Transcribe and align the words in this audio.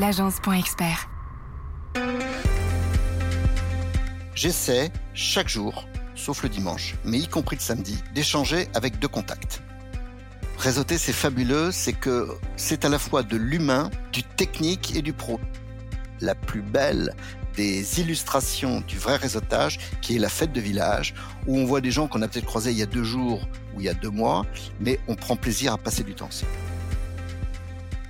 l'agence.expert. 0.00 1.10
J'essaie 4.34 4.90
chaque 5.12 5.48
jour, 5.48 5.86
sauf 6.14 6.42
le 6.42 6.48
dimanche, 6.48 6.94
mais 7.04 7.18
y 7.18 7.28
compris 7.28 7.56
le 7.56 7.60
samedi, 7.60 8.02
d'échanger 8.14 8.68
avec 8.72 8.98
deux 8.98 9.08
contacts. 9.08 9.62
Réseauter, 10.56 10.96
c'est 10.96 11.12
fabuleux, 11.12 11.70
c'est 11.70 11.92
que 11.92 12.28
c'est 12.56 12.86
à 12.86 12.88
la 12.88 12.98
fois 12.98 13.22
de 13.22 13.36
l'humain, 13.36 13.90
du 14.12 14.22
technique 14.22 14.96
et 14.96 15.02
du 15.02 15.12
pro. 15.12 15.38
La 16.22 16.34
plus 16.34 16.62
belle 16.62 17.14
des 17.54 18.00
illustrations 18.00 18.80
du 18.80 18.98
vrai 18.98 19.16
réseautage, 19.16 19.78
qui 20.00 20.16
est 20.16 20.18
la 20.18 20.30
fête 20.30 20.52
de 20.52 20.60
village, 20.60 21.14
où 21.46 21.58
on 21.58 21.66
voit 21.66 21.82
des 21.82 21.90
gens 21.90 22.08
qu'on 22.08 22.22
a 22.22 22.28
peut-être 22.28 22.46
croisés 22.46 22.70
il 22.70 22.78
y 22.78 22.82
a 22.82 22.86
deux 22.86 23.04
jours 23.04 23.46
ou 23.74 23.80
il 23.80 23.84
y 23.84 23.88
a 23.90 23.94
deux 23.94 24.10
mois, 24.10 24.46
mais 24.80 24.98
on 25.08 25.14
prend 25.14 25.36
plaisir 25.36 25.74
à 25.74 25.78
passer 25.78 26.04
du 26.04 26.14
temps 26.14 26.26
ensemble. 26.26 26.52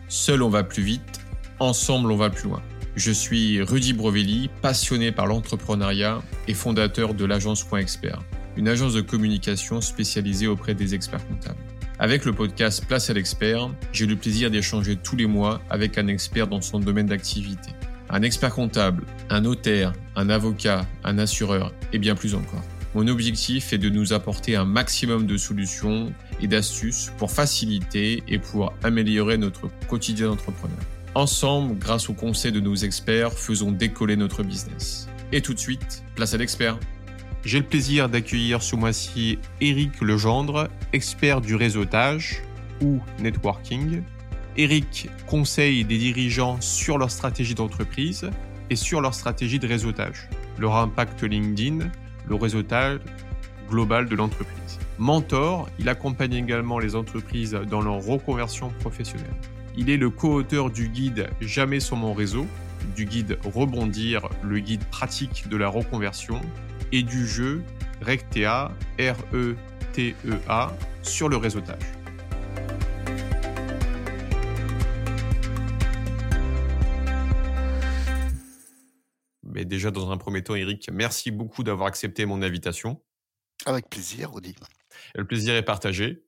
Seul 0.08 0.42
on 0.42 0.50
va 0.50 0.64
plus 0.64 0.82
vite, 0.82 1.19
ensemble 1.60 2.10
on 2.10 2.16
va 2.16 2.30
plus 2.30 2.48
loin. 2.48 2.62
Je 2.96 3.12
suis 3.12 3.62
Rudy 3.62 3.92
Brovelli, 3.92 4.50
passionné 4.62 5.12
par 5.12 5.26
l'entrepreneuriat 5.26 6.20
et 6.48 6.54
fondateur 6.54 7.14
de 7.14 7.24
l'agence 7.24 7.62
Point 7.62 7.80
Expert, 7.80 8.20
une 8.56 8.66
agence 8.66 8.94
de 8.94 9.00
communication 9.00 9.80
spécialisée 9.80 10.48
auprès 10.48 10.74
des 10.74 10.94
experts 10.94 11.26
comptables. 11.28 11.60
Avec 11.98 12.24
le 12.24 12.32
podcast 12.32 12.84
Place 12.86 13.10
à 13.10 13.12
l'expert, 13.12 13.70
j'ai 13.92 14.06
le 14.06 14.16
plaisir 14.16 14.50
d'échanger 14.50 14.96
tous 14.96 15.16
les 15.16 15.26
mois 15.26 15.60
avec 15.70 15.98
un 15.98 16.08
expert 16.08 16.48
dans 16.48 16.62
son 16.62 16.80
domaine 16.80 17.06
d'activité. 17.06 17.70
Un 18.08 18.22
expert 18.22 18.54
comptable, 18.54 19.04
un 19.28 19.42
notaire, 19.42 19.92
un 20.16 20.30
avocat, 20.30 20.86
un 21.04 21.18
assureur 21.18 21.72
et 21.92 21.98
bien 21.98 22.16
plus 22.16 22.34
encore. 22.34 22.64
Mon 22.94 23.06
objectif 23.06 23.72
est 23.72 23.78
de 23.78 23.88
nous 23.88 24.12
apporter 24.12 24.56
un 24.56 24.64
maximum 24.64 25.26
de 25.26 25.36
solutions 25.36 26.12
et 26.40 26.48
d'astuces 26.48 27.12
pour 27.18 27.30
faciliter 27.30 28.24
et 28.26 28.38
pour 28.38 28.72
améliorer 28.82 29.38
notre 29.38 29.68
quotidien 29.86 30.26
d'entrepreneur. 30.26 30.78
Ensemble, 31.16 31.76
grâce 31.76 32.08
au 32.08 32.12
conseil 32.12 32.52
de 32.52 32.60
nos 32.60 32.76
experts, 32.76 33.32
faisons 33.32 33.72
décoller 33.72 34.14
notre 34.14 34.44
business. 34.44 35.08
Et 35.32 35.40
tout 35.40 35.54
de 35.54 35.58
suite, 35.58 36.04
place 36.14 36.34
à 36.34 36.36
l'expert. 36.36 36.78
J'ai 37.44 37.58
le 37.58 37.64
plaisir 37.64 38.08
d'accueillir 38.08 38.62
ce 38.62 38.76
mois-ci 38.76 39.40
Eric 39.60 40.00
Legendre, 40.02 40.68
expert 40.92 41.40
du 41.40 41.56
réseautage 41.56 42.42
ou 42.80 43.00
networking. 43.18 44.02
Eric 44.56 45.08
conseille 45.26 45.84
des 45.84 45.98
dirigeants 45.98 46.60
sur 46.60 46.96
leur 46.96 47.10
stratégie 47.10 47.56
d'entreprise 47.56 48.30
et 48.68 48.76
sur 48.76 49.00
leur 49.00 49.14
stratégie 49.14 49.58
de 49.58 49.66
réseautage, 49.66 50.28
leur 50.58 50.76
impact 50.76 51.24
LinkedIn, 51.24 51.90
le 52.28 52.34
réseautage 52.36 53.00
global 53.68 54.08
de 54.08 54.14
l'entreprise. 54.14 54.78
Mentor, 54.98 55.68
il 55.80 55.88
accompagne 55.88 56.34
également 56.34 56.78
les 56.78 56.94
entreprises 56.94 57.58
dans 57.68 57.80
leur 57.80 58.00
reconversion 58.04 58.70
professionnelle. 58.80 59.34
Il 59.76 59.88
est 59.88 59.96
le 59.96 60.10
co-auteur 60.10 60.70
du 60.70 60.88
guide 60.88 61.30
Jamais 61.40 61.80
sur 61.80 61.96
mon 61.96 62.12
réseau, 62.12 62.46
du 62.96 63.04
guide 63.04 63.38
Rebondir, 63.44 64.28
le 64.42 64.58
guide 64.58 64.84
pratique 64.84 65.48
de 65.48 65.56
la 65.56 65.68
reconversion, 65.68 66.40
et 66.92 67.02
du 67.02 67.26
jeu 67.26 67.62
Rectea, 68.00 68.72
R-E-T-E-A, 68.98 70.76
sur 71.02 71.28
le 71.28 71.36
réseautage. 71.36 71.78
Mais 79.42 79.64
déjà, 79.64 79.90
dans 79.90 80.10
un 80.10 80.16
premier 80.16 80.42
temps, 80.42 80.54
Eric, 80.54 80.88
merci 80.92 81.30
beaucoup 81.30 81.62
d'avoir 81.62 81.88
accepté 81.88 82.24
mon 82.24 82.42
invitation. 82.42 83.00
Avec 83.66 83.90
plaisir, 83.90 84.32
Rudy. 84.32 84.54
Le 85.14 85.26
plaisir 85.26 85.54
est 85.54 85.64
partagé. 85.64 86.24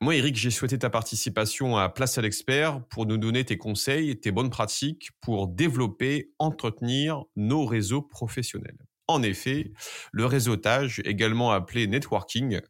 Moi, 0.00 0.16
Eric, 0.16 0.36
j'ai 0.36 0.50
souhaité 0.50 0.78
ta 0.78 0.90
participation 0.90 1.76
à 1.76 1.88
Place 1.88 2.18
à 2.18 2.22
l'expert 2.22 2.82
pour 2.88 3.06
nous 3.06 3.18
donner 3.18 3.44
tes 3.44 3.58
conseils, 3.58 4.18
tes 4.18 4.32
bonnes 4.32 4.50
pratiques 4.50 5.10
pour 5.20 5.48
développer, 5.48 6.32
entretenir 6.38 7.24
nos 7.36 7.64
réseaux 7.64 8.02
professionnels. 8.02 8.78
En 9.06 9.22
effet, 9.22 9.72
le 10.12 10.24
réseautage, 10.24 11.02
également 11.04 11.52
appelé 11.52 11.86
networking, 11.86 12.60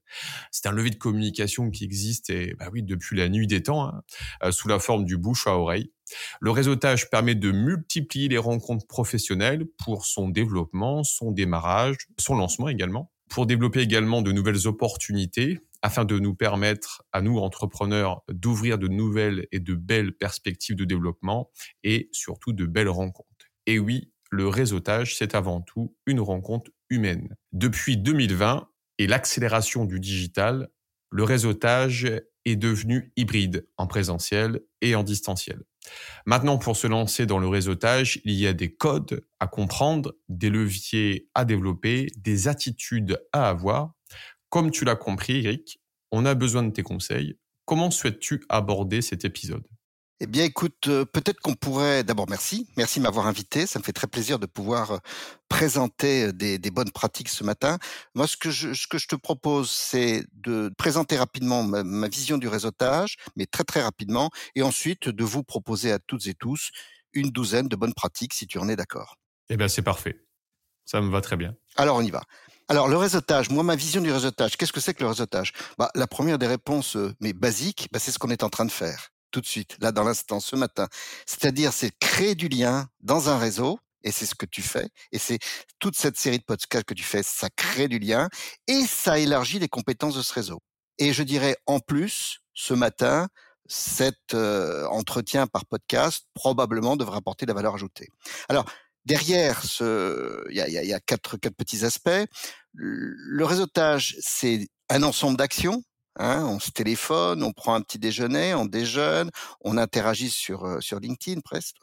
c'est 0.51 0.67
un 0.67 0.73
levier 0.73 0.91
de 0.91 0.97
communication 0.97 1.71
qui 1.71 1.85
existe 1.85 2.29
et, 2.29 2.55
bah 2.59 2.71
oui, 2.73 2.83
depuis 2.83 3.17
la 3.17 3.29
nuit 3.29 3.47
des 3.47 3.63
temps, 3.63 3.87
hein, 3.87 4.03
euh, 4.43 4.51
sous 4.51 4.67
la 4.67 4.81
forme 4.81 5.05
du 5.05 5.17
bouche 5.17 5.47
à 5.47 5.57
oreille. 5.57 5.93
Le 6.41 6.51
réseautage 6.51 7.09
permet 7.09 7.37
de 7.37 7.53
multiplier 7.53 8.29
les 8.29 8.39
rencontres 8.39 8.87
professionnelles 8.89 9.67
pour 9.85 10.07
son 10.07 10.29
développement, 10.29 11.05
son 11.05 11.31
démarrage, 11.31 11.97
son 12.19 12.35
lancement 12.35 12.69
également 12.69 13.14
pour 13.35 13.47
développer 13.47 13.81
également 13.81 14.23
de 14.23 14.31
nouvelles 14.31 14.69
opportunités 14.69 15.59
afin 15.83 16.05
de 16.05 16.21
nous 16.21 16.37
permettre, 16.37 17.03
à 17.13 17.21
nous 17.21 17.39
entrepreneurs, 17.39 18.23
d'ouvrir 18.29 18.79
de 18.79 18.87
nouvelles 18.87 19.49
et 19.51 19.59
de 19.59 19.75
belles 19.75 20.13
perspectives 20.13 20.77
de 20.77 20.85
développement 20.85 21.51
et 21.83 22.09
surtout 22.13 22.53
de 22.53 22.65
belles 22.65 22.89
rencontres. 22.89 23.51
Et 23.67 23.81
oui, 23.81 24.13
le 24.31 24.47
réseautage, 24.47 25.17
c'est 25.17 25.35
avant 25.35 25.61
tout 25.61 25.97
une 26.07 26.21
rencontre 26.21 26.71
humaine. 26.91 27.37
Depuis 27.51 27.97
2020 27.97 28.69
et 28.99 29.09
l'accélération 29.09 29.85
du 29.85 29.99
digital, 29.99 30.69
le 31.11 31.25
réseautage 31.25 32.07
est 32.45 32.57
devenu 32.57 33.13
hybride 33.17 33.67
en 33.77 33.89
présentiel 33.89 34.61
et 34.81 34.95
en 34.95 35.03
distanciel. 35.03 35.65
Maintenant, 36.27 36.59
pour 36.59 36.77
se 36.77 36.87
lancer 36.87 37.27
dans 37.27 37.39
le 37.39 37.49
réseautage, 37.49 38.21
il 38.25 38.35
y 38.35 38.47
a 38.47 38.53
des 38.53 38.75
codes 38.75 39.27
à 39.41 39.47
comprendre, 39.47 40.15
des 40.29 40.51
leviers 40.51 41.29
à 41.35 41.45
développer, 41.45 42.07
des 42.17 42.49
attitudes 42.49 43.21
à 43.33 43.49
avoir. 43.49 43.93
Comme 44.49 44.71
tu 44.71 44.85
l'as 44.85 44.97
compris, 44.97 45.45
Eric, 45.45 45.81
on 46.13 46.25
a 46.25 46.35
besoin 46.35 46.63
de 46.63 46.71
tes 46.71 46.83
conseils. 46.83 47.37
Comment 47.65 47.91
souhaites-tu 47.91 48.45
aborder 48.49 49.03
cet 49.03 49.25
épisode? 49.25 49.67
Eh 50.21 50.27
bien, 50.27 50.45
écoute, 50.45 50.87
euh, 50.87 51.05
peut-être 51.05 51.41
qu'on 51.41 51.55
pourrait. 51.55 52.05
D'abord, 52.05 52.27
merci, 52.29 52.69
merci 52.77 53.01
de 53.01 53.03
m'avoir 53.03 53.27
invité. 53.27 53.67
Ça 53.67 53.81
me 53.81 53.85
fait 53.85 53.93
très 53.93 54.07
plaisir 54.07 54.39
de 54.39 54.47
pouvoir 54.47 54.93
euh, 54.93 54.99
présenter 55.49 56.27
euh, 56.27 56.33
des, 56.33 56.71
bonnes 56.71 56.93
pratiques 56.93 57.29
ce 57.29 57.43
matin. 57.43 57.79
Moi, 58.15 58.29
ce 58.29 58.37
que 58.37 58.51
je, 58.51 58.75
ce 58.75 58.87
que 58.87 58.99
je 58.99 59.09
te 59.09 59.17
propose, 59.17 59.71
c'est 59.71 60.25
de 60.33 60.73
présenter 60.79 61.17
rapidement 61.17 61.65
ma, 61.65 62.09
vision 62.09 62.39
du 62.39 62.47
réseautage, 62.47 63.17
mais 63.35 63.47
très 63.47 63.65
très 63.65 63.83
rapidement, 63.83 64.31
et 64.55 64.63
ensuite 64.63 65.09
de 65.09 65.25
vous 65.25 65.43
proposer 65.43 65.91
à 65.91 65.99
toutes 65.99 66.29
et 66.29 66.35
tous 66.35 66.71
une 67.13 67.31
douzaine 67.31 67.67
de 67.67 67.75
bonnes 67.75 67.95
pratiques, 67.95 68.35
si 68.35 68.47
tu 68.47 68.59
en 68.59 68.69
es 68.69 68.77
d'accord. 68.77 69.17
Eh 69.49 69.57
bien, 69.57 69.67
c'est 69.67 69.83
parfait. 69.83 70.25
Ça 70.85 71.01
me 71.01 71.11
va 71.11 71.23
très 71.23 71.37
bien. 71.37 71.57
Alors, 71.77 71.97
on 71.97 72.03
y 72.03 72.11
va. 72.11 72.23
Alors, 72.69 72.87
le 72.87 72.97
réseautage, 72.97 73.51
moi, 73.51 73.65
ma 73.65 73.75
vision 73.75 74.01
du 74.01 74.13
réseautage, 74.13 74.57
qu'est-ce 74.57 74.73
que 74.73 74.81
c'est 74.81 74.95
que 74.95 75.03
le 75.03 75.09
réseautage? 75.09 75.53
Bah, 75.77 75.91
La 75.97 76.07
première 76.07 76.39
des 76.39 76.47
réponses, 76.47 76.97
mais 77.21 77.33
basiques, 77.33 77.89
bah, 77.93 77.99
c'est 77.99 78.13
ce 78.13 78.19
qu'on 78.19 78.31
est 78.31 78.45
en 78.45 78.49
train 78.49 78.65
de 78.65 78.71
faire 78.71 79.11
tout 79.35 79.41
de 79.41 79.47
suite, 79.47 79.77
là 79.81 79.91
dans 79.91 80.05
l'instant, 80.05 80.39
ce 80.39 80.55
matin. 80.55 80.87
C'est-à-dire, 81.27 81.73
c'est 81.73 81.91
créer 81.99 82.37
du 82.37 82.49
lien 82.49 82.89
dans 83.01 83.29
un 83.31 83.37
réseau, 83.37 83.81
et 84.05 84.13
c'est 84.13 84.27
ce 84.27 84.37
que 84.37 84.47
tu 84.47 84.63
fais, 84.63 84.89
et 85.11 85.19
c'est 85.19 85.41
toute 85.81 85.97
cette 85.97 86.17
série 86.17 86.39
de 86.39 86.45
podcasts 86.45 86.85
que 86.85 86.95
tu 86.95 87.03
fais, 87.03 87.25
ça 87.25 87.49
crée 87.51 87.89
du 87.89 87.99
lien, 87.99 88.29
et 88.69 88.87
ça 88.87 89.19
élargit 89.19 89.59
les 89.59 89.67
compétences 89.67 90.15
de 90.15 90.23
ce 90.23 90.33
réseau. 90.33 90.61
Et 90.99 91.13
je 91.13 91.25
dirais, 91.25 91.57
en 91.67 91.81
plus, 91.81 92.43
ce 92.53 92.75
matin, 92.75 93.27
cet 93.67 94.35
euh, 94.35 94.87
entretien 94.87 95.49
par 95.49 95.67
podcast 95.67 96.27
probablement 96.35 96.97
devrait 96.97 97.17
apporter 97.17 97.45
de 97.45 97.51
la 97.51 97.55
valeur 97.55 97.75
ajoutée. 97.75 98.07
Alors, 98.49 98.67
derrière 99.05 99.65
ce, 99.65 100.45
il 100.49 100.57
y 100.59 100.93
a, 100.95 101.01
quatre 101.01 101.39
petits 101.39 101.85
aspects. 101.85 102.25
Le 102.73 103.45
réseautage, 103.45 104.15
c'est 104.21 104.69
un 104.91 105.03
ensemble 105.03 105.39
d'actions 105.39 105.83
Hein, 106.17 106.45
on 106.45 106.61
se 106.61 106.71
téléphone, 106.71 107.43
on 107.43 107.53
prend 107.53 107.75
un 107.75 107.81
petit 107.81 107.99
déjeuner, 107.99 108.55
on 108.55 108.67
déjeune, 108.67 109.31
on 109.63 109.77
interagit 109.77 110.31
sur 110.31 110.65
euh, 110.65 110.81
sur 110.81 111.01
LinkedIn 111.01 111.41
presque. 111.41 111.77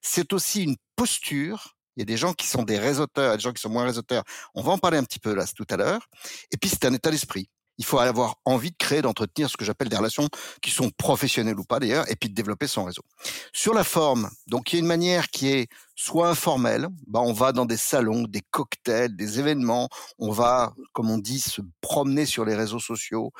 C'est 0.00 0.32
aussi 0.32 0.64
une 0.64 0.76
posture. 0.96 1.74
Il 1.96 2.00
y 2.00 2.02
a 2.02 2.04
des 2.04 2.16
gens 2.16 2.32
qui 2.32 2.46
sont 2.46 2.62
des 2.62 2.78
réseauteurs, 2.78 3.36
des 3.36 3.42
gens 3.42 3.52
qui 3.52 3.60
sont 3.60 3.70
moins 3.70 3.84
réseauteurs. 3.84 4.22
On 4.54 4.62
va 4.62 4.72
en 4.72 4.78
parler 4.78 4.98
un 4.98 5.04
petit 5.04 5.18
peu 5.18 5.34
là 5.34 5.44
tout 5.46 5.66
à 5.70 5.76
l'heure. 5.76 6.06
Et 6.52 6.56
puis 6.56 6.70
c'est 6.70 6.84
un 6.84 6.94
état 6.94 7.10
d'esprit 7.10 7.50
il 7.78 7.84
faut 7.84 7.98
avoir 7.98 8.36
envie 8.44 8.70
de 8.70 8.76
créer, 8.76 9.02
d'entretenir 9.02 9.48
ce 9.48 9.56
que 9.56 9.64
j'appelle 9.64 9.88
des 9.88 9.96
relations 9.96 10.28
qui 10.60 10.70
sont 10.70 10.90
professionnelles 10.90 11.58
ou 11.58 11.64
pas 11.64 11.78
d'ailleurs, 11.78 12.10
et 12.10 12.16
puis 12.16 12.28
de 12.28 12.34
développer 12.34 12.66
son 12.66 12.84
réseau. 12.84 13.02
Sur 13.52 13.72
la 13.72 13.84
forme, 13.84 14.28
donc 14.46 14.72
il 14.72 14.76
y 14.76 14.78
a 14.78 14.80
une 14.80 14.86
manière 14.86 15.28
qui 15.28 15.48
est 15.48 15.68
soit 15.94 16.28
informelle, 16.28 16.88
bah 17.06 17.20
on 17.22 17.32
va 17.32 17.52
dans 17.52 17.66
des 17.66 17.76
salons, 17.76 18.24
des 18.24 18.42
cocktails, 18.50 19.16
des 19.16 19.38
événements, 19.38 19.88
on 20.18 20.30
va, 20.30 20.74
comme 20.92 21.10
on 21.10 21.18
dit, 21.18 21.40
se 21.40 21.60
promener 21.80 22.26
sur 22.26 22.44
les 22.44 22.54
réseaux 22.54 22.80
sociaux, 22.80 23.32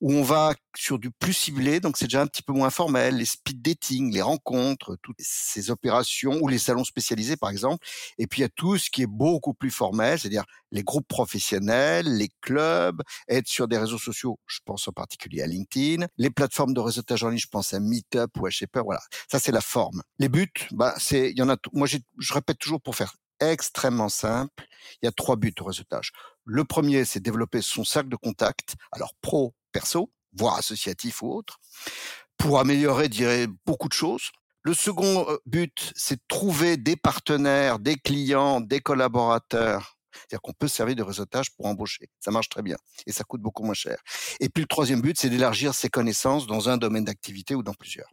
où 0.00 0.12
on 0.12 0.22
va 0.22 0.54
sur 0.76 0.98
du 0.98 1.10
plus 1.10 1.32
ciblé, 1.32 1.80
donc 1.80 1.96
c'est 1.96 2.06
déjà 2.06 2.22
un 2.22 2.26
petit 2.26 2.42
peu 2.42 2.52
moins 2.52 2.70
formel, 2.70 3.16
les 3.16 3.24
speed 3.24 3.62
dating, 3.62 4.12
les 4.12 4.22
rencontres, 4.22 4.96
toutes 5.02 5.16
ces 5.18 5.70
opérations 5.70 6.38
ou 6.40 6.48
les 6.48 6.58
salons 6.58 6.84
spécialisés 6.84 7.36
par 7.36 7.50
exemple. 7.50 7.84
Et 8.18 8.26
puis 8.26 8.40
il 8.40 8.42
y 8.42 8.46
a 8.46 8.48
tout 8.48 8.78
ce 8.78 8.90
qui 8.90 9.02
est 9.02 9.06
beaucoup 9.06 9.54
plus 9.54 9.70
formel, 9.70 10.18
c'est-à-dire 10.18 10.44
les 10.70 10.82
groupes 10.82 11.08
professionnels, 11.08 12.06
les 12.16 12.30
clubs, 12.40 13.02
être 13.28 13.48
sur 13.48 13.66
des 13.66 13.78
réseaux 13.78 13.98
sociaux, 13.98 14.38
je 14.46 14.60
pense 14.64 14.86
en 14.86 14.92
particulier 14.92 15.42
à 15.42 15.46
LinkedIn, 15.46 16.06
les 16.16 16.30
plateformes 16.30 16.74
de 16.74 16.80
réseautage 16.80 17.24
en 17.24 17.30
ligne, 17.30 17.38
je 17.38 17.48
pense 17.48 17.74
à 17.74 17.80
Meetup 17.80 18.36
ou 18.38 18.46
à 18.46 18.50
Shaper, 18.50 18.84
voilà. 18.84 19.00
Ça 19.30 19.38
c'est 19.38 19.52
la 19.52 19.60
forme. 19.60 20.02
Les 20.18 20.28
buts, 20.28 20.52
bah 20.72 20.94
c'est, 20.98 21.30
il 21.30 21.38
y 21.38 21.42
en 21.42 21.48
a. 21.48 21.56
Moi 21.72 21.88
je 21.88 22.32
répète 22.32 22.58
toujours 22.58 22.80
pour 22.80 22.94
faire 22.94 23.14
extrêmement 23.40 24.08
simple. 24.08 24.66
Il 25.02 25.06
y 25.06 25.08
a 25.08 25.12
trois 25.12 25.36
buts 25.36 25.54
au 25.60 25.64
réseautage. 25.64 26.12
Le 26.44 26.64
premier, 26.64 27.04
c'est 27.04 27.20
développer 27.20 27.60
son 27.62 27.84
cercle 27.84 28.08
de 28.08 28.16
contact, 28.16 28.74
alors 28.92 29.12
pro, 29.20 29.54
perso, 29.78 30.10
voire 30.32 30.56
associatif 30.56 31.22
ou 31.22 31.32
autre, 31.32 31.60
pour 32.36 32.58
améliorer, 32.58 33.08
dirais, 33.08 33.46
beaucoup 33.64 33.88
de 33.88 33.92
choses. 33.92 34.30
Le 34.62 34.74
second 34.74 35.28
euh, 35.28 35.36
but, 35.46 35.92
c'est 35.94 36.16
de 36.16 36.24
trouver 36.26 36.76
des 36.76 36.96
partenaires, 36.96 37.78
des 37.78 37.96
clients, 37.96 38.60
des 38.60 38.80
collaborateurs 38.80 39.94
c'est-à-dire 40.12 40.42
qu'on 40.42 40.52
peut 40.52 40.66
servir 40.66 40.96
de 40.96 41.02
réseautage 41.02 41.54
pour 41.54 41.66
embaucher. 41.66 42.08
Ça 42.18 42.32
marche 42.32 42.48
très 42.48 42.62
bien 42.62 42.76
et 43.06 43.12
ça 43.12 43.22
coûte 43.22 43.40
beaucoup 43.40 43.62
moins 43.62 43.74
cher. 43.74 43.98
Et 44.40 44.48
puis 44.48 44.62
le 44.62 44.66
troisième 44.66 45.00
but, 45.00 45.16
c'est 45.18 45.30
d'élargir 45.30 45.74
ses 45.74 45.88
connaissances 45.88 46.48
dans 46.48 46.68
un 46.68 46.76
domaine 46.76 47.04
d'activité 47.04 47.54
ou 47.54 47.62
dans 47.62 47.74
plusieurs. 47.74 48.10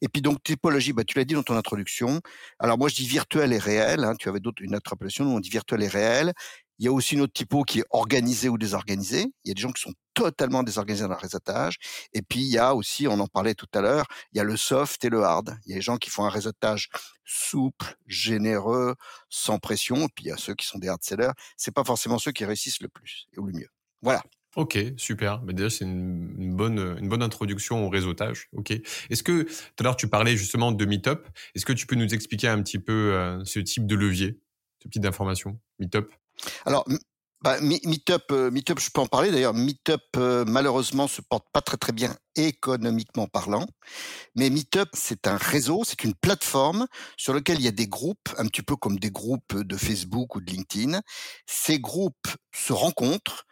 Et 0.00 0.08
puis 0.08 0.22
donc 0.22 0.42
typologie, 0.42 0.92
bah, 0.92 1.04
tu 1.04 1.16
l'as 1.16 1.24
dit 1.24 1.34
dans 1.34 1.42
ton 1.42 1.56
introduction. 1.56 2.20
Alors 2.58 2.78
moi 2.78 2.88
je 2.88 2.96
dis 2.96 3.06
virtuel 3.06 3.52
et 3.52 3.58
réel. 3.58 4.04
Hein, 4.04 4.14
tu 4.18 4.28
avais 4.28 4.40
d'autres 4.40 4.62
une 4.62 4.76
autre 4.76 4.92
appellation. 4.92 5.24
Nous 5.24 5.32
on 5.32 5.40
dit 5.40 5.50
virtuel 5.50 5.82
et 5.82 5.88
réel. 5.88 6.32
Il 6.78 6.84
y 6.84 6.88
a 6.88 6.92
aussi 6.92 7.14
une 7.14 7.22
autre 7.22 7.32
typo 7.32 7.64
qui 7.64 7.80
est 7.80 7.84
organisé 7.90 8.48
ou 8.48 8.58
désorganisé. 8.58 9.26
Il 9.44 9.48
y 9.48 9.50
a 9.50 9.54
des 9.54 9.60
gens 9.60 9.72
qui 9.72 9.82
sont 9.82 9.94
totalement 10.14 10.62
désorganisés 10.62 11.04
dans 11.04 11.10
le 11.10 11.16
réseautage. 11.16 11.76
Et 12.12 12.22
puis, 12.22 12.40
il 12.40 12.50
y 12.50 12.58
a 12.58 12.74
aussi, 12.74 13.06
on 13.08 13.18
en 13.18 13.26
parlait 13.26 13.54
tout 13.54 13.68
à 13.74 13.80
l'heure, 13.80 14.06
il 14.32 14.38
y 14.38 14.40
a 14.40 14.44
le 14.44 14.56
soft 14.56 15.04
et 15.04 15.08
le 15.08 15.22
hard. 15.22 15.56
Il 15.66 15.70
y 15.70 15.72
a 15.74 15.76
des 15.76 15.82
gens 15.82 15.96
qui 15.96 16.10
font 16.10 16.24
un 16.24 16.30
réseautage 16.30 16.88
souple, 17.24 17.96
généreux, 18.06 18.94
sans 19.28 19.58
pression. 19.58 19.96
Et 19.96 20.08
puis, 20.14 20.26
il 20.26 20.28
y 20.28 20.32
a 20.32 20.36
ceux 20.36 20.54
qui 20.54 20.66
sont 20.66 20.78
des 20.78 20.88
hard 20.88 21.02
sellers. 21.02 21.32
C'est 21.56 21.74
pas 21.74 21.84
forcément 21.84 22.18
ceux 22.18 22.32
qui 22.32 22.44
réussissent 22.44 22.80
le 22.80 22.88
plus 22.88 23.26
ou 23.36 23.44
le 23.44 23.52
mieux. 23.52 23.68
Voilà. 24.02 24.22
Ok, 24.56 24.78
super. 24.96 25.42
Mais 25.42 25.52
déjà, 25.52 25.70
c'est 25.70 25.84
une, 25.84 26.54
bonne, 26.56 26.96
une 26.98 27.08
bonne 27.08 27.22
introduction 27.22 27.86
au 27.86 27.88
réseautage. 27.88 28.48
Ok. 28.52 28.72
Est-ce 29.10 29.22
que 29.22 29.42
tout 29.42 29.50
à 29.80 29.82
l'heure 29.84 29.96
tu 29.96 30.08
parlais 30.08 30.36
justement 30.36 30.72
de 30.72 30.84
Meetup 30.84 31.28
Est-ce 31.54 31.66
que 31.66 31.72
tu 31.72 31.86
peux 31.86 31.96
nous 31.96 32.12
expliquer 32.12 32.48
un 32.48 32.60
petit 32.62 32.78
peu 32.78 33.12
euh, 33.14 33.44
ce 33.44 33.60
type 33.60 33.86
de 33.86 33.94
levier, 33.94 34.40
ce 34.82 34.88
type 34.88 35.02
d'information 35.02 35.60
Meetup? 35.78 36.10
Alors, 36.64 36.84
bah, 37.40 37.60
Meetup, 37.60 38.32
euh, 38.32 38.50
Meetup, 38.50 38.80
je 38.80 38.90
peux 38.90 39.00
en 39.00 39.06
parler 39.06 39.30
d'ailleurs. 39.30 39.54
Meetup, 39.54 40.00
euh, 40.16 40.44
malheureusement, 40.44 41.06
se 41.06 41.20
porte 41.20 41.46
pas 41.52 41.60
très 41.60 41.76
très 41.76 41.92
bien 41.92 42.16
économiquement 42.34 43.28
parlant. 43.28 43.66
Mais 44.34 44.50
Meetup, 44.50 44.88
c'est 44.92 45.28
un 45.28 45.36
réseau, 45.36 45.84
c'est 45.84 46.02
une 46.02 46.14
plateforme 46.14 46.88
sur 47.16 47.32
lequel 47.32 47.60
il 47.60 47.64
y 47.64 47.68
a 47.68 47.72
des 47.72 47.86
groupes, 47.86 48.28
un 48.38 48.46
petit 48.46 48.62
peu 48.62 48.74
comme 48.74 48.98
des 48.98 49.12
groupes 49.12 49.54
de 49.54 49.76
Facebook 49.76 50.34
ou 50.34 50.40
de 50.40 50.50
LinkedIn. 50.50 51.00
Ces 51.46 51.78
groupes 51.78 52.28
se 52.52 52.72
rencontrent. 52.72 53.44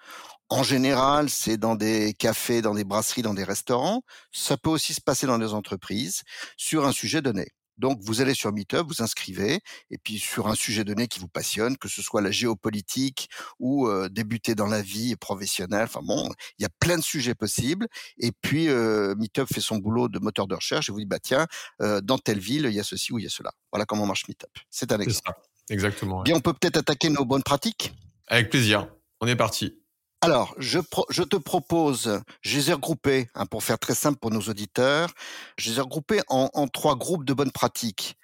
En 0.49 0.65
général, 0.65 1.31
c'est 1.31 1.57
dans 1.57 1.77
des 1.77 2.15
cafés, 2.15 2.63
dans 2.63 2.75
des 2.75 2.85
brasseries, 2.85 3.23
dans 3.23 3.35
des 3.35 3.45
restaurants. 3.45 4.03
Ça 4.33 4.57
peut 4.57 4.71
aussi 4.71 4.95
se 4.95 5.01
passer 5.01 5.27
dans 5.29 5.39
des 5.39 5.55
entreprises 5.55 6.23
sur 6.57 6.87
un 6.87 6.93
sujet 6.93 7.23
donné. 7.23 7.49
Donc, 7.79 7.99
vous 8.03 8.21
allez 8.21 8.35
sur 8.35 8.53
Meetup, 8.53 8.87
vous 8.87 9.03
inscrivez, 9.03 9.61
et 9.91 9.99
puis 9.99 10.19
sur 10.19 10.49
un 10.49 10.55
sujet 10.55 10.85
donné 10.85 11.09
qui 11.09 11.21
vous 11.21 11.29
passionne, 11.29 11.77
que 11.77 11.89
ce 11.89 12.03
soit 12.03 12.21
la 12.21 12.31
géopolitique 12.31 13.29
ou 13.59 13.89
euh, 13.89 14.09
débuter 14.09 14.55
dans 14.55 14.67
la 14.67 14.83
vie 14.83 15.17
professionnelle. 15.17 15.85
Enfin 15.85 16.01
bon, 16.03 16.31
il 16.59 16.63
y 16.63 16.67
a 16.67 16.71
plein 16.81 16.97
de 16.97 17.03
sujets 17.03 17.35
possibles. 17.35 17.87
Et 18.19 18.33
puis, 18.33 18.69
euh, 18.69 19.15
Meetup 19.17 19.47
fait 19.53 19.61
son 19.61 19.77
boulot 19.77 20.09
de 20.09 20.19
moteur 20.19 20.47
de 20.47 20.55
recherche 20.55 20.89
et 20.89 20.93
vous 20.93 20.99
dit, 20.99 21.07
bah 21.07 21.19
tiens, 21.21 21.47
euh, 21.83 22.01
dans 22.01 22.19
telle 22.19 22.39
ville, 22.39 22.67
il 22.67 22.75
y 22.75 22.81
a 22.81 22.85
ceci 22.85 23.13
ou 23.13 23.19
il 23.19 23.25
y 23.25 23.27
a 23.27 23.31
cela. 23.31 23.53
Voilà 23.73 23.85
comment 23.85 24.07
marche 24.07 24.27
Meetup. 24.29 24.51
C'est 24.71 24.93
un 24.93 25.01
exemple. 25.01 25.41
Exactement. 25.69 26.23
Bien, 26.23 26.37
on 26.37 26.41
peut 26.41 26.53
peut-être 26.53 26.77
attaquer 26.77 27.09
nos 27.09 27.25
bonnes 27.25 27.43
pratiques? 27.43 27.93
Avec 28.29 28.51
plaisir. 28.51 28.89
On 29.21 29.27
est 29.27 29.37
parti. 29.37 29.79
Alors, 30.23 30.55
je, 30.59 30.79
je, 31.11 31.23
te 31.23 31.37
propose, 31.37 32.21
je 32.41 32.57
les 32.57 32.71
ai 32.71 32.73
regroupés, 32.73 33.29
hein, 33.35 33.47
pour 33.47 33.63
faire 33.63 33.79
très 33.79 33.95
simple 33.95 34.19
pour 34.19 34.31
nos 34.31 34.41
auditeurs, 34.41 35.13
je 35.59 35.71
les 35.71 35.77
ai 35.79 35.81
regroupés 35.81 36.23
en, 36.29 36.49
en 36.55 36.69
trois 36.69 36.97
groupes 36.97 37.25
de 37.25 37.35
bonnes 37.35 37.53
pratiques. 37.53 38.17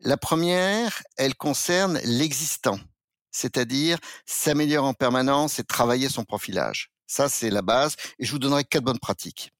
La 0.00 0.16
première, 0.16 1.02
elle 1.16 1.34
concerne 1.34 2.00
l'existant, 2.04 2.78
c'est-à-dire 3.30 3.98
s'améliorer 4.26 4.88
en 4.88 4.94
permanence 4.94 5.58
et 5.58 5.64
travailler 5.64 6.08
son 6.08 6.24
profilage. 6.24 6.90
Ça, 7.06 7.28
c'est 7.28 7.50
la 7.50 7.62
base, 7.62 7.96
et 8.18 8.24
je 8.24 8.32
vous 8.32 8.38
donnerai 8.38 8.64
quatre 8.64 8.84
bonnes 8.84 8.98
pratiques. 8.98 9.52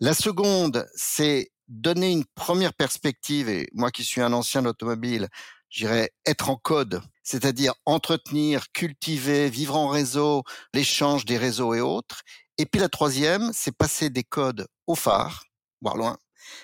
La 0.00 0.14
seconde, 0.14 0.86
c'est 0.94 1.50
donner 1.66 2.12
une 2.12 2.24
première 2.34 2.74
perspective, 2.74 3.48
et 3.48 3.68
moi 3.74 3.90
qui 3.90 4.04
suis 4.04 4.20
un 4.20 4.32
ancien 4.32 4.64
automobile, 4.64 5.28
j'irais 5.70 6.10
être 6.26 6.50
en 6.50 6.56
code, 6.56 7.02
c'est-à-dire 7.22 7.74
entretenir, 7.84 8.72
cultiver, 8.72 9.50
vivre 9.50 9.76
en 9.76 9.88
réseau, 9.88 10.42
l'échange 10.74 11.24
des 11.24 11.38
réseaux 11.38 11.74
et 11.74 11.80
autres. 11.80 12.22
Et 12.56 12.66
puis 12.66 12.80
la 12.80 12.88
troisième, 12.88 13.50
c'est 13.52 13.76
passer 13.76 14.10
des 14.10 14.24
codes 14.24 14.66
au 14.86 14.94
phare, 14.94 15.44
voire 15.80 15.96
loin, 15.96 16.18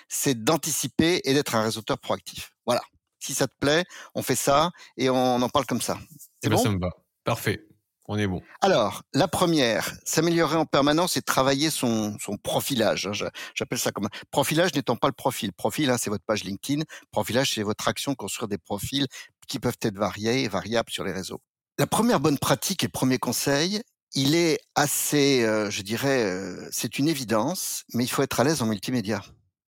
c'est 0.07 0.43
d'anticiper 0.43 1.21
et 1.23 1.33
d'être 1.33 1.55
un 1.55 1.63
réseauteur 1.63 1.99
proactif. 1.99 2.53
Voilà. 2.65 2.81
Si 3.19 3.33
ça 3.33 3.47
te 3.47 3.55
plaît, 3.59 3.85
on 4.13 4.21
fait 4.21 4.35
ça 4.35 4.71
et 4.97 5.09
on 5.09 5.41
en 5.41 5.49
parle 5.49 5.65
comme 5.65 5.81
ça. 5.81 5.97
C'est 6.19 6.29
eh 6.43 6.49
ben, 6.49 6.55
bon? 6.55 6.63
ça 6.63 6.69
me 6.69 6.79
va. 6.79 6.89
Parfait. 7.23 7.65
On 8.07 8.19
est 8.19 8.27
bon. 8.27 8.41
Alors, 8.61 9.01
la 9.13 9.27
première, 9.27 9.91
s'améliorer 10.05 10.57
en 10.57 10.65
permanence 10.65 11.17
et 11.17 11.23
travailler 11.23 11.71
son, 11.71 12.15
profilage. 12.43 13.07
Hein, 13.07 13.29
j'appelle 13.55 13.79
ça 13.79 13.91
comme 13.91 14.09
profilage 14.29 14.75
n'étant 14.75 14.95
pas 14.95 15.07
le 15.07 15.13
profil. 15.13 15.51
Profil, 15.53 15.89
hein, 15.89 15.97
c'est 15.99 16.11
votre 16.11 16.23
page 16.23 16.43
LinkedIn. 16.43 16.83
Profilage, 17.11 17.55
c'est 17.55 17.63
votre 17.63 17.87
action 17.87 18.13
construire 18.13 18.47
des 18.47 18.59
profils 18.59 19.07
qui 19.47 19.59
peuvent 19.59 19.77
être 19.81 19.97
variés 19.97 20.43
et 20.43 20.47
variables 20.47 20.91
sur 20.91 21.03
les 21.03 21.11
réseaux. 21.11 21.41
La 21.79 21.87
première 21.87 22.19
bonne 22.19 22.37
pratique 22.37 22.83
et 22.83 22.87
premier 22.87 23.17
conseil, 23.17 23.81
il 24.13 24.35
est 24.35 24.59
assez, 24.75 25.43
euh, 25.43 25.69
je 25.71 25.81
dirais, 25.81 26.23
euh, 26.23 26.67
c'est 26.71 26.99
une 26.99 27.07
évidence, 27.07 27.83
mais 27.93 28.03
il 28.03 28.07
faut 28.07 28.21
être 28.21 28.39
à 28.39 28.43
l'aise 28.43 28.61
en 28.61 28.67
multimédia. 28.67 29.23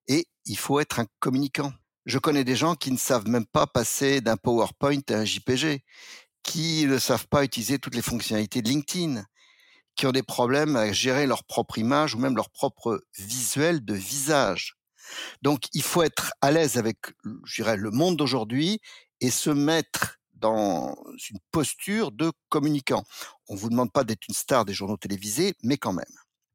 Et 0.07 0.27
il 0.45 0.57
faut 0.57 0.79
être 0.79 0.99
un 0.99 1.05
communicant. 1.19 1.73
Je 2.05 2.19
connais 2.19 2.45
des 2.45 2.55
gens 2.55 2.75
qui 2.75 2.91
ne 2.91 2.97
savent 2.97 3.27
même 3.27 3.45
pas 3.45 3.67
passer 3.67 4.21
d'un 4.21 4.37
PowerPoint 4.37 5.01
à 5.09 5.15
un 5.15 5.25
JPG 5.25 5.83
qui 6.47 6.87
ne 6.87 6.97
savent 6.97 7.27
pas 7.27 7.43
utiliser 7.43 7.77
toutes 7.77 7.93
les 7.93 8.01
fonctionnalités 8.01 8.61
de 8.61 8.69
LinkedIn, 8.69 9.23
qui 9.95 10.07
ont 10.07 10.11
des 10.11 10.23
problèmes 10.23 10.75
à 10.77 10.91
gérer 10.93 11.27
leur 11.27 11.43
propre 11.43 11.77
image 11.77 12.15
ou 12.15 12.19
même 12.19 12.35
leur 12.35 12.49
propre 12.49 13.03
visuel 13.19 13.83
de 13.83 13.93
visage. 13.93 14.75
Donc, 15.41 15.65
il 15.73 15.83
faut 15.83 16.03
être 16.03 16.31
à 16.41 16.51
l'aise 16.51 16.77
avec, 16.77 16.97
je 17.43 17.61
dirais, 17.61 17.75
le 17.75 17.91
monde 17.91 18.15
d'aujourd'hui 18.15 18.79
et 19.19 19.29
se 19.29 19.49
mettre 19.49 20.19
dans 20.33 20.95
une 21.29 21.39
posture 21.51 22.11
de 22.11 22.31
communicant. 22.49 23.03
On 23.49 23.55
vous 23.55 23.69
demande 23.69 23.91
pas 23.91 24.03
d'être 24.03 24.27
une 24.29 24.35
star 24.35 24.65
des 24.65 24.73
journaux 24.73 24.97
télévisés, 24.97 25.53
mais 25.63 25.77
quand 25.77 25.93
même. 25.93 26.05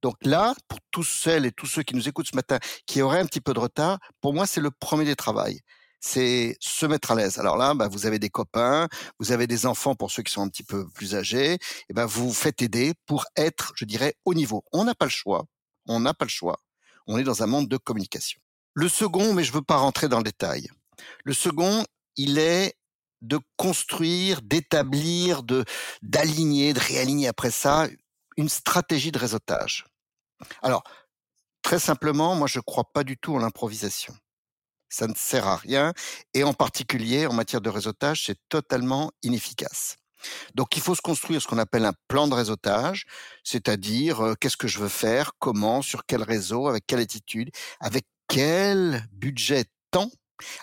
Donc 0.00 0.16
là, 0.22 0.54
pour 0.68 0.78
tous 0.90 1.04
celles 1.04 1.44
et 1.44 1.52
tous 1.52 1.66
ceux 1.66 1.82
qui 1.82 1.94
nous 1.94 2.08
écoutent 2.08 2.28
ce 2.28 2.36
matin, 2.36 2.58
qui 2.86 3.02
auraient 3.02 3.20
un 3.20 3.26
petit 3.26 3.40
peu 3.40 3.52
de 3.52 3.60
retard, 3.60 3.98
pour 4.20 4.32
moi, 4.32 4.46
c'est 4.46 4.60
le 4.60 4.70
premier 4.70 5.04
des 5.04 5.16
travaux 5.16 5.42
c'est 6.02 6.56
se 6.60 6.84
mettre 6.84 7.12
à 7.12 7.14
l'aise. 7.14 7.38
Alors 7.38 7.56
là, 7.56 7.75
bah, 7.75 7.88
vous 7.88 8.06
avez 8.06 8.19
des 8.19 8.28
copains, 8.28 8.88
vous 9.20 9.31
avez 9.32 9.46
des 9.46 9.66
enfants 9.66 9.94
pour 9.94 10.10
ceux 10.10 10.22
qui 10.22 10.32
sont 10.32 10.43
un 10.43 10.49
petit 10.49 10.64
peu 10.64 10.87
plus 10.88 11.14
âgés, 11.14 11.58
et 11.88 11.93
ben 11.94 12.06
vous 12.06 12.32
faites 12.32 12.60
aider 12.60 12.93
pour 13.06 13.25
être, 13.37 13.72
je 13.76 13.84
dirais, 13.84 14.14
au 14.25 14.34
niveau. 14.34 14.64
On 14.72 14.84
n'a 14.84 14.94
pas 14.94 15.06
le 15.06 15.10
choix. 15.10 15.46
On 15.87 16.00
n'a 16.00 16.12
pas 16.12 16.25
le 16.25 16.31
choix. 16.31 16.58
On 17.06 17.19
est 17.19 17.22
dans 17.22 17.43
un 17.43 17.46
monde 17.46 17.69
de 17.69 17.76
communication. 17.76 18.40
Le 18.75 18.88
second, 18.88 19.32
mais 19.32 19.44
je 19.44 19.52
veux 19.52 19.62
pas 19.62 19.76
rentrer 19.76 20.08
dans 20.08 20.19
le 20.19 20.25
détail. 20.25 20.69
Le 21.25 21.32
second, 21.32 21.84
il 22.16 22.38
est 22.38 22.75
de 23.21 23.38
construire, 23.56 24.42
d'établir, 24.42 25.44
de 25.44 25.64
d'aligner, 26.02 26.73
de 26.73 26.80
réaligner 26.80 27.28
après 27.28 27.52
ça 27.52 27.87
une 28.37 28.49
stratégie 28.49 29.12
de 29.12 29.18
réseautage. 29.18 29.87
Alors, 30.62 30.82
très 31.62 31.78
simplement, 31.78 32.35
moi 32.35 32.49
je 32.49 32.59
ne 32.59 32.62
crois 32.62 32.90
pas 32.92 33.04
du 33.04 33.16
tout 33.16 33.37
en 33.37 33.38
l'improvisation 33.38 34.14
ça 34.92 35.06
ne 35.06 35.14
sert 35.16 35.46
à 35.46 35.56
rien. 35.56 35.92
Et 36.34 36.44
en 36.44 36.52
particulier, 36.52 37.26
en 37.26 37.32
matière 37.32 37.61
de 37.61 37.70
réseautage, 37.70 38.25
c'est 38.26 38.38
totalement 38.49 39.11
inefficace. 39.22 39.96
Donc, 40.54 40.76
il 40.76 40.82
faut 40.82 40.94
se 40.94 41.02
construire 41.02 41.42
ce 41.42 41.49
qu'on 41.49 41.58
appelle 41.58 41.84
un 41.84 41.94
plan 42.06 42.28
de 42.28 42.34
réseautage, 42.34 43.06
c'est-à-dire 43.42 44.20
euh, 44.20 44.34
qu'est-ce 44.38 44.56
que 44.56 44.68
je 44.68 44.78
veux 44.78 44.88
faire, 44.88 45.32
comment, 45.38 45.82
sur 45.82 46.06
quel 46.06 46.22
réseau, 46.22 46.68
avec 46.68 46.87
quelle 46.87 47.00
attitude, 47.00 47.50
avec 47.80 48.06
quel 48.28 49.04
budget 49.12 49.64
temps, 49.90 50.11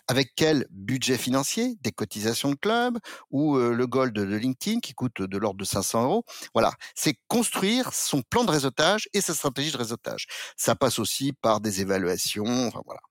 avec 0.08 0.34
quel 0.36 0.66
budget 0.72 1.18
financier, 1.18 1.76
des 1.82 1.92
cotisations 1.92 2.52
de 2.52 2.56
club 2.56 2.98
ou 3.32 3.58
euh, 3.58 3.74
le 3.74 3.88
gold 3.88 4.14
de 4.14 4.24
LinkedIn 4.24 4.80
qui 4.80 4.94
coûte 4.94 5.22
de 5.22 5.38
l'ordre 5.38 5.60
de 5.60 5.66
500 5.66 6.04
euros. 6.04 6.24
Voilà, 6.54 6.72
c'est 6.96 7.16
construire 7.28 7.94
son 7.94 8.22
plan 8.22 8.44
de 8.44 8.52
réseautage 8.52 9.08
et 9.14 9.22
sa 9.22 9.34
stratégie 9.34 9.72
de 9.72 9.78
réseautage. 9.78 10.28
Ça 10.58 10.76
passe 10.76 11.00
aussi 11.00 11.34
par 11.34 11.62
des 11.62 11.82
évaluations. 11.82 12.68
Enfin 12.68 12.82
voilà. 12.86 13.02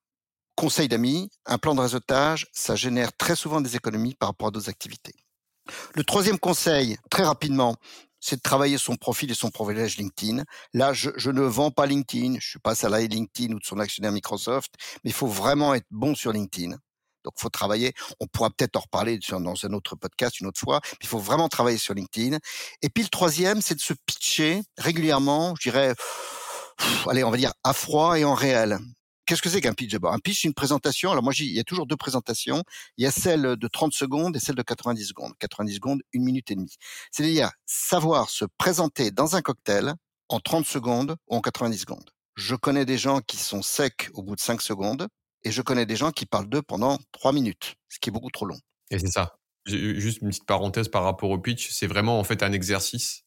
Conseil 0.59 0.89
d'amis, 0.89 1.31
un 1.47 1.57
plan 1.57 1.77
de 1.77 1.81
réseautage, 1.81 2.49
ça 2.53 2.75
génère 2.75 3.17
très 3.17 3.37
souvent 3.37 3.61
des 3.61 3.77
économies 3.77 4.17
par 4.17 4.31
rapport 4.31 4.49
à 4.49 4.51
d'autres 4.51 4.69
activités. 4.69 5.15
Le 5.95 6.03
troisième 6.03 6.37
conseil, 6.41 6.97
très 7.11 7.23
rapidement, 7.23 7.77
c'est 8.19 8.35
de 8.35 8.41
travailler 8.41 8.77
son 8.77 8.97
profil 8.97 9.31
et 9.31 9.35
son 9.35 9.51
privilège 9.51 9.99
LinkedIn. 9.99 10.43
Là, 10.75 10.93
je, 10.93 11.31
ne 11.31 11.43
vends 11.43 11.71
pas 11.71 11.87
LinkedIn, 11.87 12.41
je 12.41 12.49
suis 12.49 12.59
pas 12.59 12.75
salarié 12.75 13.07
LinkedIn 13.07 13.55
ou 13.55 13.61
de 13.61 13.65
son 13.65 13.79
actionnaire 13.79 14.11
Microsoft, 14.11 14.75
mais 15.05 15.11
il 15.11 15.15
faut 15.15 15.29
vraiment 15.29 15.75
être 15.75 15.87
bon 15.93 16.17
sur 16.17 16.33
LinkedIn. 16.33 16.71
Donc, 16.71 17.35
il 17.37 17.41
faut 17.41 17.51
travailler. 17.51 17.93
On 18.19 18.27
pourra 18.27 18.51
peut-être 18.51 18.75
en 18.75 18.81
reparler 18.81 19.21
dans 19.31 19.55
un 19.65 19.73
autre 19.75 19.95
podcast 19.95 20.41
une 20.41 20.49
autre 20.49 20.59
fois. 20.59 20.81
Mais 20.83 20.99
il 21.03 21.09
faut 21.09 21.21
vraiment 21.21 21.49
travailler 21.49 21.79
sur 21.79 21.95
LinkedIn. 21.95 22.37
Et 22.83 22.89
puis, 22.89 23.05
le 23.05 23.11
troisième, 23.11 23.63
c'est 23.63 23.77
de 23.77 23.81
se 23.81 23.95
pitcher 24.07 24.63
régulièrement, 24.77 25.55
je 25.55 25.71
dirais, 25.71 25.95
allez, 27.09 27.23
on 27.23 27.31
va 27.31 27.37
dire 27.37 27.53
à 27.63 27.73
froid 27.73 28.19
et 28.19 28.25
en 28.25 28.35
réel. 28.35 28.81
Qu'est-ce 29.29 29.43
que 29.43 29.51
c'est 29.51 29.61
qu'un 29.61 29.75
pitch 29.75 29.93
d'abord? 29.93 30.15
Un 30.15 30.21
pitch, 30.21 30.41
c'est 30.41 30.49
une 30.49 30.55
présentation. 30.55 31.11
Alors 31.11 31.23
moi, 31.23 31.35
il 31.39 31.53
y 31.53 31.61
a 31.61 31.63
toujours 31.63 31.87
deux 31.87 31.99
présentations. 31.99 32.65
Il 32.97 33.05
y 33.05 33.07
a 33.07 33.11
celle 33.11 33.57
de 33.57 33.69
30 33.69 33.93
secondes 33.93 34.35
et 34.35 34.41
celle 34.41 34.55
de 34.55 34.63
90 34.63 35.05
secondes. 35.05 35.35
90 35.39 35.75
secondes, 35.75 36.01
une 36.15 36.25
minute 36.25 36.51
et 36.51 36.55
demie. 36.55 36.77
C'est-à-dire 37.11 37.51
savoir 37.67 38.31
se 38.31 38.47
présenter 38.57 39.11
dans 39.11 39.37
un 39.37 39.43
cocktail 39.43 39.93
en 40.31 40.41
30 40.41 40.65
secondes 40.65 41.17
ou 41.29 41.37
en 41.37 41.43
90 41.43 41.77
secondes. 41.77 42.11
Je 42.37 42.55
connais 42.55 42.87
des 42.87 42.97
gens 42.97 43.21
qui 43.21 43.37
sont 43.37 43.61
secs 43.61 44.09
au 44.15 44.23
bout 44.23 44.35
de 44.35 44.41
5 44.41 44.63
secondes. 44.63 45.09
et 45.45 45.53
je 45.53 45.61
connais 45.61 45.85
des 45.85 45.97
gens 45.97 46.11
qui 46.11 46.25
parlent 46.25 46.49
d'eux 46.49 46.63
pendant 46.63 46.99
trois 47.13 47.33
minutes, 47.33 47.77
ce 47.91 47.99
qui 48.01 48.09
est 48.09 48.13
beaucoup 48.13 48.31
trop 48.31 48.47
long. 48.47 48.59
Et 48.91 48.99
c'est 48.99 49.13
ça. 49.13 49.37
Juste 49.67 50.23
une 50.23 50.31
petite 50.31 50.47
parenthèse 50.47 50.89
par 50.89 51.05
rapport 51.05 51.29
au 51.29 51.39
pitch, 51.39 51.71
c'est 51.71 51.87
vraiment 51.87 52.19
en 52.19 52.25
fait 52.25 52.43
un 52.43 52.53
exercice 52.53 53.25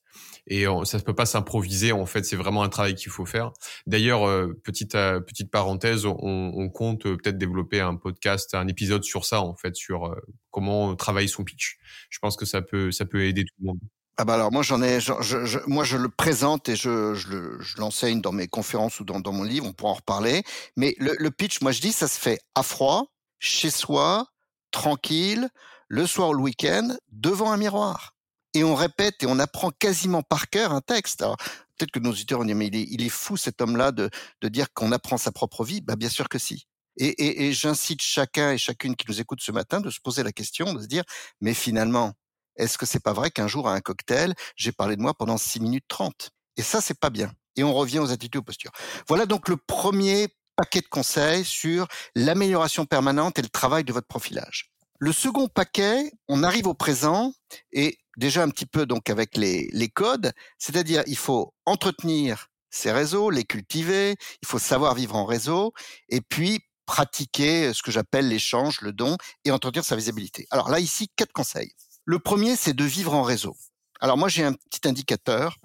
et 0.47 0.65
ça 0.85 0.97
ne 0.97 1.03
peut 1.03 1.13
pas 1.13 1.25
s'improviser. 1.25 1.91
En 1.91 2.05
fait, 2.05 2.23
c'est 2.23 2.35
vraiment 2.35 2.63
un 2.63 2.69
travail 2.69 2.95
qu'il 2.95 3.11
faut 3.11 3.25
faire. 3.25 3.51
D'ailleurs, 3.85 4.27
euh, 4.27 4.59
petite 4.63 4.95
euh, 4.95 5.19
petite 5.19 5.51
parenthèse, 5.51 6.05
on, 6.05 6.69
compte 6.69 7.05
euh, 7.05 7.17
peut-être 7.17 7.37
développer 7.37 7.79
un 7.79 7.95
podcast, 7.95 8.55
un 8.55 8.67
épisode 8.67 9.03
sur 9.03 9.25
ça 9.25 9.41
en 9.41 9.55
fait, 9.55 9.75
sur 9.75 10.15
comment 10.49 10.95
travailler 10.95 11.27
son 11.27 11.43
pitch. 11.43 11.77
Je 12.09 12.19
pense 12.19 12.35
que 12.35 12.45
ça 12.45 12.61
peut 12.61 12.91
ça 12.91 13.05
peut 13.05 13.25
aider 13.25 13.43
tout 13.43 13.55
le 13.59 13.67
monde. 13.67 13.79
Ah 14.17 14.25
bah 14.25 14.35
alors 14.35 14.51
moi 14.51 14.61
j'en 14.61 14.81
ai, 14.81 14.99
je, 14.99 15.67
moi 15.67 15.83
je 15.83 15.97
le 15.97 16.09
présente 16.09 16.69
et 16.69 16.75
je, 16.75 17.15
je, 17.15 17.77
l'enseigne 17.79 18.21
dans 18.21 18.33
mes 18.33 18.47
conférences 18.47 18.99
ou 18.99 19.05
dans, 19.05 19.31
mon 19.31 19.43
livre, 19.43 19.65
on 19.65 19.73
pourra 19.73 19.91
en 19.91 19.95
reparler. 19.95 20.43
Mais 20.75 20.95
le 20.99 21.29
pitch, 21.29 21.61
moi 21.61 21.71
je 21.71 21.81
dis, 21.81 21.91
ça 21.91 22.07
se 22.07 22.19
fait 22.19 22.39
à 22.53 22.61
froid, 22.61 23.05
chez 23.39 23.71
soi, 23.71 24.27
tranquille, 24.71 25.49
le 25.87 26.05
soir 26.05 26.29
ou 26.29 26.33
le 26.33 26.41
week-end, 26.41 26.95
devant 27.11 27.51
un 27.51 27.57
miroir 27.57 28.13
et 28.53 28.63
on 28.63 28.75
répète 28.75 29.23
et 29.23 29.25
on 29.27 29.39
apprend 29.39 29.71
quasiment 29.71 30.23
par 30.23 30.49
cœur 30.49 30.73
un 30.73 30.81
texte. 30.81 31.21
Alors, 31.21 31.37
peut-être 31.77 31.91
que 31.91 31.99
nos 31.99 32.11
auditeurs 32.11 32.39
vont 32.39 32.45
dire, 32.45 32.55
mais 32.55 32.67
il 32.67 33.01
est, 33.03 33.09
fou 33.09 33.37
cet 33.37 33.61
homme-là 33.61 33.91
de, 33.91 34.09
de 34.41 34.47
dire 34.47 34.73
qu'on 34.73 34.91
apprend 34.91 35.17
sa 35.17 35.31
propre 35.31 35.63
vie. 35.63 35.81
Bah, 35.81 35.95
bien 35.95 36.09
sûr 36.09 36.29
que 36.29 36.37
si. 36.37 36.67
Et, 36.97 37.07
et, 37.07 37.47
et 37.47 37.53
j'incite 37.53 38.01
chacun 38.01 38.51
et 38.51 38.57
chacune 38.57 38.95
qui 38.95 39.05
nous 39.07 39.21
écoute 39.21 39.39
ce 39.41 39.51
matin 39.51 39.79
de 39.79 39.89
se 39.89 39.99
poser 39.99 40.23
la 40.23 40.31
question, 40.31 40.73
de 40.73 40.81
se 40.81 40.87
dire, 40.87 41.03
mais 41.39 41.53
finalement, 41.53 42.13
est-ce 42.57 42.77
que 42.77 42.85
c'est 42.85 42.99
pas 42.99 43.13
vrai 43.13 43.31
qu'un 43.31 43.47
jour 43.47 43.67
à 43.67 43.73
un 43.73 43.81
cocktail, 43.81 44.33
j'ai 44.55 44.71
parlé 44.71 44.95
de 44.95 45.01
moi 45.01 45.13
pendant 45.13 45.37
6 45.37 45.61
minutes 45.61 45.85
30 45.87 46.31
Et 46.57 46.61
ça, 46.61 46.81
c'est 46.81 46.99
pas 46.99 47.09
bien. 47.09 47.31
Et 47.55 47.63
on 47.63 47.73
revient 47.73 47.99
aux 47.99 48.11
attitudes 48.11 48.37
aux 48.37 48.43
postures. 48.43 48.71
Voilà 49.07 49.25
donc 49.25 49.49
le 49.49 49.57
premier 49.57 50.27
paquet 50.55 50.81
de 50.81 50.87
conseils 50.87 51.45
sur 51.45 51.87
l'amélioration 52.15 52.85
permanente 52.85 53.39
et 53.39 53.41
le 53.41 53.49
travail 53.49 53.83
de 53.83 53.93
votre 53.93 54.07
profilage. 54.07 54.71
Le 54.99 55.11
second 55.11 55.47
paquet, 55.47 56.11
on 56.27 56.43
arrive 56.43 56.67
au 56.67 56.75
présent 56.75 57.33
et 57.71 57.97
déjà 58.17 58.43
un 58.43 58.49
petit 58.49 58.65
peu 58.65 58.85
donc 58.85 59.09
avec 59.09 59.37
les, 59.37 59.69
les 59.71 59.89
codes, 59.89 60.31
c'est-à-dire 60.57 61.03
il 61.07 61.17
faut 61.17 61.53
entretenir 61.65 62.47
ces 62.69 62.91
réseaux, 62.91 63.29
les 63.29 63.43
cultiver, 63.43 64.15
il 64.41 64.47
faut 64.47 64.59
savoir 64.59 64.95
vivre 64.95 65.15
en 65.15 65.25
réseau 65.25 65.73
et 66.09 66.21
puis 66.21 66.61
pratiquer 66.85 67.73
ce 67.73 67.81
que 67.83 67.91
j'appelle 67.91 68.27
l'échange, 68.27 68.81
le 68.81 68.93
don 68.93 69.17
et 69.45 69.51
entretenir 69.51 69.85
sa 69.85 69.95
visibilité. 69.95 70.47
Alors 70.51 70.69
là 70.69 70.79
ici 70.79 71.09
quatre 71.15 71.33
conseils. 71.33 71.71
Le 72.05 72.19
premier 72.19 72.55
c'est 72.55 72.73
de 72.73 72.83
vivre 72.83 73.13
en 73.13 73.23
réseau. 73.23 73.55
Alors 73.99 74.17
moi 74.17 74.29
j'ai 74.29 74.43
un 74.43 74.53
petit 74.53 74.87
indicateur, 74.87 75.57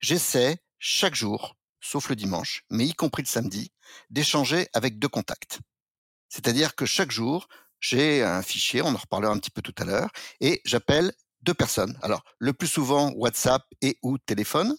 j'essaie 0.00 0.58
chaque 0.78 1.14
jour, 1.14 1.56
sauf 1.80 2.08
le 2.08 2.16
dimanche, 2.16 2.64
mais 2.70 2.86
y 2.86 2.94
compris 2.94 3.22
le 3.22 3.28
samedi, 3.28 3.72
d'échanger 4.10 4.68
avec 4.72 4.98
deux 4.98 5.08
contacts. 5.08 5.60
C'est-à-dire 6.28 6.74
que 6.74 6.86
chaque 6.86 7.10
jour, 7.10 7.48
j'ai 7.80 8.22
un 8.22 8.42
fichier, 8.42 8.82
on 8.82 8.88
en 8.88 8.96
reparlera 8.96 9.32
un 9.32 9.38
petit 9.38 9.50
peu 9.50 9.62
tout 9.62 9.74
à 9.78 9.84
l'heure, 9.84 10.10
et 10.40 10.60
j'appelle 10.64 11.12
deux 11.42 11.54
personnes. 11.54 11.96
Alors, 12.02 12.22
le 12.38 12.52
plus 12.52 12.68
souvent 12.68 13.12
WhatsApp 13.12 13.62
et 13.82 13.98
ou 14.02 14.18
téléphone, 14.18 14.74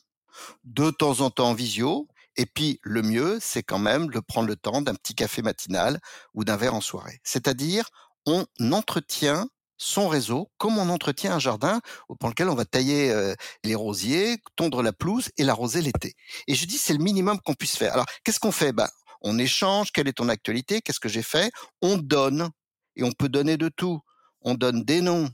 de 0.63 0.92
temps 0.92 1.22
en 1.22 1.30
temps 1.30 1.54
visio, 1.54 2.08
et 2.36 2.46
puis 2.46 2.80
le 2.84 3.01
mieux, 3.01 3.39
c'est 3.42 3.63
quand 3.63 3.80
même 3.80 4.08
de 4.08 4.20
prendre 4.20 4.48
le 4.48 4.56
temps 4.56 4.82
d'un 4.82 4.96
petit 4.96 5.16
café 5.16 5.42
matinal 5.42 6.00
ou 6.34 6.44
d'un 6.44 6.58
verre 6.58 6.75
en 6.75 6.82
soirée. 6.82 7.20
C'est-à-dire, 7.24 7.89
on 8.25 8.46
entretient 8.72 9.48
son 9.78 10.08
réseau 10.08 10.51
comme 10.58 10.78
on 10.78 10.89
entretient 10.89 11.34
un 11.34 11.39
jardin 11.39 11.82
pour 12.20 12.30
lequel 12.30 12.50
on 12.50 12.56
va 12.56 12.66
tailler 12.66 13.12
euh, 13.12 13.34
les 13.63 13.75
rosiers, 13.75 14.38
tondre 14.56 14.84
la 14.84 14.94
pelouse 14.94 15.30
et 15.38 15.44
l'arroser 15.44 15.82
l'été. 15.82 16.13
Et 16.48 16.56
je 16.56 16.66
dis 16.66 16.78
c'est 16.78 16.94
le 16.94 17.04
minimum 17.04 17.39
qu'on 17.39 17.54
puisse 17.54 17.78
faire. 17.78 17.94
Alors 17.94 18.06
qu'est-ce 18.24 18.39
qu'on 18.39 18.51
fait? 18.51 18.74
Ben, 18.74 18.89
On 19.22 19.39
échange, 19.39 19.92
quelle 19.92 20.08
est 20.08 20.13
ton 20.13 20.30
actualité, 20.30 20.82
qu'est-ce 20.82 21.00
que 21.00 21.10
j'ai 21.10 21.24
fait? 21.24 21.51
On 21.82 21.98
donne, 21.98 22.50
et 22.96 23.04
on 23.04 23.12
peut 23.12 23.30
donner 23.30 23.58
de 23.58 23.70
tout. 23.70 24.01
On 24.42 24.54
donne 24.54 24.84
des 24.84 25.01
noms, 25.01 25.30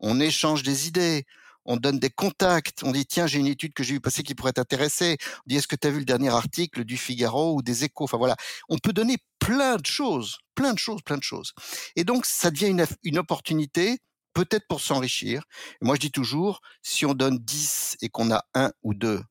on 0.00 0.20
échange 0.20 0.62
des 0.62 0.88
idées, 0.88 1.24
on 1.64 1.76
donne 1.76 1.98
des 1.98 2.10
contacts, 2.10 2.82
on 2.82 2.92
dit 2.92 3.06
tiens 3.06 3.26
j'ai 3.26 3.38
une 3.38 3.46
étude 3.46 3.72
que 3.72 3.82
j'ai 3.82 3.94
vu 3.94 4.00
passer 4.00 4.22
qui 4.22 4.34
pourrait 4.34 4.52
t'intéresser, 4.52 5.16
on 5.38 5.42
dit 5.46 5.56
est-ce 5.56 5.68
que 5.68 5.76
tu 5.76 5.86
as 5.86 5.90
vu 5.90 5.98
le 5.98 6.04
dernier 6.04 6.28
article 6.28 6.84
du 6.84 6.96
Figaro 6.96 7.54
ou 7.54 7.62
des 7.62 7.84
Échos, 7.84 8.04
enfin 8.04 8.18
voilà, 8.18 8.36
on 8.68 8.78
peut 8.78 8.92
donner 8.92 9.16
plein 9.38 9.76
de 9.76 9.86
choses, 9.86 10.38
plein 10.54 10.72
de 10.72 10.78
choses, 10.78 11.02
plein 11.02 11.16
de 11.16 11.22
choses. 11.22 11.52
Et 11.96 12.04
donc 12.04 12.26
ça 12.26 12.50
devient 12.50 12.68
une, 12.68 12.86
une 13.02 13.18
opportunité 13.18 13.98
peut-être 14.34 14.66
pour 14.68 14.80
s'enrichir. 14.80 15.44
Moi 15.80 15.94
je 15.94 16.00
dis 16.00 16.10
toujours, 16.10 16.60
si 16.82 17.06
on 17.06 17.14
donne 17.14 17.38
10 17.38 17.96
et 18.02 18.08
qu'on 18.08 18.30
a 18.30 18.44
un 18.54 18.72
ou 18.82 18.94
deux, 18.94 19.22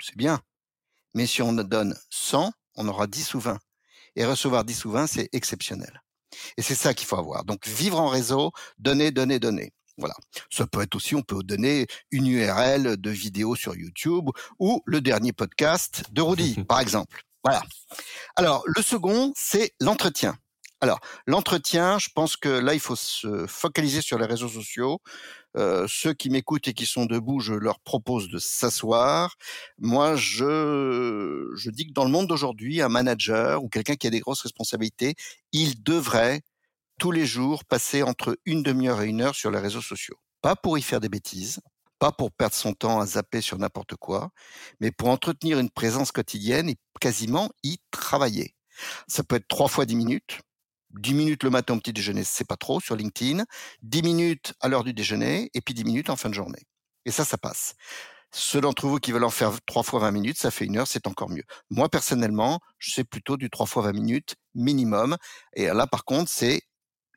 c'est 0.00 0.16
bien. 0.16 0.40
Mais 1.14 1.26
si 1.26 1.42
on 1.42 1.52
donne 1.52 1.96
100, 2.10 2.52
on 2.76 2.88
aura 2.88 3.06
10 3.06 3.34
ou 3.34 3.40
20. 3.40 3.58
Et 4.16 4.24
recevoir 4.24 4.64
10 4.64 4.84
ou 4.84 4.90
20, 4.92 5.06
c'est 5.06 5.28
exceptionnel. 5.32 6.02
Et 6.56 6.62
c'est 6.62 6.74
ça 6.74 6.94
qu'il 6.94 7.06
faut 7.06 7.16
avoir. 7.16 7.44
Donc 7.44 7.66
vivre 7.66 8.00
en 8.00 8.08
réseau, 8.08 8.52
donner, 8.78 9.10
donner, 9.10 9.38
donner. 9.38 9.72
Voilà. 9.96 10.14
Ça 10.50 10.66
peut 10.66 10.82
être 10.82 10.96
aussi, 10.96 11.14
on 11.14 11.22
peut 11.22 11.42
donner 11.42 11.86
une 12.10 12.26
URL 12.26 12.96
de 12.96 13.10
vidéo 13.10 13.54
sur 13.54 13.76
YouTube 13.76 14.28
ou 14.58 14.82
le 14.86 15.00
dernier 15.00 15.32
podcast 15.32 16.04
de 16.12 16.22
Rudy, 16.22 16.64
par 16.68 16.80
exemple. 16.80 17.22
Voilà. 17.44 17.62
Alors, 18.36 18.64
le 18.66 18.82
second, 18.82 19.32
c'est 19.36 19.74
l'entretien. 19.80 20.36
Alors, 20.80 21.00
l'entretien, 21.26 21.98
je 21.98 22.08
pense 22.14 22.36
que 22.36 22.48
là, 22.48 22.74
il 22.74 22.80
faut 22.80 22.96
se 22.96 23.46
focaliser 23.46 24.02
sur 24.02 24.18
les 24.18 24.26
réseaux 24.26 24.48
sociaux. 24.48 25.00
Euh, 25.56 25.86
ceux 25.88 26.12
qui 26.12 26.30
m'écoutent 26.30 26.66
et 26.68 26.74
qui 26.74 26.84
sont 26.84 27.06
debout, 27.06 27.40
je 27.40 27.54
leur 27.54 27.80
propose 27.80 28.28
de 28.28 28.38
s'asseoir. 28.38 29.36
Moi, 29.78 30.16
je, 30.16 31.50
je 31.54 31.70
dis 31.70 31.86
que 31.86 31.92
dans 31.92 32.04
le 32.04 32.10
monde 32.10 32.26
d'aujourd'hui, 32.26 32.82
un 32.82 32.88
manager 32.88 33.62
ou 33.62 33.68
quelqu'un 33.68 33.94
qui 33.94 34.06
a 34.06 34.10
des 34.10 34.20
grosses 34.20 34.42
responsabilités, 34.42 35.14
il 35.52 35.82
devrait 35.82 36.42
tous 36.98 37.10
les 37.10 37.26
jours 37.26 37.64
passer 37.64 38.02
entre 38.02 38.38
une 38.44 38.62
demi-heure 38.62 39.02
et 39.02 39.08
une 39.08 39.20
heure 39.20 39.34
sur 39.34 39.50
les 39.50 39.58
réseaux 39.58 39.82
sociaux. 39.82 40.16
Pas 40.42 40.56
pour 40.56 40.78
y 40.78 40.82
faire 40.82 41.00
des 41.00 41.08
bêtises, 41.08 41.60
pas 41.98 42.12
pour 42.12 42.32
perdre 42.32 42.54
son 42.54 42.72
temps 42.72 43.00
à 43.00 43.06
zapper 43.06 43.40
sur 43.40 43.58
n'importe 43.58 43.96
quoi, 43.96 44.30
mais 44.80 44.90
pour 44.90 45.08
entretenir 45.08 45.58
une 45.58 45.70
présence 45.70 46.12
quotidienne 46.12 46.68
et 46.68 46.76
quasiment 47.00 47.50
y 47.62 47.78
travailler. 47.90 48.54
Ça 49.08 49.22
peut 49.24 49.36
être 49.36 49.48
trois 49.48 49.68
fois 49.68 49.86
dix 49.86 49.96
minutes. 49.96 50.40
Dix 50.90 51.14
minutes 51.14 51.42
le 51.42 51.50
matin 51.50 51.74
au 51.74 51.78
petit 51.78 51.92
déjeuner, 51.92 52.22
c'est 52.22 52.46
pas 52.46 52.56
trop 52.56 52.80
sur 52.80 52.94
LinkedIn. 52.94 53.44
Dix 53.82 54.02
minutes 54.02 54.54
à 54.60 54.68
l'heure 54.68 54.84
du 54.84 54.92
déjeuner 54.92 55.50
et 55.54 55.60
puis 55.60 55.74
dix 55.74 55.84
minutes 55.84 56.10
en 56.10 56.16
fin 56.16 56.28
de 56.28 56.34
journée. 56.34 56.62
Et 57.04 57.10
ça, 57.10 57.24
ça 57.24 57.36
passe. 57.36 57.74
Ceux 58.36 58.60
d'entre 58.60 58.88
vous 58.88 58.98
qui 58.98 59.12
veulent 59.12 59.24
en 59.24 59.30
faire 59.30 59.52
trois 59.64 59.84
fois 59.84 60.00
20 60.00 60.10
minutes, 60.10 60.38
ça 60.38 60.50
fait 60.50 60.64
une 60.64 60.76
heure, 60.76 60.88
c'est 60.88 61.06
encore 61.06 61.30
mieux. 61.30 61.44
Moi, 61.70 61.88
personnellement, 61.88 62.58
je 62.78 62.90
sais 62.92 63.04
plutôt 63.04 63.36
du 63.36 63.48
trois 63.48 63.66
fois 63.66 63.84
20 63.84 63.92
minutes 63.92 64.34
minimum. 64.54 65.16
Et 65.54 65.66
là, 65.66 65.86
par 65.86 66.04
contre, 66.04 66.28
c'est 66.28 66.62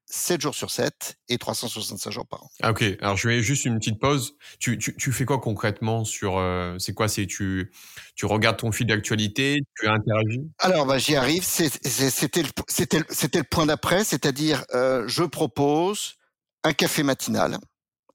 7 0.10 0.42
jours 0.42 0.56
sur 0.56 0.72
7 0.72 1.18
et 1.28 1.38
365 1.38 2.12
jours 2.12 2.26
par 2.26 2.44
an. 2.44 2.50
Ah, 2.62 2.72
ok, 2.72 2.84
alors 3.02 3.18
je 3.18 3.28
vais 3.28 3.42
juste 3.42 3.66
une 3.66 3.78
petite 3.78 4.00
pause. 4.00 4.36
Tu, 4.60 4.78
tu, 4.78 4.96
tu 4.96 5.12
fais 5.12 5.26
quoi 5.26 5.40
concrètement 5.40 6.06
sur... 6.06 6.38
Euh, 6.38 6.78
c'est 6.80 6.94
quoi? 6.94 7.10
C'est 7.10 7.26
tu, 7.28 7.72
tu 8.16 8.26
regardes 8.26 8.58
ton 8.58 8.72
fil 8.72 8.88
d'actualité, 8.88 9.60
tu 9.78 9.88
interagis? 9.88 10.50
Alors 10.60 10.86
bah, 10.86 10.98
j'y 10.98 11.16
arrive, 11.18 11.44
c'était 11.44 12.42
le, 12.42 12.50
c'était, 12.68 13.02
c'était 13.10 13.40
le 13.40 13.44
point 13.44 13.66
d'après, 13.66 14.06
c'est-à-dire 14.06 14.64
euh, 14.74 15.04
je 15.08 15.24
propose 15.24 16.16
un 16.64 16.74
café 16.74 17.04
matinal. 17.04 17.58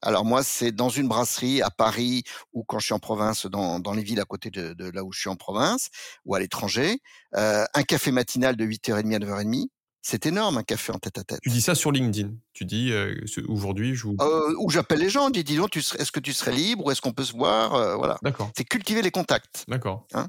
Alors 0.01 0.25
moi, 0.25 0.43
c'est 0.43 0.71
dans 0.71 0.89
une 0.89 1.07
brasserie 1.07 1.61
à 1.61 1.69
Paris 1.69 2.23
ou 2.51 2.63
quand 2.63 2.79
je 2.79 2.85
suis 2.85 2.93
en 2.93 2.99
province, 2.99 3.45
dans, 3.45 3.79
dans 3.79 3.93
les 3.93 4.03
villes 4.03 4.19
à 4.19 4.25
côté 4.25 4.49
de, 4.49 4.73
de 4.73 4.89
là 4.89 5.03
où 5.03 5.13
je 5.13 5.19
suis 5.19 5.29
en 5.29 5.37
province 5.37 5.89
ou 6.25 6.35
à 6.35 6.39
l'étranger. 6.39 6.99
Euh, 7.35 7.65
un 7.73 7.83
café 7.83 8.11
matinal 8.11 8.57
de 8.57 8.65
8h30 8.65 9.15
à 9.15 9.19
9h30 9.19 9.67
c'est 10.05 10.25
énorme 10.25 10.57
un 10.57 10.63
café 10.63 10.91
en 10.91 10.99
tête 10.99 11.17
à 11.17 11.23
tête. 11.23 11.39
Tu 11.41 11.49
dis 11.49 11.61
ça 11.61 11.75
sur 11.75 11.91
LinkedIn. 11.91 12.31
Tu 12.51 12.65
dis 12.65 12.91
euh, 12.91 13.15
aujourd'hui 13.47 13.95
je. 13.95 14.07
Euh, 14.07 14.53
où 14.59 14.69
j'appelle 14.69 14.99
les 14.99 15.09
gens, 15.09 15.29
dis 15.29 15.45
dis 15.45 15.55
donc, 15.55 15.75
est-ce 15.77 16.11
que 16.11 16.19
tu 16.19 16.33
serais 16.33 16.51
libre 16.51 16.85
ou 16.85 16.91
est-ce 16.91 17.01
qu'on 17.01 17.13
peut 17.13 17.23
se 17.23 17.31
voir, 17.31 17.73
euh, 17.73 17.95
voilà. 17.95 18.17
D'accord. 18.21 18.51
C'est 18.55 18.65
cultiver 18.65 19.01
les 19.01 19.11
contacts. 19.11 19.63
D'accord. 19.69 20.05
Hein 20.13 20.27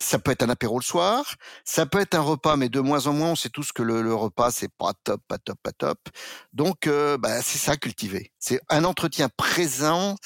ça 0.00 0.18
peut 0.18 0.32
être 0.32 0.42
un 0.42 0.48
apéro 0.48 0.76
le 0.76 0.84
soir, 0.84 1.36
ça 1.64 1.86
peut 1.86 2.00
être 2.00 2.16
un 2.16 2.20
repas, 2.20 2.56
mais 2.56 2.68
de 2.68 2.80
moins 2.80 3.06
en 3.06 3.12
moins 3.12 3.30
on 3.30 3.36
sait 3.36 3.48
tous 3.48 3.70
que 3.70 3.82
le, 3.82 4.02
le 4.02 4.12
repas 4.12 4.50
c'est 4.50 4.72
pas 4.76 4.92
top, 5.04 5.20
pas 5.28 5.38
top, 5.38 5.56
pas 5.62 5.72
top. 5.72 5.98
Donc 6.52 6.88
bah, 7.20 7.40
c'est 7.42 7.58
ça 7.58 7.76
cultiver. 7.76 8.32
C'est 8.40 8.60
un 8.68 8.82
entretien 8.82 9.28
présent 9.36 10.16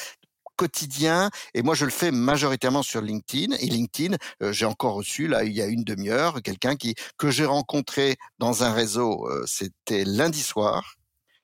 quotidien. 0.57 1.31
Et 1.55 1.63
moi, 1.63 1.75
je 1.75 1.85
le 1.85 1.91
fais 1.91 2.11
majoritairement 2.11 2.83
sur 2.83 3.01
LinkedIn. 3.01 3.55
Et 3.57 3.67
LinkedIn, 3.67 4.17
euh, 4.43 4.53
j'ai 4.53 4.67
encore 4.67 4.95
reçu 4.95 5.29
là 5.29 5.45
il 5.45 5.53
y 5.53 5.63
a 5.63 5.67
une 5.67 5.85
demi-heure 5.85 6.43
quelqu'un 6.43 6.77
qui 6.77 6.95
que 7.19 7.31
j'ai 7.31 7.45
rencontré 7.45 8.17
dans 8.39 8.65
un 8.65 8.73
réseau. 8.73 9.29
Euh, 9.29 9.45
c'était 9.47 10.05
lundi 10.05 10.43
soir. 10.43 10.95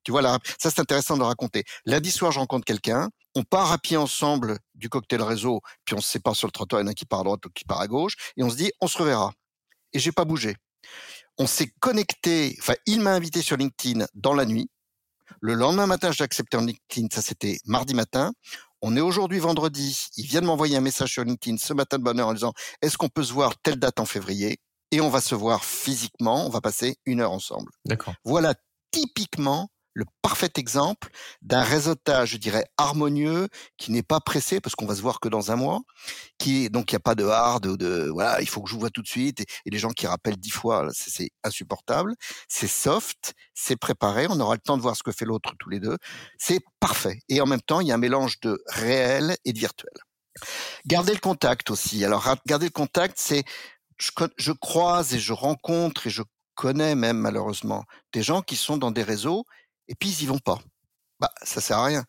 Tu 0.05 0.11
vois 0.11 0.23
là, 0.23 0.39
ça 0.59 0.71
c'est 0.71 0.81
intéressant 0.81 1.17
de 1.17 1.23
raconter. 1.23 1.65
Lundi 1.87 2.11
soir, 2.11 2.33
je 2.33 2.39
rencontre 2.39 2.65
quelqu'un. 2.65 3.09
On 3.35 3.45
part 3.45 3.73
à 3.73 3.79
pied 3.79 3.97
ensemble 3.97 4.59
du 4.75 4.89
cocktail 4.89 5.23
réseau, 5.23 5.61
puis 5.85 5.95
on 5.95 6.01
se 6.01 6.09
sépare 6.09 6.37
sur 6.37 6.49
le 6.49 6.53
trottoir, 6.53 6.83
il 6.83 6.85
y 6.85 6.89
en 6.89 6.91
a 6.91 6.95
qui 6.95 7.07
part 7.07 7.21
à 7.21 7.25
droite 7.25 7.47
ou 7.47 7.51
qui 7.51 7.65
part 7.65 7.81
à 7.81 7.87
gauche, 7.87 8.15
et 8.37 8.43
on 8.43 8.51
se 8.51 8.57
dit 8.57 8.73
on 8.81 8.89
se 8.89 8.99
reverra. 8.99 9.33
Et 9.93 9.99
j'ai 9.99 10.13
pas 10.13 10.25
bougé. 10.25 10.57
On 11.39 11.47
s'est 11.47 11.73
connecté. 11.81 12.57
Enfin, 12.61 12.75
il 12.87 13.01
m'a 13.01 13.13
invité 13.13 13.43
sur 13.43 13.57
LinkedIn 13.57 14.07
dans 14.15 14.35
la 14.35 14.45
nuit. 14.45 14.69
Le 15.41 15.55
lendemain 15.55 15.87
matin, 15.87 16.13
j'ai 16.13 16.25
accepté 16.25 16.57
en 16.57 16.65
LinkedIn. 16.65 17.09
Ça, 17.13 17.23
c'était 17.23 17.59
mardi 17.65 17.95
matin. 17.95 18.33
On 18.85 18.97
est 18.97 19.01
aujourd'hui 19.01 19.39
vendredi. 19.39 20.09
Il 20.17 20.27
vient 20.27 20.41
de 20.41 20.47
m'envoyer 20.47 20.77
un 20.77 20.81
message 20.81 21.13
sur 21.13 21.25
LinkedIn 21.25 21.57
ce 21.57 21.73
matin 21.73 21.99
de 21.99 22.03
bonne 22.03 22.19
heure 22.19 22.27
en 22.27 22.35
disant 22.35 22.53
est-ce 22.83 22.99
qu'on 22.99 23.09
peut 23.09 23.23
se 23.23 23.33
voir 23.33 23.55
telle 23.63 23.77
date 23.77 24.01
en 24.01 24.07
février? 24.07 24.59
Et 24.91 25.01
on 25.01 25.09
va 25.09 25.21
se 25.21 25.37
voir 25.37 25.65
physiquement, 25.65 26.45
on 26.45 26.51
va 26.51 26.61
passer 26.61 26.97
une 27.07 27.21
heure 27.21 27.31
ensemble. 27.31 27.71
D'accord. 27.85 28.15
Voilà 28.25 28.55
typiquement 28.91 29.69
le 29.95 30.05
parfait 30.23 30.51
exemple 30.57 31.11
d'un 31.43 31.63
réseautage, 31.63 32.31
je 32.31 32.37
dirais, 32.37 32.65
harmonieux, 32.79 33.49
qui 33.77 33.93
n'est 33.93 34.03
pas 34.03 34.21
pressé 34.21 34.61
parce 34.61 34.75
qu'on 34.75 34.87
va 34.87 34.95
se 34.95 35.03
voir 35.03 35.21
que 35.21 35.29
dans 35.29 35.51
un 35.51 35.57
mois, 35.57 35.81
qui 36.39 36.71
donc 36.71 36.93
il 36.93 36.95
n'y 36.95 36.99
a 36.99 37.01
pas 37.01 37.15
de 37.15 37.25
hard 37.25 37.67
ou 37.67 37.77
de 37.77 38.09
voilà, 38.13 38.41
il 38.41 38.49
faut 38.49 38.63
que 38.63 38.69
je 38.69 38.75
vous 38.75 38.81
vois 38.81 38.91
tout 38.91 39.03
de 39.03 39.09
suite 39.09 39.41
et, 39.41 39.47
les 39.67 39.79
gens 39.79 39.91
qui 39.91 40.07
rappellent 40.07 40.37
dix 40.37 40.51
fois, 40.51 40.89
c'est 40.93 41.31
insupportable. 41.45 42.15
C'est 42.49 42.69
soft, 42.69 43.35
c'est 43.55 43.77
préparé, 43.77 44.27
on 44.29 44.39
aura 44.41 44.55
le 44.55 44.61
temps 44.61 44.77
de 44.77 44.83
voir 44.83 44.97
ce 44.97 45.03
que 45.03 45.13
fait 45.13 45.25
l'autre 45.25 45.53
tous 45.59 45.71
les 45.71 45.81
deux. 45.81 45.97
C'est 46.39 46.61
parfait 46.81 47.21
et 47.29 47.41
en 47.41 47.47
même 47.47 47.63
temps 47.63 47.81
il 47.81 47.89
y 47.89 47.93
a 47.93 47.95
un 47.95 47.99
mélange 47.99 48.41
de 48.41 48.63
réel 48.69 49.37
et 49.45 49.53
de 49.53 49.59
virtuel. 49.59 49.93
Garder 50.87 51.13
le 51.13 51.21
contact 51.21 51.71
aussi. 51.71 52.05
Alors 52.05 52.27
garder 52.47 52.67
le 52.67 52.71
contact, 52.71 53.19
c'est 53.19 53.45
je 53.99 54.53
croise 54.53 55.15
et 55.15 55.21
je 55.21 55.33
rencontre 55.33 56.07
et 56.07 56.11
je 56.11 56.23
connais 56.55 56.95
même 56.95 57.19
malheureusement 57.19 57.85
des 58.13 58.23
gens 58.23 58.43
qui 58.43 58.57
sont 58.57 58.77
dans 58.77 58.91
des 58.91 59.03
réseaux 59.03 59.45
et 59.93 59.95
puis 59.95 60.09
ils 60.09 60.23
y 60.23 60.27
vont 60.27 60.39
pas. 60.39 60.59
Bah, 61.21 61.31
ça 61.43 61.61
sert 61.61 61.77
à 61.79 61.85
rien. 61.85 62.05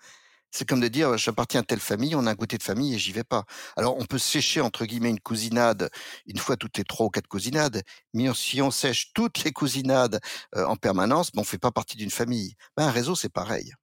C'est 0.52 0.68
comme 0.68 0.80
de 0.80 0.88
dire, 0.88 1.18
j'appartiens 1.18 1.60
à 1.60 1.63
telle 1.63 1.82
famille, 1.82 2.16
on 2.16 2.25
a 2.28 2.32
un 2.32 2.34
goûter 2.34 2.58
de 2.58 2.63
famille 2.63 2.96
et 2.96 2.98
j'y 2.98 3.12
vais 3.12 3.25
pas. 3.25 3.44
Alors, 3.75 3.98
on 3.98 4.06
peut 4.06 4.20
sécher, 4.20 4.62
entre 4.62 4.86
guillemets, 4.86 5.10
une 5.10 5.20
cousinade 5.20 5.90
une 6.25 6.38
fois 6.38 6.56
toutes 6.56 6.78
les 6.78 6.86
trois 6.86 7.08
ou 7.08 7.10
quatre 7.10 7.28
cousinades, 7.28 7.84
mais 8.13 8.34
si 8.34 8.62
on 8.62 8.72
sèche 8.72 9.12
toutes 9.13 9.44
les 9.44 9.52
cousinades 9.52 10.22
euh, 10.56 10.66
en 10.66 10.78
permanence, 10.78 11.32
ben, 11.34 11.42
on 11.42 11.44
fait 11.44 11.58
pas 11.58 11.72
partie 11.72 11.98
d'une 11.98 12.10
famille. 12.12 12.56
Ben, 12.78 12.88
un 12.88 12.92
réseau, 12.92 13.16
c'est 13.16 13.34
pareil. 13.34 13.74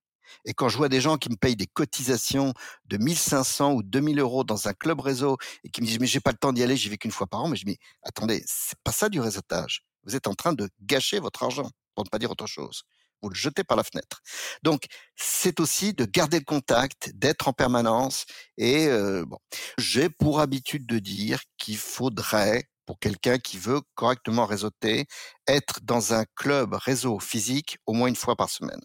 Et 0.47 0.55
quand 0.55 0.71
je 0.71 0.79
vois 0.79 0.89
des 0.89 1.03
gens 1.03 1.19
qui 1.19 1.29
me 1.29 1.37
payent 1.37 1.57
des 1.57 1.67
cotisations 1.67 2.55
de 2.87 2.97
1500 2.97 3.73
ou 3.75 3.83
2000 3.83 4.19
euros 4.19 4.45
dans 4.45 4.67
un 4.67 4.73
club 4.73 5.01
réseau 5.01 5.37
et 5.65 5.69
qui 5.69 5.83
me 5.83 5.87
disent, 5.87 6.01
mais 6.01 6.07
j'ai 6.07 6.21
pas 6.21 6.33
le 6.33 6.39
temps 6.39 6.55
d'y 6.55 6.63
aller, 6.63 6.77
j'y 6.77 6.89
vais 6.89 6.97
qu'une 6.97 7.11
fois 7.11 7.27
par 7.27 7.43
an, 7.43 7.49
mais 7.49 7.57
je 7.57 7.65
dis, 7.67 7.73
mais 7.73 7.79
attendez, 8.03 8.43
c'est 8.47 8.79
pas 8.83 8.93
ça 8.93 9.11
du 9.11 9.21
réseautage. 9.21 9.83
Vous 10.05 10.17
êtes 10.17 10.29
en 10.29 10.35
train 10.35 10.55
de 10.55 10.71
gâcher 10.81 11.21
votre 11.21 11.43
argent, 11.43 11.69
pour 11.95 12.05
ne 12.05 12.09
pas 12.09 12.19
dire 12.19 12.31
autre 12.31 12.47
chose 12.47 12.85
vous 13.23 13.29
le 13.29 13.35
jetez 13.35 13.65
par 13.65 13.77
la 13.77 13.85
fenêtre. 13.85 14.21
Donc, 14.63 14.85
c'est 15.17 15.61
aussi 15.61 15.93
de 15.93 16.05
garder 16.05 16.39
le 16.39 16.45
contact, 16.45 17.13
d'être 17.15 17.49
en 17.49 17.53
permanence. 17.53 18.25
Et 18.57 18.87
euh, 18.89 19.25
bon, 19.27 19.39
j'ai 19.79 20.09
pour 20.09 20.41
habitude 20.41 20.87
de 20.87 20.99
dire 20.99 21.41
qu'il 21.59 21.79
faudrait, 21.79 22.65
pour 22.87 22.99
quelqu'un 22.99 23.39
qui 23.39 23.59
veut 23.59 23.81
correctement 23.95 24.47
réseauter, 24.47 25.07
être 25.47 25.81
dans 25.83 26.15
un 26.15 26.25
club 26.35 26.75
réseau 26.75 27.21
physique 27.21 27.79
au 27.87 27.93
moins 27.93 28.09
une 28.09 28.17
fois 28.17 28.37
par 28.37 28.51
semaine. 28.51 28.81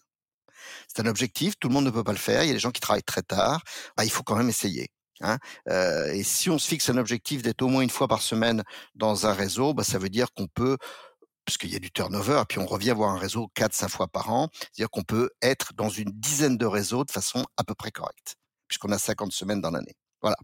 C'est 0.87 1.01
un 1.01 1.07
objectif, 1.07 1.53
tout 1.59 1.67
le 1.67 1.73
monde 1.73 1.85
ne 1.85 1.91
peut 1.91 2.03
pas 2.03 2.11
le 2.11 2.17
faire. 2.17 2.43
Il 2.43 2.47
y 2.47 2.51
a 2.51 2.53
des 2.53 2.59
gens 2.59 2.71
qui 2.71 2.81
travaillent 2.81 3.03
très 3.03 3.21
tard. 3.21 3.61
Bah, 3.97 4.03
il 4.05 4.11
faut 4.11 4.23
quand 4.23 4.35
même 4.35 4.49
essayer. 4.49 4.89
Hein. 5.21 5.37
Euh, 5.69 6.11
et 6.11 6.23
si 6.23 6.49
on 6.49 6.59
se 6.59 6.67
fixe 6.67 6.89
un 6.89 6.97
objectif 6.97 7.41
d'être 7.41 7.61
au 7.61 7.67
moins 7.67 7.81
une 7.81 7.89
fois 7.89 8.07
par 8.07 8.21
semaine 8.21 8.63
dans 8.95 9.27
un 9.27 9.33
réseau, 9.33 9.73
bah, 9.73 9.83
ça 9.83 9.97
veut 9.97 10.09
dire 10.09 10.27
qu'on 10.33 10.47
peut 10.47 10.77
puisqu'il 11.45 11.71
y 11.71 11.75
a 11.75 11.79
du 11.79 11.91
turnover, 11.91 12.43
puis 12.49 12.59
on 12.59 12.65
revient 12.65 12.91
voir 12.91 13.11
un 13.11 13.17
réseau 13.17 13.49
4-5 13.55 13.89
fois 13.89 14.07
par 14.07 14.31
an, 14.31 14.49
c'est-à-dire 14.53 14.89
qu'on 14.89 15.03
peut 15.03 15.29
être 15.41 15.73
dans 15.73 15.89
une 15.89 16.11
dizaine 16.11 16.57
de 16.57 16.65
réseaux 16.65 17.03
de 17.03 17.11
façon 17.11 17.45
à 17.57 17.63
peu 17.63 17.75
près 17.75 17.91
correcte, 17.91 18.35
puisqu'on 18.67 18.91
a 18.91 18.97
50 18.97 19.31
semaines 19.31 19.61
dans 19.61 19.71
l'année. 19.71 19.95
Voilà. 20.21 20.37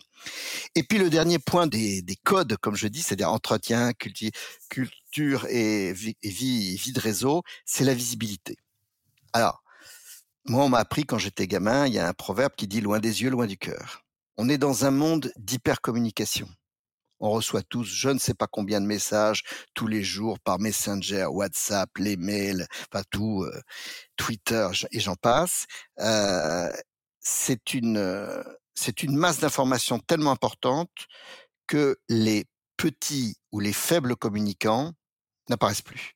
Et 0.76 0.84
puis 0.84 1.00
le 1.00 1.10
dernier 1.10 1.40
point 1.40 1.66
des, 1.66 2.04
codes, 2.24 2.56
comme 2.58 2.76
je 2.76 2.88
dis, 2.88 3.02
c'est-à-dire 3.02 3.32
entretien, 3.32 3.94
culture 4.70 5.46
et 5.50 5.92
vie, 5.94 6.16
et 6.22 6.30
vie 6.30 6.94
de 6.94 7.00
réseau, 7.00 7.42
c'est 7.66 7.84
la 7.84 7.96
visibilité. 7.96 8.58
Alors, 9.34 9.64
moi, 10.46 10.64
on 10.66 10.70
m'a 10.70 10.80
appris 10.80 11.06
quand 11.06 11.18
j'étais 11.18 11.48
gamin, 11.48 11.88
il 11.88 11.94
y 11.94 12.00
a 12.00 12.08
un 12.08 12.14
proverbe 12.14 12.54
qui 12.56 12.68
dit 12.68 12.82
loin 12.82 13.00
des 13.00 13.22
yeux, 13.22 13.30
loin 13.30 13.48
du 13.48 13.58
cœur. 13.58 14.04
On 14.38 14.50
est 14.50 14.58
dans 14.58 14.86
un 14.86 14.92
monde 14.92 15.32
d'hypercommunication. 15.38 16.48
On 17.22 17.32
reçoit 17.32 17.64
tous 17.64 17.86
je 17.86 18.10
ne 18.10 18.20
sais 18.20 18.34
pas 18.34 18.48
combien 18.48 18.82
de 18.82 18.86
messages 18.86 19.44
tous 19.74 19.88
les 19.88 20.04
jours 20.04 20.40
par 20.40 20.60
Messenger, 20.60 21.28
WhatsApp, 21.28 21.90
les 21.98 22.18
mails, 22.18 22.68
enfin 22.92 23.04
tout, 23.10 23.44
euh, 23.44 23.62
Twitter 24.18 24.68
et 24.92 25.00
j'en 25.00 25.16
passe. 25.16 25.66
Euh, 26.00 26.72
c'est 27.20 27.74
une 27.74 27.98
euh, 27.98 28.44
c'est 28.76 29.04
une 29.04 29.16
masse 29.16 29.40
d'informations 29.40 30.00
tellement 30.00 30.32
importante 30.32 30.92
que 31.68 31.98
les 32.10 32.46
petits 32.78 33.36
ou 33.52 33.60
les 33.60 33.74
faibles 33.74 34.16
communicants 34.16 34.94
n'apparaissent 35.50 35.84
plus. 35.84 36.16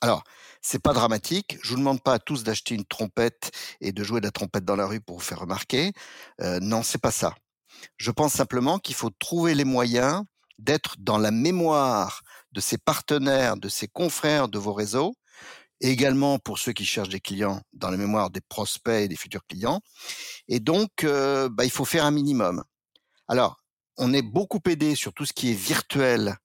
Alors, 0.00 0.22
c'est 0.60 0.82
pas 0.82 0.92
dramatique. 0.92 1.58
Je 1.62 1.70
vous 1.70 1.78
demande 1.78 2.02
pas 2.02 2.14
à 2.14 2.18
tous 2.18 2.44
d'acheter 2.44 2.74
une 2.74 2.84
trompette 2.84 3.50
et 3.80 3.92
de 3.92 4.04
jouer 4.04 4.20
de 4.20 4.26
la 4.26 4.32
trompette 4.32 4.64
dans 4.64 4.76
la 4.76 4.86
rue 4.86 5.00
pour 5.00 5.16
vous 5.16 5.24
faire 5.24 5.40
remarquer. 5.40 5.92
Euh, 6.42 6.58
non, 6.60 6.82
c'est 6.82 7.00
pas 7.00 7.10
ça. 7.10 7.34
Je 7.96 8.10
pense 8.10 8.32
simplement 8.32 8.78
qu'il 8.78 8.94
faut 8.94 9.10
trouver 9.10 9.54
les 9.54 9.64
moyens 9.64 10.24
d'être 10.58 10.96
dans 10.98 11.18
la 11.18 11.30
mémoire 11.30 12.22
de 12.52 12.60
ses 12.60 12.78
partenaires, 12.78 13.56
de 13.56 13.68
ses 13.68 13.88
confrères 13.88 14.48
de 14.48 14.58
vos 14.58 14.72
réseaux, 14.72 15.14
et 15.80 15.90
également 15.90 16.38
pour 16.38 16.58
ceux 16.58 16.72
qui 16.72 16.84
cherchent 16.84 17.08
des 17.08 17.20
clients, 17.20 17.60
dans 17.72 17.90
la 17.90 17.96
mémoire 17.96 18.30
des 18.30 18.40
prospects 18.40 19.02
et 19.02 19.08
des 19.08 19.16
futurs 19.16 19.44
clients. 19.46 19.80
Et 20.48 20.60
donc, 20.60 21.04
euh, 21.04 21.48
bah, 21.48 21.64
il 21.64 21.70
faut 21.70 21.84
faire 21.84 22.04
un 22.04 22.10
minimum. 22.10 22.62
Alors, 23.28 23.58
on 23.96 24.12
est 24.12 24.22
beaucoup 24.22 24.60
aidé 24.68 24.94
sur 24.94 25.12
tout 25.12 25.24
ce 25.24 25.32
qui 25.32 25.50
est 25.50 25.54
virtuel 25.54 26.36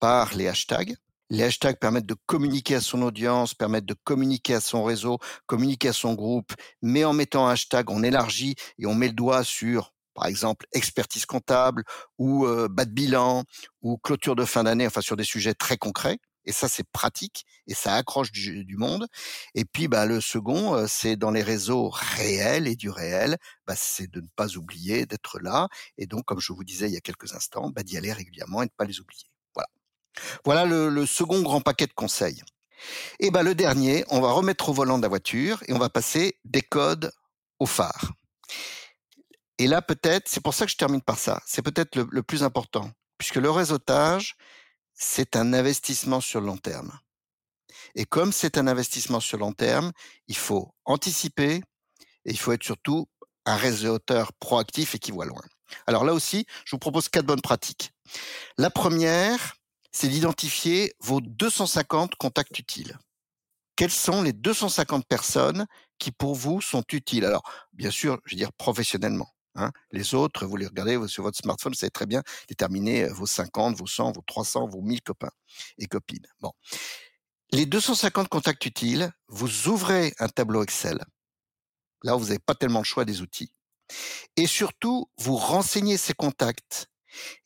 par 0.00 0.34
les 0.34 0.48
hashtags. 0.48 0.94
Les 1.30 1.42
hashtags 1.42 1.78
permettent 1.78 2.06
de 2.06 2.16
communiquer 2.26 2.76
à 2.76 2.80
son 2.80 3.02
audience, 3.02 3.54
permettent 3.54 3.86
de 3.86 3.96
communiquer 4.04 4.54
à 4.54 4.60
son 4.60 4.84
réseau, 4.84 5.18
communiquer 5.46 5.88
à 5.88 5.92
son 5.92 6.14
groupe, 6.14 6.52
mais 6.82 7.04
en 7.04 7.14
mettant 7.14 7.48
un 7.48 7.52
hashtag, 7.52 7.90
on 7.90 8.02
élargit 8.02 8.54
et 8.78 8.86
on 8.86 8.94
met 8.94 9.08
le 9.08 9.14
doigt 9.14 9.42
sur 9.42 9.93
par 10.14 10.26
exemple 10.26 10.66
expertise 10.72 11.26
comptable 11.26 11.84
ou 12.18 12.46
bas 12.70 12.84
de 12.84 12.90
bilan 12.90 13.44
ou 13.82 13.98
clôture 13.98 14.36
de 14.36 14.44
fin 14.44 14.64
d'année, 14.64 14.86
enfin 14.86 15.00
sur 15.00 15.16
des 15.16 15.24
sujets 15.24 15.54
très 15.54 15.76
concrets. 15.76 16.18
Et 16.46 16.52
ça, 16.52 16.68
c'est 16.68 16.84
pratique 16.84 17.46
et 17.66 17.74
ça 17.74 17.94
accroche 17.94 18.30
du, 18.30 18.76
monde. 18.76 19.06
Et 19.54 19.64
puis, 19.64 19.88
bah, 19.88 20.06
le 20.06 20.20
second, 20.20 20.86
c'est 20.86 21.16
dans 21.16 21.30
les 21.30 21.42
réseaux 21.42 21.88
réels 21.90 22.66
et 22.66 22.76
du 22.76 22.90
réel, 22.90 23.38
bah, 23.66 23.74
c'est 23.76 24.10
de 24.10 24.20
ne 24.20 24.26
pas 24.36 24.56
oublier 24.56 25.06
d'être 25.06 25.40
là. 25.40 25.68
Et 25.96 26.06
donc, 26.06 26.24
comme 26.24 26.40
je 26.40 26.52
vous 26.52 26.64
disais 26.64 26.88
il 26.88 26.94
y 26.94 26.96
a 26.96 27.00
quelques 27.00 27.34
instants, 27.34 27.70
bah, 27.70 27.82
d'y 27.82 27.96
aller 27.96 28.12
régulièrement 28.12 28.62
et 28.62 28.66
de 28.66 28.72
ne 28.72 28.76
pas 28.76 28.84
les 28.84 29.00
oublier. 29.00 29.24
Voilà. 29.54 29.68
Voilà 30.44 30.64
le, 30.66 30.88
le 30.88 31.06
second 31.06 31.42
grand 31.42 31.60
paquet 31.60 31.86
de 31.86 31.94
conseils. 31.94 32.42
Et 33.20 33.30
bah, 33.30 33.42
le 33.42 33.54
dernier, 33.54 34.04
on 34.08 34.20
va 34.20 34.32
remettre 34.32 34.68
au 34.68 34.72
volant 34.74 34.98
de 34.98 35.02
la 35.02 35.08
voiture 35.08 35.62
et 35.66 35.72
on 35.72 35.78
va 35.78 35.88
passer 35.88 36.38
des 36.44 36.62
codes 36.62 37.12
au 37.58 37.66
phare. 37.66 38.12
Et 39.58 39.68
là, 39.68 39.82
peut-être, 39.82 40.28
c'est 40.28 40.42
pour 40.42 40.54
ça 40.54 40.64
que 40.64 40.72
je 40.72 40.76
termine 40.76 41.00
par 41.00 41.18
ça, 41.18 41.40
c'est 41.46 41.62
peut-être 41.62 41.96
le, 41.96 42.22
plus 42.22 42.42
important, 42.42 42.90
puisque 43.18 43.36
le 43.36 43.50
réseautage, 43.50 44.36
c'est 44.94 45.36
un 45.36 45.52
investissement 45.52 46.20
sur 46.20 46.40
long 46.40 46.56
terme. 46.56 46.98
Et 47.94 48.04
comme 48.04 48.32
c'est 48.32 48.58
un 48.58 48.66
investissement 48.66 49.20
sur 49.20 49.38
long 49.38 49.52
terme, 49.52 49.92
il 50.26 50.36
faut 50.36 50.74
anticiper 50.84 51.62
et 52.24 52.30
il 52.30 52.38
faut 52.38 52.52
être 52.52 52.64
surtout 52.64 53.06
un 53.46 53.56
réseauteur 53.56 54.32
proactif 54.34 54.94
et 54.94 54.98
qui 54.98 55.12
voit 55.12 55.26
loin. 55.26 55.42
Alors 55.86 56.04
là 56.04 56.14
aussi, 56.14 56.46
je 56.64 56.72
vous 56.72 56.78
propose 56.78 57.08
quatre 57.08 57.26
bonnes 57.26 57.40
pratiques. 57.40 57.92
La 58.58 58.70
première, 58.70 59.54
c'est 59.92 60.08
d'identifier 60.08 60.94
vos 61.00 61.20
250 61.20 62.16
contacts 62.16 62.58
utiles. 62.58 62.98
Quelles 63.76 63.90
sont 63.90 64.22
les 64.22 64.32
250 64.32 65.06
personnes 65.06 65.66
qui 65.98 66.10
pour 66.10 66.34
vous 66.34 66.60
sont 66.60 66.84
utiles? 66.92 67.24
Alors, 67.24 67.42
bien 67.72 67.90
sûr, 67.90 68.20
je 68.24 68.34
veux 68.34 68.38
dire 68.38 68.52
professionnellement. 68.52 69.28
Hein. 69.54 69.70
Les 69.92 70.14
autres, 70.14 70.46
vous 70.46 70.56
les 70.56 70.66
regardez 70.66 70.98
sur 71.08 71.22
votre 71.22 71.38
smartphone, 71.38 71.72
vous 71.72 71.78
savez 71.78 71.90
très 71.90 72.06
bien 72.06 72.22
déterminer 72.48 73.08
vos 73.08 73.26
50, 73.26 73.76
vos 73.76 73.86
100, 73.86 74.12
vos 74.12 74.22
300, 74.26 74.68
vos 74.68 74.80
1000 74.80 75.02
copains 75.02 75.30
et 75.78 75.86
copines. 75.86 76.26
Bon. 76.40 76.52
Les 77.52 77.66
250 77.66 78.28
contacts 78.28 78.66
utiles, 78.66 79.12
vous 79.28 79.68
ouvrez 79.68 80.12
un 80.18 80.28
tableau 80.28 80.62
Excel. 80.62 80.98
Là, 82.02 82.16
vous 82.16 82.24
n'avez 82.24 82.38
pas 82.38 82.54
tellement 82.54 82.80
le 82.80 82.84
choix 82.84 83.04
des 83.04 83.20
outils. 83.20 83.54
Et 84.36 84.46
surtout, 84.46 85.08
vous 85.18 85.36
renseignez 85.36 85.96
ces 85.96 86.14
contacts. 86.14 86.88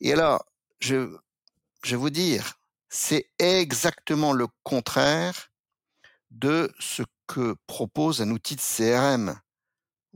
Et 0.01 0.11
alors, 0.11 0.43
je, 0.79 1.15
je 1.83 1.91
vais 1.91 1.97
vous 1.97 2.09
dire, 2.09 2.55
c'est 2.89 3.29
exactement 3.37 4.33
le 4.33 4.47
contraire 4.63 5.51
de 6.31 6.73
ce 6.79 7.03
que 7.27 7.55
propose 7.67 8.21
un 8.21 8.31
outil 8.31 8.55
de 8.55 8.61
CRM. 8.61 9.39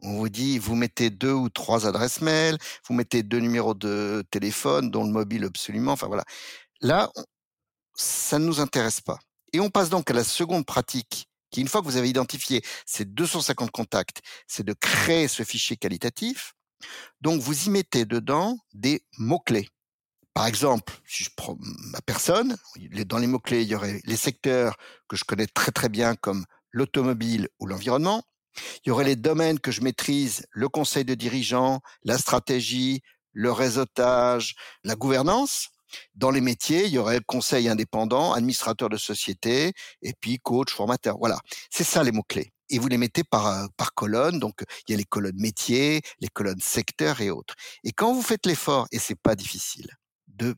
On 0.01 0.17
vous 0.17 0.29
dit, 0.29 0.58
vous 0.58 0.75
mettez 0.75 1.10
deux 1.10 1.32
ou 1.32 1.49
trois 1.49 1.86
adresses 1.88 2.21
mail, 2.21 2.58
vous 2.88 2.95
mettez 2.95 3.23
deux 3.23 3.39
numéros 3.39 3.73
de 3.73 4.23
téléphone, 4.32 4.89
dont 4.89 5.03
le 5.03 5.12
mobile 5.12 5.43
absolument. 5.45 5.91
Enfin 5.93 6.08
voilà. 6.08 6.23
Là, 6.82 7.12
ça 7.95 8.39
ne 8.39 8.45
nous 8.45 8.60
intéresse 8.60 9.01
pas. 9.01 9.19
Et 9.53 9.60
on 9.60 9.69
passe 9.69 9.89
donc 9.89 10.10
à 10.10 10.13
la 10.13 10.23
seconde 10.23 10.65
pratique, 10.65 11.27
qui 11.51 11.62
une 11.62 11.67
fois 11.67 11.82
que 11.82 11.86
vous 11.86 11.97
avez 11.97 12.10
identifié 12.10 12.63
ces 12.86 13.06
250 13.06 13.69
contacts, 13.71 14.21
c'est 14.47 14.65
de 14.65 14.73
créer 14.73 15.27
ce 15.27 15.43
fichier 15.43 15.77
qualitatif. 15.77 16.53
Donc 17.21 17.39
vous 17.39 17.67
y 17.67 17.69
mettez 17.69 18.06
dedans 18.06 18.58
des 18.73 19.03
mots-clés. 19.17 19.69
Par 20.34 20.47
exemple, 20.47 20.93
si 21.06 21.23
je 21.23 21.29
prends 21.36 21.56
ma 21.60 22.01
personne, 22.01 22.58
dans 23.06 23.19
les 23.19 23.27
mots-clés, 23.27 23.62
il 23.62 23.67
y 23.67 23.75
aurait 23.75 24.01
les 24.03 24.17
secteurs 24.17 24.75
que 25.08 25.15
je 25.15 25.23
connais 25.23 25.45
très 25.45 25.71
très 25.71 25.89
bien 25.89 26.15
comme 26.15 26.45
l'automobile 26.71 27.47
ou 27.60 27.67
l'environnement. 27.67 28.23
Il 28.86 28.89
y 28.89 28.92
aurait 28.92 29.04
les 29.04 29.16
domaines 29.16 29.60
que 29.60 29.72
je 29.72 29.82
maîtrise, 29.82 30.46
le 30.52 30.70
conseil 30.70 31.06
de 31.06 31.16
dirigeants, 31.16 31.82
la 32.04 32.18
stratégie, 32.18 33.02
le 33.32 33.52
réseautage, 33.52 34.56
la 34.84 34.96
gouvernance. 34.96 35.70
Dans 36.16 36.32
les 36.32 36.42
métiers, 36.42 36.86
il 36.86 36.94
y 36.94 36.98
aurait 36.98 37.22
conseil 37.26 37.70
indépendant, 37.70 38.34
administrateur 38.34 38.89
de 38.89 38.98
société, 38.98 39.74
et 40.02 40.13
puis 40.20 40.39
coach, 40.39 40.74
formateur. 40.74 41.18
Voilà, 41.20 41.39
c'est 41.70 41.84
ça 41.84 42.04
les 42.04 42.12
mots-clés. 42.12 42.52
Et 42.70 42.80
vous 42.80 42.88
les 42.88 42.98
mettez 42.98 43.24
par, 43.24 43.48
euh, 43.48 43.68
par 43.78 43.94
colonne, 43.94 44.39
donc 44.39 44.63
il 44.88 44.92
y 44.92 44.96
a 44.96 44.98
les 44.98 45.04
colonnes 45.04 45.39
métiers, 45.39 46.02
les 46.20 46.30
colonnes 46.30 46.62
secteurs 46.62 47.22
et 47.22 47.30
autres. 47.30 47.56
Et 47.84 47.92
quand 47.92 48.13
vous 48.13 48.24
faites 48.24 48.46
l'effort, 48.46 48.88
et 48.92 49.00
c'est 49.00 49.20
pas 49.20 49.36
difficile, 49.36 49.92
de 50.28 50.56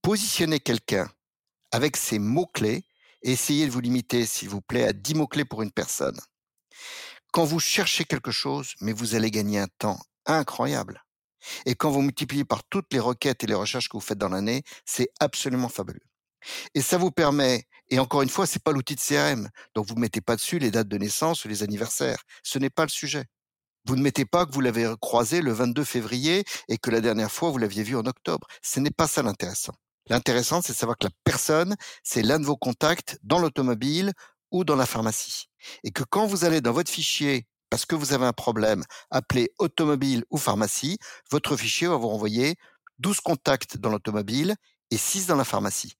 positionner 0.00 0.60
quelqu'un 0.60 1.10
avec 1.70 1.96
ces 1.96 2.18
mots-clés, 2.18 2.84
essayez 3.22 3.66
de 3.66 3.70
vous 3.70 3.80
limiter, 3.80 4.24
s'il 4.24 4.48
vous 4.48 4.62
plaît, 4.62 4.84
à 4.84 4.92
10 4.92 5.14
mots-clés 5.14 5.44
pour 5.44 5.62
une 5.62 5.72
personne. 5.72 6.18
Quand 7.32 7.44
vous 7.44 7.60
cherchez 7.60 8.04
quelque 8.04 8.30
chose, 8.30 8.74
mais 8.80 8.92
vous 8.92 9.14
allez 9.14 9.30
gagner 9.30 9.58
un 9.58 9.68
temps 9.78 10.00
incroyable. 10.26 11.04
Et 11.66 11.74
quand 11.74 11.90
vous 11.90 12.02
multipliez 12.02 12.44
par 12.44 12.64
toutes 12.64 12.92
les 12.92 12.98
requêtes 12.98 13.44
et 13.44 13.46
les 13.46 13.54
recherches 13.54 13.88
que 13.88 13.96
vous 13.96 14.02
faites 14.02 14.18
dans 14.18 14.28
l'année, 14.28 14.62
c'est 14.84 15.10
absolument 15.20 15.68
fabuleux. 15.68 16.00
Et 16.74 16.80
ça 16.80 16.98
vous 16.98 17.10
permet, 17.10 17.66
et 17.88 17.98
encore 17.98 18.22
une 18.22 18.28
fois, 18.28 18.46
c'est 18.46 18.62
pas 18.62 18.72
l'outil 18.72 18.94
de 18.94 19.00
CRM, 19.00 19.48
donc 19.74 19.86
vous 19.86 19.94
ne 19.94 20.00
mettez 20.00 20.20
pas 20.20 20.36
dessus 20.36 20.58
les 20.58 20.70
dates 20.70 20.88
de 20.88 20.98
naissance 20.98 21.44
ou 21.44 21.48
les 21.48 21.62
anniversaires. 21.62 22.22
Ce 22.42 22.58
n'est 22.58 22.70
pas 22.70 22.84
le 22.84 22.90
sujet. 22.90 23.26
Vous 23.84 23.96
ne 23.96 24.02
mettez 24.02 24.24
pas 24.24 24.44
que 24.46 24.52
vous 24.52 24.60
l'avez 24.60 24.92
croisé 25.00 25.40
le 25.40 25.52
22 25.52 25.84
février 25.84 26.44
et 26.68 26.78
que 26.78 26.90
la 26.90 27.00
dernière 27.00 27.30
fois 27.30 27.50
vous 27.50 27.58
l'aviez 27.58 27.82
vu 27.82 27.96
en 27.96 28.04
octobre. 28.04 28.46
Ce 28.62 28.80
n'est 28.80 28.90
pas 28.90 29.06
ça 29.06 29.22
l'intéressant. 29.22 29.74
L'intéressant, 30.08 30.62
c'est 30.62 30.72
de 30.72 30.78
savoir 30.78 30.96
que 30.96 31.06
la 31.06 31.12
personne, 31.24 31.76
c'est 32.02 32.22
l'un 32.22 32.38
de 32.38 32.46
vos 32.46 32.56
contacts 32.56 33.18
dans 33.22 33.38
l'automobile 33.38 34.12
ou 34.50 34.64
dans 34.64 34.76
la 34.76 34.86
pharmacie. 34.86 35.47
Et 35.84 35.90
que 35.90 36.02
quand 36.04 36.26
vous 36.26 36.44
allez 36.44 36.60
dans 36.60 36.72
votre 36.72 36.90
fichier 36.90 37.46
parce 37.70 37.84
que 37.84 37.94
vous 37.94 38.12
avez 38.12 38.24
un 38.24 38.32
problème, 38.32 38.84
appelez 39.10 39.50
automobile 39.58 40.24
ou 40.30 40.38
pharmacie, 40.38 40.98
votre 41.30 41.56
fichier 41.56 41.86
va 41.86 41.96
vous 41.96 42.08
renvoyer 42.08 42.56
12 42.98 43.20
contacts 43.20 43.76
dans 43.76 43.90
l'automobile 43.90 44.56
et 44.90 44.96
6 44.96 45.26
dans 45.26 45.36
la 45.36 45.44
pharmacie. 45.44 45.94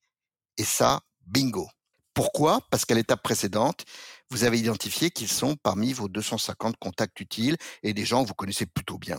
Et 0.57 0.65
ça, 0.65 1.01
bingo. 1.27 1.69
Pourquoi? 2.15 2.63
Parce 2.71 2.85
qu'à 2.85 2.95
l'étape 2.95 3.23
précédente, 3.23 3.85
vous 4.31 4.43
avez 4.45 4.59
identifié 4.59 5.11
qu'ils 5.11 5.29
sont 5.29 5.55
parmi 5.63 5.93
vos 5.93 6.09
250 6.09 6.77
contacts 6.79 7.21
utiles 7.21 7.57
et 7.83 7.95
des 7.95 8.05
gens 8.05 8.25
que 8.25 8.29
vous 8.29 8.35
connaissez 8.35 8.67
plutôt 8.67 8.99
bien. 8.99 9.19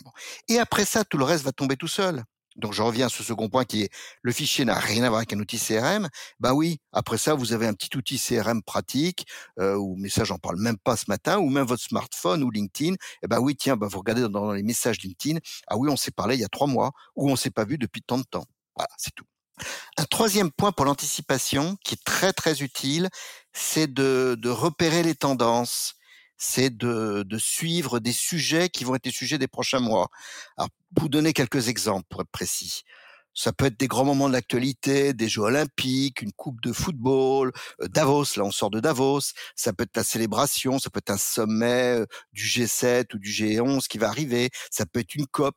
Et 0.49 0.59
après 0.59 0.83
ça, 0.85 1.05
tout 1.05 1.17
le 1.17 1.23
reste 1.23 1.45
va 1.45 1.53
tomber 1.53 1.77
tout 1.77 1.87
seul. 1.87 2.23
Donc 2.55 2.73
je 2.73 2.81
reviens 2.81 3.07
à 3.07 3.09
ce 3.09 3.23
second 3.23 3.49
point 3.49 3.65
qui 3.65 3.83
est 3.83 3.89
le 4.21 4.31
fichier 4.31 4.65
n'a 4.65 4.77
rien 4.77 5.03
à 5.03 5.09
voir 5.09 5.19
avec 5.19 5.33
un 5.33 5.39
outil 5.39 5.57
CRM. 5.59 6.09
Bah 6.39 6.53
oui, 6.53 6.79
après 6.91 7.17
ça 7.17 7.33
vous 7.33 7.53
avez 7.53 7.67
un 7.67 7.73
petit 7.73 7.95
outil 7.97 8.19
CRM 8.19 8.63
pratique 8.63 9.27
euh, 9.59 9.75
ou 9.75 9.95
mais 9.97 10.09
ça 10.09 10.23
j'en 10.23 10.37
parle 10.37 10.57
même 10.59 10.77
pas 10.77 10.97
ce 10.97 11.05
matin 11.07 11.39
ou 11.39 11.49
même 11.49 11.65
votre 11.65 11.83
smartphone 11.83 12.43
ou 12.43 12.51
LinkedIn. 12.51 12.93
Et 12.93 12.97
eh 13.23 13.27
bah 13.27 13.39
oui 13.39 13.55
tiens 13.55 13.77
bah 13.77 13.87
vous 13.89 13.99
regardez 13.99 14.27
dans 14.27 14.51
les 14.51 14.63
messages 14.63 14.99
LinkedIn 15.01 15.39
ah 15.67 15.77
oui 15.77 15.89
on 15.89 15.97
s'est 15.97 16.11
parlé 16.11 16.35
il 16.35 16.41
y 16.41 16.45
a 16.45 16.49
trois 16.49 16.67
mois 16.67 16.91
ou 17.15 17.29
on 17.29 17.35
s'est 17.35 17.51
pas 17.51 17.65
vu 17.65 17.77
depuis 17.77 18.01
tant 18.01 18.17
de 18.17 18.23
temps. 18.23 18.45
Voilà 18.75 18.89
c'est 18.97 19.13
tout. 19.13 19.25
Un 19.97 20.05
troisième 20.05 20.51
point 20.51 20.71
pour 20.71 20.85
l'anticipation 20.85 21.77
qui 21.83 21.95
est 21.95 22.03
très 22.05 22.33
très 22.33 22.61
utile, 22.61 23.09
c'est 23.53 23.91
de, 23.91 24.37
de 24.39 24.49
repérer 24.49 25.03
les 25.03 25.15
tendances 25.15 25.95
c'est 26.39 26.75
de, 26.75 27.23
de, 27.23 27.37
suivre 27.37 27.99
des 27.99 28.13
sujets 28.13 28.69
qui 28.69 28.83
vont 28.85 28.95
être 28.95 29.05
les 29.05 29.11
sujets 29.11 29.37
des 29.37 29.47
prochains 29.47 29.81
mois. 29.81 30.09
Alors, 30.57 30.69
pour 30.95 31.09
donner 31.09 31.33
quelques 31.33 31.67
exemples, 31.67 32.07
pour 32.09 32.21
être 32.21 32.31
précis. 32.31 32.83
Ça 33.35 33.53
peut 33.53 33.65
être 33.65 33.79
des 33.79 33.87
grands 33.87 34.05
moments 34.05 34.27
de 34.27 34.33
l'actualité, 34.33 35.13
des 35.13 35.29
Jeux 35.29 35.43
olympiques, 35.43 36.21
une 36.21 36.31
coupe 36.33 36.61
de 36.61 36.73
football, 36.73 37.51
euh, 37.81 37.87
Davos, 37.87 38.25
là 38.37 38.43
on 38.43 38.51
sort 38.51 38.71
de 38.71 38.79
Davos, 38.79 39.33
ça 39.55 39.71
peut 39.71 39.83
être 39.83 39.95
la 39.95 40.03
célébration, 40.03 40.79
ça 40.79 40.89
peut 40.89 40.97
être 40.97 41.11
un 41.11 41.17
sommet 41.17 41.99
euh, 41.99 42.05
du 42.33 42.43
G7 42.43 43.13
ou 43.13 43.19
du 43.19 43.29
G11 43.29 43.87
qui 43.87 43.97
va 43.97 44.09
arriver, 44.09 44.49
ça 44.71 44.85
peut 44.85 44.99
être 45.01 45.15
une 45.15 45.27
COP. 45.27 45.55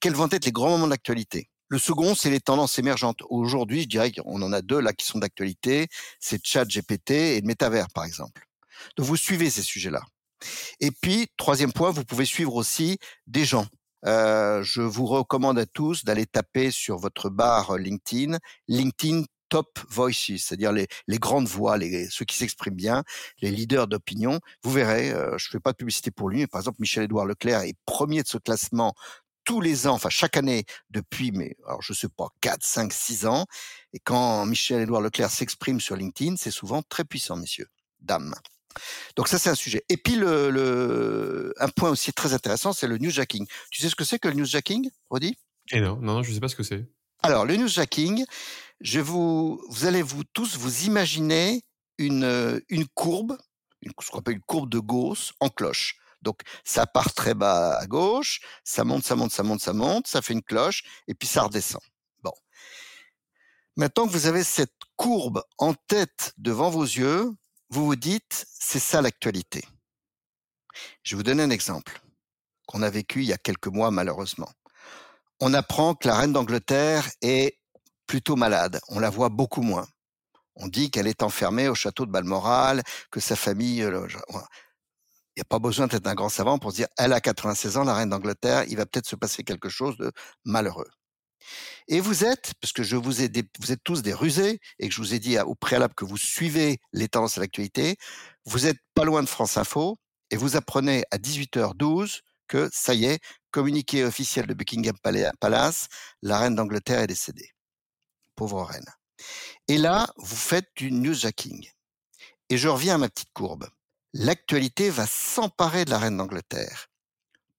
Quels 0.00 0.14
vont 0.14 0.28
être 0.30 0.46
les 0.46 0.52
grands 0.52 0.70
moments 0.70 0.86
de 0.86 0.90
l'actualité? 0.90 1.50
Le 1.68 1.78
second, 1.78 2.14
c'est 2.14 2.30
les 2.30 2.40
tendances 2.40 2.78
émergentes. 2.78 3.20
Aujourd'hui, 3.30 3.82
je 3.82 3.88
dirais 3.88 4.12
qu'on 4.12 4.42
en 4.42 4.52
a 4.52 4.60
deux 4.60 4.80
là 4.80 4.92
qui 4.92 5.06
sont 5.06 5.18
d'actualité, 5.18 5.88
c'est 6.20 6.44
Chat 6.44 6.64
GPT 6.64 7.10
et 7.10 7.40
le 7.40 7.46
métavers, 7.46 7.88
par 7.94 8.04
exemple. 8.04 8.42
Donc 8.96 9.06
vous 9.06 9.16
suivez 9.16 9.50
ces 9.50 9.62
sujets-là. 9.62 10.02
Et 10.80 10.90
puis, 10.90 11.28
troisième 11.36 11.72
point, 11.72 11.90
vous 11.90 12.04
pouvez 12.04 12.24
suivre 12.24 12.54
aussi 12.54 12.98
des 13.26 13.44
gens. 13.44 13.66
Euh, 14.04 14.62
je 14.62 14.82
vous 14.82 15.06
recommande 15.06 15.58
à 15.58 15.66
tous 15.66 16.04
d'aller 16.04 16.26
taper 16.26 16.70
sur 16.70 16.98
votre 16.98 17.30
barre 17.30 17.78
LinkedIn, 17.78 18.38
LinkedIn 18.66 19.22
Top 19.48 19.78
Voices, 19.90 20.38
c'est-à-dire 20.38 20.72
les, 20.72 20.88
grandes 21.18 21.46
voix, 21.46 21.78
ceux 22.08 22.24
qui 22.24 22.36
s'expriment 22.36 22.74
bien, 22.74 23.04
les 23.42 23.50
leaders 23.50 23.86
d'opinion. 23.86 24.40
Vous 24.62 24.70
verrez, 24.70 25.12
euh, 25.12 25.36
je 25.36 25.48
ne 25.48 25.50
fais 25.52 25.60
pas 25.60 25.72
de 25.72 25.76
publicité 25.76 26.10
pour 26.10 26.30
lui, 26.30 26.38
mais 26.38 26.46
par 26.46 26.62
exemple, 26.62 26.78
Michel-Édouard 26.80 27.26
Leclerc 27.26 27.60
est 27.60 27.76
premier 27.84 28.22
de 28.22 28.28
ce 28.28 28.38
classement 28.38 28.94
tous 29.44 29.60
les 29.60 29.86
ans, 29.86 29.94
enfin 29.94 30.08
chaque 30.08 30.36
année 30.36 30.64
depuis, 30.90 31.32
mais 31.32 31.56
alors 31.66 31.82
je 31.82 31.92
sais 31.92 32.08
pas, 32.08 32.28
4, 32.40 32.64
5, 32.64 32.92
6 32.92 33.26
ans. 33.26 33.44
Et 33.92 33.98
quand 33.98 34.46
Michel-Édouard 34.46 35.02
Leclerc 35.02 35.30
s'exprime 35.30 35.80
sur 35.80 35.96
LinkedIn, 35.96 36.36
c'est 36.36 36.50
souvent 36.50 36.82
très 36.88 37.04
puissant, 37.04 37.36
messieurs, 37.36 37.68
dames. 38.00 38.34
Donc 39.16 39.28
ça, 39.28 39.38
c'est 39.38 39.50
un 39.50 39.54
sujet. 39.54 39.84
Et 39.88 39.96
puis, 39.96 40.16
le, 40.16 41.52
un 41.58 41.68
point 41.68 41.90
aussi 41.90 42.12
très 42.12 42.32
intéressant, 42.32 42.72
c'est 42.72 42.86
le 42.86 42.98
newsjacking. 42.98 43.46
Tu 43.70 43.82
sais 43.82 43.88
ce 43.88 43.94
que 43.94 44.04
c'est 44.04 44.18
que 44.18 44.28
le 44.28 44.34
newsjacking, 44.34 44.90
Rodi? 45.10 45.36
Eh 45.70 45.80
non, 45.80 45.96
non, 45.96 46.14
non, 46.14 46.22
je 46.22 46.30
ne 46.30 46.34
sais 46.34 46.40
pas 46.40 46.48
ce 46.48 46.56
que 46.56 46.62
c'est. 46.62 46.84
Alors, 47.20 47.44
le 47.44 47.56
newsjacking, 47.56 48.24
je 48.80 49.00
vous, 49.00 49.62
vous 49.68 49.86
allez 49.86 50.02
vous 50.02 50.24
tous 50.24 50.56
vous 50.56 50.84
imaginer 50.84 51.62
une, 51.98 52.60
une 52.68 52.86
courbe, 52.88 53.38
une, 53.80 53.92
ce 54.00 54.10
qu'on 54.10 54.18
appelle 54.18 54.34
une 54.34 54.42
courbe 54.42 54.68
de 54.68 54.78
Gauss 54.78 55.32
en 55.40 55.48
cloche. 55.48 55.98
Donc, 56.22 56.40
ça 56.64 56.86
part 56.86 57.12
très 57.14 57.34
bas 57.34 57.76
à 57.78 57.86
gauche, 57.86 58.40
ça 58.64 58.84
monte, 58.84 59.04
ça 59.04 59.16
monte, 59.16 59.32
ça 59.32 59.42
monte, 59.42 59.60
ça 59.60 59.72
monte, 59.72 60.06
ça 60.06 60.22
fait 60.22 60.32
une 60.32 60.42
cloche, 60.42 60.84
et 61.08 61.14
puis 61.14 61.28
ça 61.28 61.42
redescend. 61.42 61.82
Bon. 62.22 62.32
Maintenant 63.76 64.06
que 64.06 64.12
vous 64.12 64.26
avez 64.26 64.44
cette 64.44 64.72
courbe 64.96 65.42
en 65.58 65.74
tête 65.74 66.32
devant 66.38 66.70
vos 66.70 66.84
yeux, 66.84 67.32
vous 67.72 67.86
vous 67.86 67.96
dites, 67.96 68.44
c'est 68.52 68.78
ça 68.78 69.00
l'actualité. 69.00 69.64
Je 71.02 71.14
vais 71.14 71.16
vous 71.16 71.22
donner 71.22 71.42
un 71.42 71.48
exemple 71.48 72.02
qu'on 72.66 72.82
a 72.82 72.90
vécu 72.90 73.20
il 73.20 73.28
y 73.28 73.32
a 73.32 73.38
quelques 73.38 73.68
mois 73.68 73.90
malheureusement. 73.90 74.50
On 75.40 75.54
apprend 75.54 75.94
que 75.94 76.06
la 76.06 76.16
reine 76.16 76.34
d'Angleterre 76.34 77.08
est 77.22 77.58
plutôt 78.06 78.36
malade. 78.36 78.78
On 78.88 79.00
la 79.00 79.08
voit 79.08 79.30
beaucoup 79.30 79.62
moins. 79.62 79.86
On 80.56 80.68
dit 80.68 80.90
qu'elle 80.90 81.06
est 81.06 81.22
enfermée 81.22 81.68
au 81.68 81.74
château 81.74 82.04
de 82.04 82.10
Balmoral, 82.10 82.82
que 83.10 83.20
sa 83.20 83.36
famille... 83.36 83.82
Euh, 83.82 84.06
il 85.34 85.38
n'y 85.38 85.40
a 85.40 85.48
pas 85.48 85.58
besoin 85.58 85.86
d'être 85.86 86.06
un 86.06 86.14
grand 86.14 86.28
savant 86.28 86.58
pour 86.58 86.72
se 86.72 86.76
dire, 86.76 86.88
elle 86.98 87.14
a 87.14 87.22
96 87.22 87.78
ans, 87.78 87.84
la 87.84 87.94
reine 87.94 88.10
d'Angleterre, 88.10 88.64
il 88.68 88.76
va 88.76 88.84
peut-être 88.84 89.08
se 89.08 89.16
passer 89.16 89.44
quelque 89.44 89.70
chose 89.70 89.96
de 89.96 90.12
malheureux. 90.44 90.90
Et 91.88 92.00
vous 92.00 92.24
êtes, 92.24 92.54
parce 92.60 92.72
que 92.72 92.82
je 92.82 92.96
vous 92.96 93.22
ai 93.22 93.30
vous 93.60 93.72
êtes 93.72 93.82
tous 93.84 94.02
des 94.02 94.14
rusés 94.14 94.60
et 94.78 94.88
que 94.88 94.94
je 94.94 95.00
vous 95.00 95.14
ai 95.14 95.18
dit 95.18 95.38
au 95.38 95.54
préalable 95.54 95.94
que 95.94 96.04
vous 96.04 96.16
suivez 96.16 96.78
les 96.92 97.08
tendances 97.08 97.38
à 97.38 97.40
l'actualité, 97.40 97.96
vous 98.44 98.66
êtes 98.66 98.78
pas 98.94 99.04
loin 99.04 99.22
de 99.22 99.28
France 99.28 99.56
Info 99.56 99.98
et 100.30 100.36
vous 100.36 100.56
apprenez 100.56 101.04
à 101.10 101.18
18h12 101.18 102.20
que 102.48 102.68
ça 102.72 102.94
y 102.94 103.06
est, 103.06 103.20
communiqué 103.50 104.04
officiel 104.04 104.46
de 104.46 104.54
Buckingham 104.54 104.96
Palace, 105.40 105.88
la 106.22 106.38
reine 106.38 106.54
d'Angleterre 106.54 107.00
est 107.00 107.06
décédée. 107.06 107.50
Pauvre 108.34 108.62
reine. 108.62 108.84
Et 109.68 109.78
là, 109.78 110.12
vous 110.16 110.36
faites 110.36 110.68
du 110.76 110.90
newsjacking. 110.90 111.68
Et 112.48 112.58
je 112.58 112.68
reviens 112.68 112.96
à 112.96 112.98
ma 112.98 113.08
petite 113.08 113.32
courbe. 113.32 113.68
L'actualité 114.12 114.90
va 114.90 115.06
s'emparer 115.06 115.84
de 115.84 115.90
la 115.90 115.98
reine 115.98 116.16
d'Angleterre. 116.16 116.88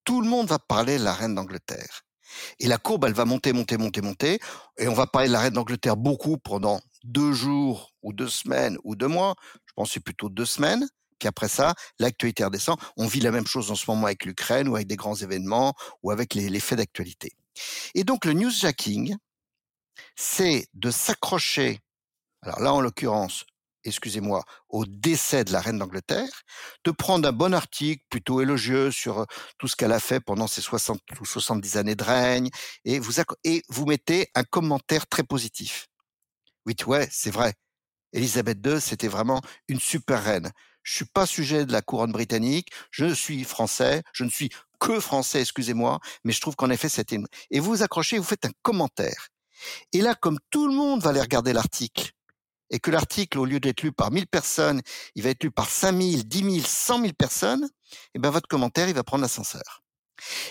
Tout 0.03 0.21
le 0.21 0.27
monde 0.27 0.47
va 0.47 0.59
parler 0.59 0.99
de 0.99 1.03
la 1.03 1.13
reine 1.13 1.33
d'Angleterre. 1.33 2.03
Et 2.59 2.67
la 2.67 2.77
courbe, 2.77 3.05
elle 3.05 3.13
va 3.13 3.25
monter, 3.25 3.53
monter, 3.53 3.77
monter, 3.77 4.01
monter. 4.01 4.39
Et 4.77 4.87
on 4.87 4.93
va 4.93 5.07
parler 5.07 5.27
de 5.27 5.33
la 5.33 5.41
reine 5.41 5.53
d'Angleterre 5.53 5.97
beaucoup 5.97 6.37
pendant 6.37 6.81
deux 7.03 7.33
jours 7.33 7.93
ou 8.01 8.13
deux 8.13 8.29
semaines 8.29 8.77
ou 8.83 8.95
deux 8.95 9.07
mois. 9.07 9.35
Je 9.65 9.73
pense 9.75 9.89
que 9.89 9.93
c'est 9.95 9.99
plutôt 10.03 10.29
deux 10.29 10.45
semaines. 10.45 10.87
Puis 11.19 11.27
après 11.27 11.47
ça, 11.47 11.73
l'actualité 11.99 12.43
redescend. 12.43 12.77
On 12.97 13.07
vit 13.07 13.21
la 13.21 13.31
même 13.31 13.47
chose 13.47 13.71
en 13.71 13.75
ce 13.75 13.89
moment 13.89 14.07
avec 14.07 14.25
l'Ukraine 14.25 14.67
ou 14.67 14.75
avec 14.75 14.87
des 14.87 14.95
grands 14.95 15.15
événements 15.15 15.73
ou 16.01 16.11
avec 16.11 16.33
les, 16.33 16.49
les 16.49 16.59
faits 16.59 16.77
d'actualité. 16.77 17.31
Et 17.95 18.03
donc 18.03 18.25
le 18.25 18.33
newsjacking, 18.33 19.15
c'est 20.15 20.67
de 20.73 20.91
s'accrocher, 20.91 21.79
alors 22.41 22.59
là 22.59 22.73
en 22.73 22.81
l'occurrence 22.81 23.45
excusez-moi, 23.83 24.43
au 24.69 24.85
décès 24.85 25.43
de 25.43 25.51
la 25.51 25.61
reine 25.61 25.79
d'Angleterre, 25.79 26.43
de 26.83 26.91
prendre 26.91 27.27
un 27.27 27.31
bon 27.31 27.53
article 27.53 28.03
plutôt 28.09 28.41
élogieux 28.41 28.91
sur 28.91 29.19
euh, 29.19 29.25
tout 29.57 29.67
ce 29.67 29.75
qu'elle 29.75 29.91
a 29.91 29.99
fait 29.99 30.19
pendant 30.19 30.47
ses 30.47 30.61
60 30.61 30.99
ou 31.19 31.25
70 31.25 31.77
années 31.77 31.95
de 31.95 32.03
règne, 32.03 32.49
et 32.85 32.99
vous, 32.99 33.19
et 33.43 33.63
vous 33.69 33.85
mettez 33.85 34.29
un 34.35 34.43
commentaire 34.43 35.07
très 35.07 35.23
positif. 35.23 35.87
Oui, 36.65 36.75
ouais, 36.87 37.07
c'est 37.11 37.31
vrai. 37.31 37.53
Elisabeth 38.13 38.59
II, 38.65 38.79
c'était 38.79 39.07
vraiment 39.07 39.41
une 39.67 39.79
super 39.79 40.23
reine. 40.23 40.51
Je 40.83 40.95
suis 40.95 41.05
pas 41.05 41.25
sujet 41.25 41.65
de 41.65 41.71
la 41.71 41.81
couronne 41.81 42.11
britannique, 42.11 42.69
je 42.91 43.13
suis 43.13 43.43
français, 43.43 44.03
je 44.13 44.23
ne 44.23 44.29
suis 44.29 44.49
que 44.79 44.99
français, 44.99 45.41
excusez-moi, 45.41 45.99
mais 46.23 46.33
je 46.33 46.41
trouve 46.41 46.55
qu'en 46.55 46.69
effet, 46.69 46.89
c'était 46.89 47.15
une... 47.15 47.27
Et 47.51 47.59
vous 47.59 47.71
vous 47.71 47.83
accrochez, 47.83 48.17
vous 48.17 48.23
faites 48.23 48.45
un 48.45 48.51
commentaire. 48.61 49.29
Et 49.93 50.01
là, 50.01 50.15
comme 50.15 50.39
tout 50.49 50.67
le 50.67 50.73
monde 50.73 51.01
va 51.01 51.11
aller 51.11 51.21
regarder 51.21 51.53
l'article, 51.53 52.11
et 52.73 52.79
que 52.79 52.91
l'article, 52.91 53.37
au 53.37 53.45
lieu 53.45 53.59
d'être 53.59 53.83
lu 53.83 53.91
par 53.91 54.11
1000 54.11 54.27
personnes, 54.27 54.81
il 55.15 55.23
va 55.23 55.29
être 55.29 55.43
lu 55.43 55.51
par 55.51 55.69
5000, 55.69 56.27
10 56.27 56.39
000, 56.39 56.65
100 56.67 57.01
000 57.01 57.13
personnes, 57.13 57.63
et 57.63 57.97
eh 58.15 58.19
ben 58.19 58.31
votre 58.31 58.47
commentaire, 58.47 58.89
il 58.89 58.95
va 58.95 59.03
prendre 59.03 59.21
l'ascenseur. 59.21 59.83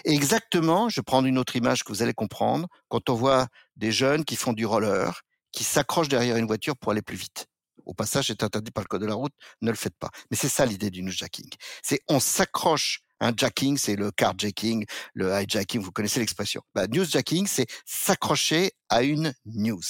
Et 0.04 0.12
exactement, 0.12 0.88
je 0.88 1.00
vais 1.00 1.04
prendre 1.04 1.26
une 1.26 1.36
autre 1.36 1.56
image 1.56 1.82
que 1.82 1.92
vous 1.92 2.02
allez 2.02 2.14
comprendre, 2.14 2.68
quand 2.88 3.10
on 3.10 3.14
voit 3.14 3.48
des 3.76 3.90
jeunes 3.90 4.24
qui 4.24 4.36
font 4.36 4.52
du 4.52 4.64
roller 4.64 5.22
qui 5.50 5.64
s'accroche 5.64 6.08
derrière 6.08 6.36
une 6.36 6.46
voiture 6.46 6.76
pour 6.76 6.92
aller 6.92 7.02
plus 7.02 7.16
vite. 7.16 7.46
Au 7.84 7.92
passage, 7.92 8.28
c'est 8.28 8.42
interdit 8.42 8.70
par 8.70 8.84
le 8.84 8.88
code 8.88 9.02
de 9.02 9.06
la 9.06 9.14
route, 9.14 9.34
ne 9.60 9.70
le 9.70 9.76
faites 9.76 9.96
pas. 9.98 10.10
Mais 10.30 10.36
c'est 10.36 10.48
ça 10.48 10.64
l'idée 10.64 10.90
du 10.90 11.02
newsjacking. 11.02 11.50
C'est 11.82 12.00
on 12.08 12.20
s'accroche 12.20 13.00
un 13.20 13.32
jacking, 13.36 13.76
c'est 13.76 13.96
le 13.96 14.10
carjacking, 14.10 14.86
le 15.14 15.32
hijacking, 15.32 15.80
vous 15.80 15.92
connaissez 15.92 16.20
l'expression. 16.20 16.62
Bah, 16.74 16.86
newsjacking, 16.86 17.46
c'est 17.46 17.66
s'accrocher 17.84 18.72
à 18.88 19.02
une 19.02 19.34
news. 19.44 19.82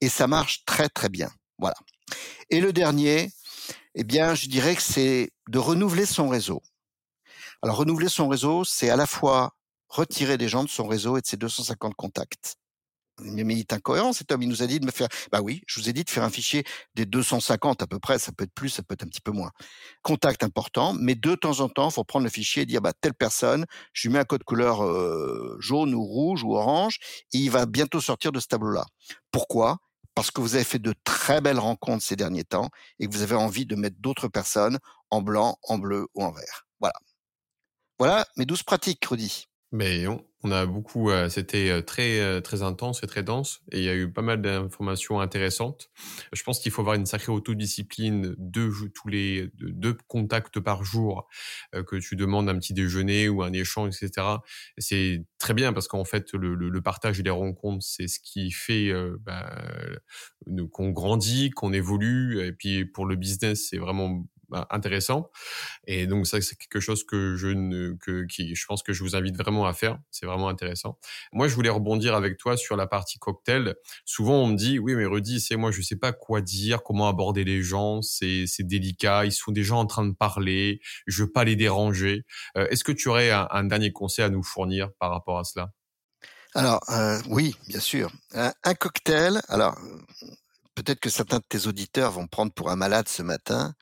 Et 0.00 0.08
ça 0.08 0.26
marche 0.26 0.64
très 0.64 0.88
très 0.88 1.08
bien. 1.08 1.30
Voilà. 1.58 1.76
Et 2.50 2.60
le 2.60 2.72
dernier, 2.72 3.30
eh 3.94 4.04
bien, 4.04 4.34
je 4.34 4.46
dirais 4.46 4.74
que 4.76 4.82
c'est 4.82 5.30
de 5.48 5.58
renouveler 5.58 6.06
son 6.06 6.28
réseau. 6.28 6.62
Alors, 7.62 7.76
renouveler 7.76 8.08
son 8.08 8.28
réseau, 8.28 8.64
c'est 8.64 8.90
à 8.90 8.96
la 8.96 9.06
fois 9.06 9.54
retirer 9.88 10.38
des 10.38 10.48
gens 10.48 10.64
de 10.64 10.68
son 10.68 10.86
réseau 10.86 11.16
et 11.16 11.20
de 11.20 11.26
ses 11.26 11.36
250 11.36 11.94
contacts. 11.94 12.56
Mais 13.20 13.42
il 13.42 13.60
est 13.60 13.72
incohérent, 13.72 14.12
cet 14.12 14.32
homme. 14.32 14.42
Il 14.42 14.48
nous 14.48 14.62
a 14.62 14.66
dit 14.66 14.80
de 14.80 14.86
me 14.86 14.90
faire. 14.90 15.08
Bah 15.30 15.40
oui, 15.42 15.62
je 15.66 15.80
vous 15.80 15.88
ai 15.88 15.92
dit 15.92 16.02
de 16.02 16.10
faire 16.10 16.24
un 16.24 16.30
fichier 16.30 16.64
des 16.94 17.04
250 17.04 17.82
à 17.82 17.86
peu 17.86 17.98
près. 17.98 18.18
Ça 18.18 18.32
peut 18.32 18.44
être 18.44 18.54
plus, 18.54 18.70
ça 18.70 18.82
peut 18.82 18.94
être 18.94 19.04
un 19.04 19.06
petit 19.06 19.20
peu 19.20 19.32
moins. 19.32 19.50
Contact 20.02 20.42
important, 20.42 20.94
mais 20.94 21.14
de 21.14 21.34
temps 21.34 21.60
en 21.60 21.68
temps, 21.68 21.90
il 21.90 21.92
faut 21.92 22.04
prendre 22.04 22.24
le 22.24 22.30
fichier 22.30 22.62
et 22.62 22.66
dire 22.66 22.80
bah 22.80 22.92
telle 22.98 23.14
personne, 23.14 23.66
je 23.92 24.08
lui 24.08 24.14
mets 24.14 24.20
un 24.20 24.24
code 24.24 24.44
couleur 24.44 24.84
euh, 24.84 25.56
jaune 25.60 25.94
ou 25.94 26.02
rouge 26.02 26.42
ou 26.42 26.56
orange, 26.56 26.98
et 27.32 27.38
il 27.38 27.50
va 27.50 27.66
bientôt 27.66 28.00
sortir 28.00 28.32
de 28.32 28.40
ce 28.40 28.46
tableau-là. 28.46 28.86
Pourquoi? 29.30 29.78
Parce 30.14 30.30
que 30.30 30.40
vous 30.40 30.54
avez 30.54 30.64
fait 30.64 30.78
de 30.78 30.94
très 31.04 31.40
belles 31.40 31.58
rencontres 31.58 32.04
ces 32.04 32.16
derniers 32.16 32.44
temps 32.44 32.70
et 32.98 33.06
que 33.06 33.12
vous 33.12 33.22
avez 33.22 33.34
envie 33.34 33.66
de 33.66 33.76
mettre 33.76 33.96
d'autres 33.98 34.28
personnes 34.28 34.78
en 35.10 35.22
blanc, 35.22 35.58
en 35.62 35.78
bleu 35.78 36.06
ou 36.14 36.24
en 36.24 36.32
vert. 36.32 36.66
Voilà. 36.80 36.94
Voilà 37.98 38.26
mes 38.36 38.46
douze 38.46 38.62
pratiques, 38.62 39.04
Rudy. 39.04 39.46
Mais 39.70 40.06
on, 40.06 40.24
a 40.50 40.66
beaucoup, 40.66 41.10
euh, 41.10 41.28
c'était 41.28 41.70
euh, 41.70 41.82
très 41.82 42.20
euh, 42.20 42.40
très 42.40 42.62
intense 42.62 43.02
et 43.04 43.06
très 43.06 43.22
dense, 43.22 43.62
et 43.70 43.78
il 43.78 43.84
y 43.84 43.88
a 43.88 43.94
eu 43.94 44.10
pas 44.10 44.22
mal 44.22 44.42
d'informations 44.42 45.20
intéressantes. 45.20 45.90
Je 46.32 46.42
pense 46.42 46.58
qu'il 46.58 46.72
faut 46.72 46.82
avoir 46.82 46.96
une 46.96 47.06
sacrée 47.06 47.30
autodiscipline, 47.32 48.34
deux 48.38 48.70
tous 48.94 49.08
les 49.08 49.50
deux 49.58 49.96
contacts 50.08 50.58
par 50.58 50.84
jour, 50.84 51.28
que 51.86 51.96
tu 51.96 52.16
demandes 52.16 52.48
un 52.48 52.58
petit 52.58 52.74
déjeuner 52.74 53.28
ou 53.28 53.42
un 53.42 53.52
échange, 53.52 53.96
etc. 54.02 54.26
C'est 54.78 55.24
très 55.38 55.54
bien 55.54 55.72
parce 55.72 55.88
qu'en 55.88 56.04
fait 56.04 56.32
le, 56.32 56.54
le, 56.54 56.82
partage 56.82 57.20
et 57.20 57.22
les 57.22 57.30
rencontres, 57.30 57.84
c'est 57.84 58.08
ce 58.08 58.18
qui 58.18 58.50
fait 58.50 58.92
bah, 59.20 59.54
qu'on 60.72 60.90
grandit, 60.90 61.50
qu'on 61.50 61.72
évolue, 61.72 62.44
et 62.44 62.52
puis 62.52 62.84
pour 62.84 63.06
le 63.06 63.16
business, 63.16 63.68
c'est 63.70 63.78
vraiment 63.78 64.24
bah, 64.52 64.66
intéressant. 64.68 65.30
Et 65.86 66.06
donc 66.06 66.26
ça, 66.26 66.38
c'est 66.42 66.56
quelque 66.56 66.78
chose 66.78 67.04
que 67.04 67.36
je 67.36 67.48
ne, 67.48 67.94
que, 67.94 68.26
qui, 68.26 68.54
je 68.54 68.66
pense 68.66 68.82
que 68.82 68.92
je 68.92 69.02
vous 69.02 69.16
invite 69.16 69.34
vraiment 69.34 69.64
à 69.64 69.72
faire. 69.72 69.98
C'est 70.10 70.26
vraiment 70.26 70.50
intéressant. 70.50 70.98
Moi, 71.32 71.48
je 71.48 71.54
voulais 71.54 71.70
rebondir 71.70 72.14
avec 72.14 72.36
toi 72.36 72.58
sur 72.58 72.76
la 72.76 72.86
partie 72.86 73.18
cocktail. 73.18 73.76
Souvent, 74.04 74.42
on 74.42 74.48
me 74.48 74.56
dit, 74.56 74.78
oui, 74.78 74.94
mais 74.94 75.06
Rudy, 75.06 75.40
c'est 75.40 75.56
moi, 75.56 75.70
je 75.70 75.80
sais 75.80 75.96
pas 75.96 76.12
quoi 76.12 76.42
dire, 76.42 76.82
comment 76.82 77.08
aborder 77.08 77.44
les 77.44 77.62
gens. 77.62 78.02
C'est, 78.02 78.44
c'est 78.46 78.64
délicat. 78.64 79.24
Ils 79.24 79.32
sont 79.32 79.52
déjà 79.52 79.74
en 79.74 79.86
train 79.86 80.04
de 80.04 80.14
parler. 80.14 80.80
Je 81.06 81.22
veux 81.22 81.32
pas 81.32 81.44
les 81.44 81.56
déranger. 81.56 82.26
Euh, 82.58 82.66
est-ce 82.68 82.84
que 82.84 82.92
tu 82.92 83.08
aurais 83.08 83.30
un, 83.30 83.64
dernier 83.64 83.90
conseil 83.90 84.26
à 84.26 84.28
nous 84.28 84.42
fournir 84.42 84.90
par 85.00 85.10
rapport 85.10 85.38
à 85.38 85.44
cela? 85.44 85.70
Alors 86.54 86.82
euh, 86.90 87.18
oui, 87.30 87.56
bien 87.68 87.80
sûr. 87.80 88.12
un 88.34 88.74
cocktail. 88.74 89.40
Alors 89.48 89.78
peut-être 90.82 91.00
que 91.00 91.10
certains 91.10 91.38
de 91.38 91.44
tes 91.48 91.66
auditeurs 91.66 92.12
vont 92.12 92.26
prendre 92.26 92.52
pour 92.52 92.70
un 92.70 92.76
malade 92.76 93.08
ce 93.08 93.22
matin, 93.22 93.74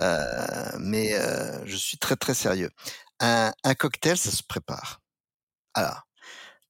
euh, 0.00 0.66
mais 0.78 1.14
euh, 1.14 1.64
je 1.66 1.76
suis 1.76 1.98
très 1.98 2.16
très 2.16 2.34
sérieux. 2.34 2.70
Un, 3.20 3.52
cocktail, 3.78 4.18
ça 4.18 4.30
se 4.30 4.42
prépare. 4.42 5.00
Alors, 5.74 6.02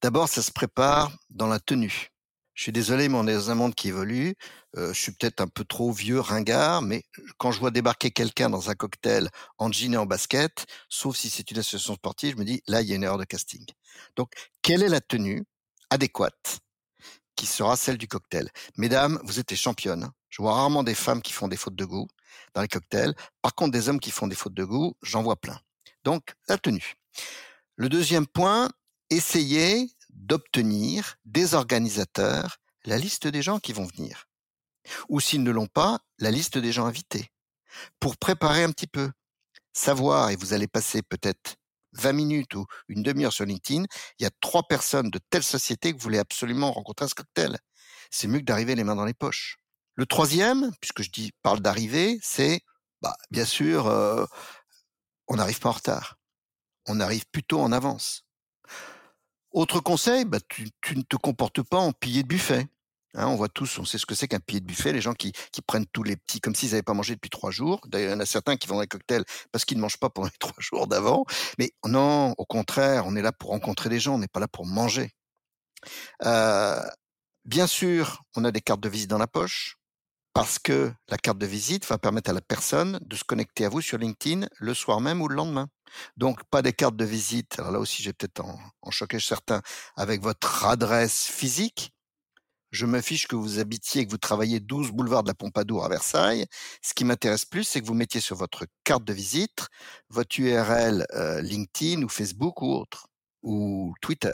d'abord, 0.01 0.29
ça 0.29 0.41
se 0.41 0.51
prépare 0.51 1.11
dans 1.29 1.47
la 1.47 1.59
tenue. 1.59 2.11
Je 2.53 2.63
suis 2.63 2.71
désolé, 2.71 3.09
mais 3.09 3.17
on 3.17 3.27
est 3.27 3.33
dans 3.33 3.51
un 3.51 3.55
monde 3.55 3.75
qui 3.75 3.89
évolue. 3.89 4.35
Euh, 4.77 4.93
je 4.93 4.99
suis 4.99 5.11
peut-être 5.11 5.41
un 5.41 5.47
peu 5.47 5.65
trop 5.65 5.91
vieux, 5.91 6.19
ringard, 6.21 6.81
mais 6.81 7.03
quand 7.37 7.51
je 7.51 7.59
vois 7.59 7.71
débarquer 7.71 8.11
quelqu'un 8.11 8.49
dans 8.49 8.69
un 8.69 8.75
cocktail 8.75 9.29
en 9.57 9.71
jean 9.71 9.93
et 9.93 9.97
en 9.97 10.05
basket, 10.05 10.65
sauf 10.87 11.17
si 11.17 11.29
c'est 11.29 11.51
une 11.51 11.57
association 11.57 11.95
sportive, 11.95 12.35
je 12.35 12.39
me 12.39 12.45
dis 12.45 12.61
là, 12.67 12.81
il 12.81 12.87
y 12.87 12.93
a 12.93 12.95
une 12.95 13.03
erreur 13.03 13.17
de 13.17 13.25
casting. 13.25 13.65
Donc, 14.15 14.31
quelle 14.61 14.83
est 14.83 14.89
la 14.89 15.01
tenue 15.01 15.43
adéquate 15.89 16.59
qui 17.35 17.45
sera 17.45 17.75
celle 17.75 17.97
du 17.97 18.07
cocktail. 18.07 18.49
Mesdames, 18.77 19.19
vous 19.23 19.39
êtes 19.39 19.55
championnes. 19.55 20.09
Je 20.29 20.41
vois 20.41 20.53
rarement 20.53 20.83
des 20.83 20.95
femmes 20.95 21.21
qui 21.21 21.33
font 21.33 21.47
des 21.47 21.57
fautes 21.57 21.75
de 21.75 21.85
goût 21.85 22.07
dans 22.53 22.61
les 22.61 22.67
cocktails. 22.67 23.15
Par 23.41 23.55
contre, 23.55 23.71
des 23.71 23.89
hommes 23.89 23.99
qui 23.99 24.11
font 24.11 24.27
des 24.27 24.35
fautes 24.35 24.53
de 24.53 24.63
goût, 24.63 24.95
j'en 25.01 25.23
vois 25.23 25.35
plein. 25.35 25.59
Donc, 26.03 26.33
la 26.47 26.57
tenue. 26.57 26.95
Le 27.75 27.89
deuxième 27.89 28.27
point, 28.27 28.69
essayez 29.09 29.89
d'obtenir 30.09 31.17
des 31.25 31.53
organisateurs 31.53 32.57
la 32.85 32.97
liste 32.97 33.27
des 33.27 33.41
gens 33.41 33.59
qui 33.59 33.73
vont 33.73 33.85
venir. 33.85 34.27
Ou 35.09 35.19
s'ils 35.19 35.43
ne 35.43 35.51
l'ont 35.51 35.67
pas, 35.67 35.99
la 36.19 36.31
liste 36.31 36.57
des 36.57 36.71
gens 36.71 36.85
invités. 36.85 37.31
Pour 37.99 38.17
préparer 38.17 38.63
un 38.63 38.71
petit 38.71 38.87
peu. 38.87 39.11
Savoir, 39.73 40.29
et 40.29 40.35
vous 40.35 40.53
allez 40.53 40.67
passer 40.67 41.01
peut-être 41.01 41.55
20 41.95 42.13
minutes 42.13 42.55
ou 42.55 42.65
une 42.87 43.03
demi-heure 43.03 43.33
sur 43.33 43.45
LinkedIn, 43.45 43.85
il 44.19 44.23
y 44.23 44.25
a 44.25 44.31
trois 44.41 44.63
personnes 44.67 45.09
de 45.09 45.19
telle 45.29 45.43
société 45.43 45.91
que 45.91 45.97
vous 45.97 46.03
voulez 46.03 46.19
absolument 46.19 46.71
rencontrer 46.71 47.05
à 47.05 47.07
ce 47.07 47.15
cocktail. 47.15 47.57
C'est 48.11 48.27
mieux 48.27 48.39
que 48.39 48.45
d'arriver 48.45 48.75
les 48.75 48.83
mains 48.83 48.95
dans 48.95 49.05
les 49.05 49.13
poches. 49.13 49.57
Le 49.95 50.05
troisième, 50.05 50.71
puisque 50.81 51.03
je 51.03 51.09
dis 51.09 51.31
parle 51.41 51.61
d'arriver, 51.61 52.19
c'est 52.21 52.61
bah, 53.01 53.15
bien 53.31 53.45
sûr, 53.45 53.87
euh, 53.87 54.25
on 55.27 55.35
n'arrive 55.35 55.59
pas 55.59 55.69
en 55.69 55.73
retard. 55.73 56.17
On 56.87 56.99
arrive 56.99 57.25
plutôt 57.31 57.61
en 57.61 57.71
avance. 57.71 58.25
Autre 59.51 59.79
conseil, 59.79 60.25
bah, 60.25 60.39
tu, 60.49 60.69
tu 60.81 60.97
ne 60.97 61.01
te 61.03 61.15
comportes 61.15 61.61
pas 61.61 61.77
en 61.77 61.93
pilier 61.93 62.23
de 62.23 62.27
buffet. 62.27 62.67
Hein, 63.15 63.27
on 63.27 63.35
voit 63.35 63.49
tous, 63.49 63.79
on 63.79 63.85
sait 63.85 63.97
ce 63.97 64.05
que 64.05 64.15
c'est 64.15 64.27
qu'un 64.27 64.39
pied 64.39 64.59
de 64.59 64.65
buffet, 64.65 64.91
les 64.91 65.01
gens 65.01 65.13
qui, 65.13 65.31
qui 65.51 65.61
prennent 65.61 65.85
tous 65.87 66.03
les 66.03 66.17
petits 66.17 66.41
comme 66.41 66.53
s'ils 66.53 66.71
n'avaient 66.71 66.83
pas 66.83 66.93
mangé 66.93 67.15
depuis 67.15 67.29
trois 67.29 67.51
jours. 67.51 67.81
D'ailleurs, 67.87 68.09
il 68.09 68.13
y 68.13 68.15
en 68.15 68.19
a 68.19 68.25
certains 68.25 68.57
qui 68.57 68.67
vont 68.67 68.79
un 68.79 68.85
cocktail 68.85 69.23
parce 69.51 69.65
qu'ils 69.65 69.77
ne 69.77 69.81
mangent 69.81 69.97
pas 69.97 70.09
pendant 70.09 70.27
les 70.27 70.33
trois 70.39 70.53
jours 70.59 70.87
d'avant. 70.87 71.25
Mais 71.57 71.71
non, 71.85 72.33
au 72.37 72.45
contraire, 72.45 73.05
on 73.07 73.15
est 73.15 73.21
là 73.21 73.31
pour 73.31 73.51
rencontrer 73.51 73.89
les 73.89 73.99
gens, 73.99 74.15
on 74.15 74.19
n'est 74.19 74.27
pas 74.27 74.39
là 74.39 74.47
pour 74.47 74.65
manger. 74.65 75.11
Euh, 76.23 76.81
bien 77.45 77.67
sûr, 77.67 78.23
on 78.35 78.43
a 78.43 78.51
des 78.51 78.61
cartes 78.61 78.81
de 78.81 78.89
visite 78.89 79.09
dans 79.09 79.17
la 79.17 79.27
poche 79.27 79.77
parce 80.33 80.59
que 80.59 80.91
la 81.07 81.17
carte 81.17 81.37
de 81.37 81.45
visite 81.45 81.85
va 81.85 81.97
permettre 81.97 82.29
à 82.29 82.33
la 82.33 82.41
personne 82.41 82.99
de 83.01 83.15
se 83.15 83.23
connecter 83.23 83.63
à 83.63 83.69
vous 83.69 83.79
sur 83.79 83.97
LinkedIn 83.97 84.47
le 84.59 84.73
soir 84.73 84.99
même 84.99 85.21
ou 85.21 85.29
le 85.29 85.35
lendemain. 85.35 85.69
Donc, 86.17 86.43
pas 86.49 86.61
des 86.61 86.73
cartes 86.73 86.97
de 86.97 87.05
visite. 87.05 87.57
Alors 87.57 87.71
là 87.71 87.79
aussi, 87.79 88.03
j'ai 88.03 88.11
peut-être 88.11 88.43
en 88.43 88.91
choqué 88.91 89.17
certains 89.21 89.61
avec 89.95 90.21
votre 90.21 90.65
adresse 90.65 91.27
physique, 91.27 91.94
je 92.75 92.85
me 92.85 93.01
fiche 93.01 93.27
que 93.27 93.35
vous 93.35 93.59
habitiez 93.59 94.01
et 94.01 94.05
que 94.05 94.11
vous 94.11 94.17
travaillez 94.17 94.59
12 94.59 94.91
boulevard 94.91 95.23
de 95.23 95.29
la 95.29 95.33
Pompadour 95.33 95.85
à 95.85 95.89
Versailles. 95.89 96.45
Ce 96.81 96.93
qui 96.93 97.05
m'intéresse 97.05 97.45
plus, 97.45 97.63
c'est 97.63 97.81
que 97.81 97.85
vous 97.85 97.93
mettiez 97.93 98.21
sur 98.21 98.35
votre 98.35 98.65
carte 98.83 99.05
de 99.05 99.13
visite 99.13 99.67
votre 100.09 100.39
URL 100.39 101.05
euh, 101.13 101.41
LinkedIn 101.41 102.03
ou 102.03 102.09
Facebook 102.09 102.61
ou 102.61 102.73
autre, 102.73 103.07
ou 103.43 103.93
Twitter. 104.01 104.33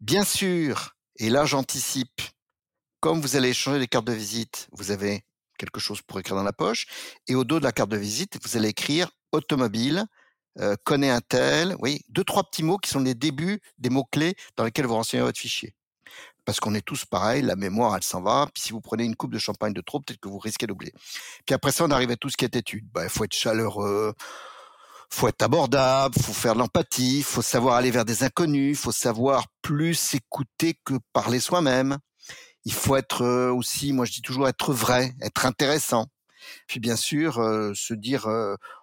Bien 0.00 0.24
sûr, 0.24 0.96
et 1.16 1.28
là 1.28 1.44
j'anticipe, 1.44 2.22
comme 3.00 3.20
vous 3.20 3.36
allez 3.36 3.50
échanger 3.50 3.78
les 3.78 3.88
cartes 3.88 4.06
de 4.06 4.12
visite, 4.12 4.68
vous 4.72 4.90
avez 4.90 5.22
quelque 5.58 5.80
chose 5.80 6.00
pour 6.02 6.18
écrire 6.18 6.36
dans 6.36 6.42
la 6.42 6.52
poche, 6.52 6.86
et 7.28 7.34
au 7.34 7.44
dos 7.44 7.58
de 7.58 7.64
la 7.64 7.72
carte 7.72 7.90
de 7.90 7.96
visite, 7.96 8.38
vous 8.42 8.56
allez 8.56 8.70
écrire 8.70 9.10
automobile, 9.32 10.06
euh, 10.60 10.76
connaît 10.84 11.10
un 11.10 11.20
tel, 11.20 11.76
oui, 11.78 12.00
deux, 12.08 12.24
trois 12.24 12.44
petits 12.44 12.62
mots 12.62 12.78
qui 12.78 12.90
sont 12.90 13.00
les 13.00 13.14
débuts 13.14 13.60
des 13.78 13.90
mots-clés 13.90 14.34
dans 14.56 14.64
lesquels 14.64 14.86
vous 14.86 14.94
renseignez 14.94 15.22
votre 15.22 15.38
fichier 15.38 15.74
parce 16.44 16.60
qu'on 16.60 16.74
est 16.74 16.84
tous 16.84 17.04
pareils, 17.04 17.42
la 17.42 17.56
mémoire, 17.56 17.96
elle 17.96 18.02
s'en 18.02 18.20
va. 18.22 18.48
Puis 18.52 18.62
si 18.62 18.72
vous 18.72 18.80
prenez 18.80 19.04
une 19.04 19.16
coupe 19.16 19.32
de 19.32 19.38
champagne 19.38 19.72
de 19.72 19.80
trop, 19.80 20.00
peut-être 20.00 20.20
que 20.20 20.28
vous 20.28 20.38
risquez 20.38 20.66
d'oublier. 20.66 20.92
Puis 21.46 21.54
après 21.54 21.72
ça, 21.72 21.84
on 21.84 21.90
arrive 21.90 22.10
à 22.10 22.16
tout 22.16 22.28
ce 22.28 22.36
qui 22.36 22.44
est 22.44 22.56
étude. 22.56 22.86
Il 23.02 23.08
faut 23.08 23.24
être 23.24 23.34
chaleureux, 23.34 24.14
faut 25.10 25.28
être 25.28 25.42
abordable, 25.42 26.14
faut 26.20 26.32
faire 26.32 26.54
de 26.54 26.58
l'empathie, 26.58 27.22
faut 27.22 27.42
savoir 27.42 27.76
aller 27.76 27.90
vers 27.90 28.04
des 28.04 28.24
inconnus, 28.24 28.78
faut 28.78 28.92
savoir 28.92 29.46
plus 29.62 30.14
écouter 30.14 30.78
que 30.84 30.94
parler 31.12 31.40
soi-même. 31.40 31.98
Il 32.64 32.72
faut 32.72 32.96
être 32.96 33.50
aussi, 33.50 33.92
moi 33.92 34.04
je 34.06 34.12
dis 34.12 34.22
toujours, 34.22 34.48
être 34.48 34.72
vrai, 34.72 35.14
être 35.20 35.46
intéressant. 35.46 36.06
Puis 36.66 36.80
bien 36.80 36.96
sûr, 36.96 37.34
se 37.74 37.94
dire, 37.94 38.26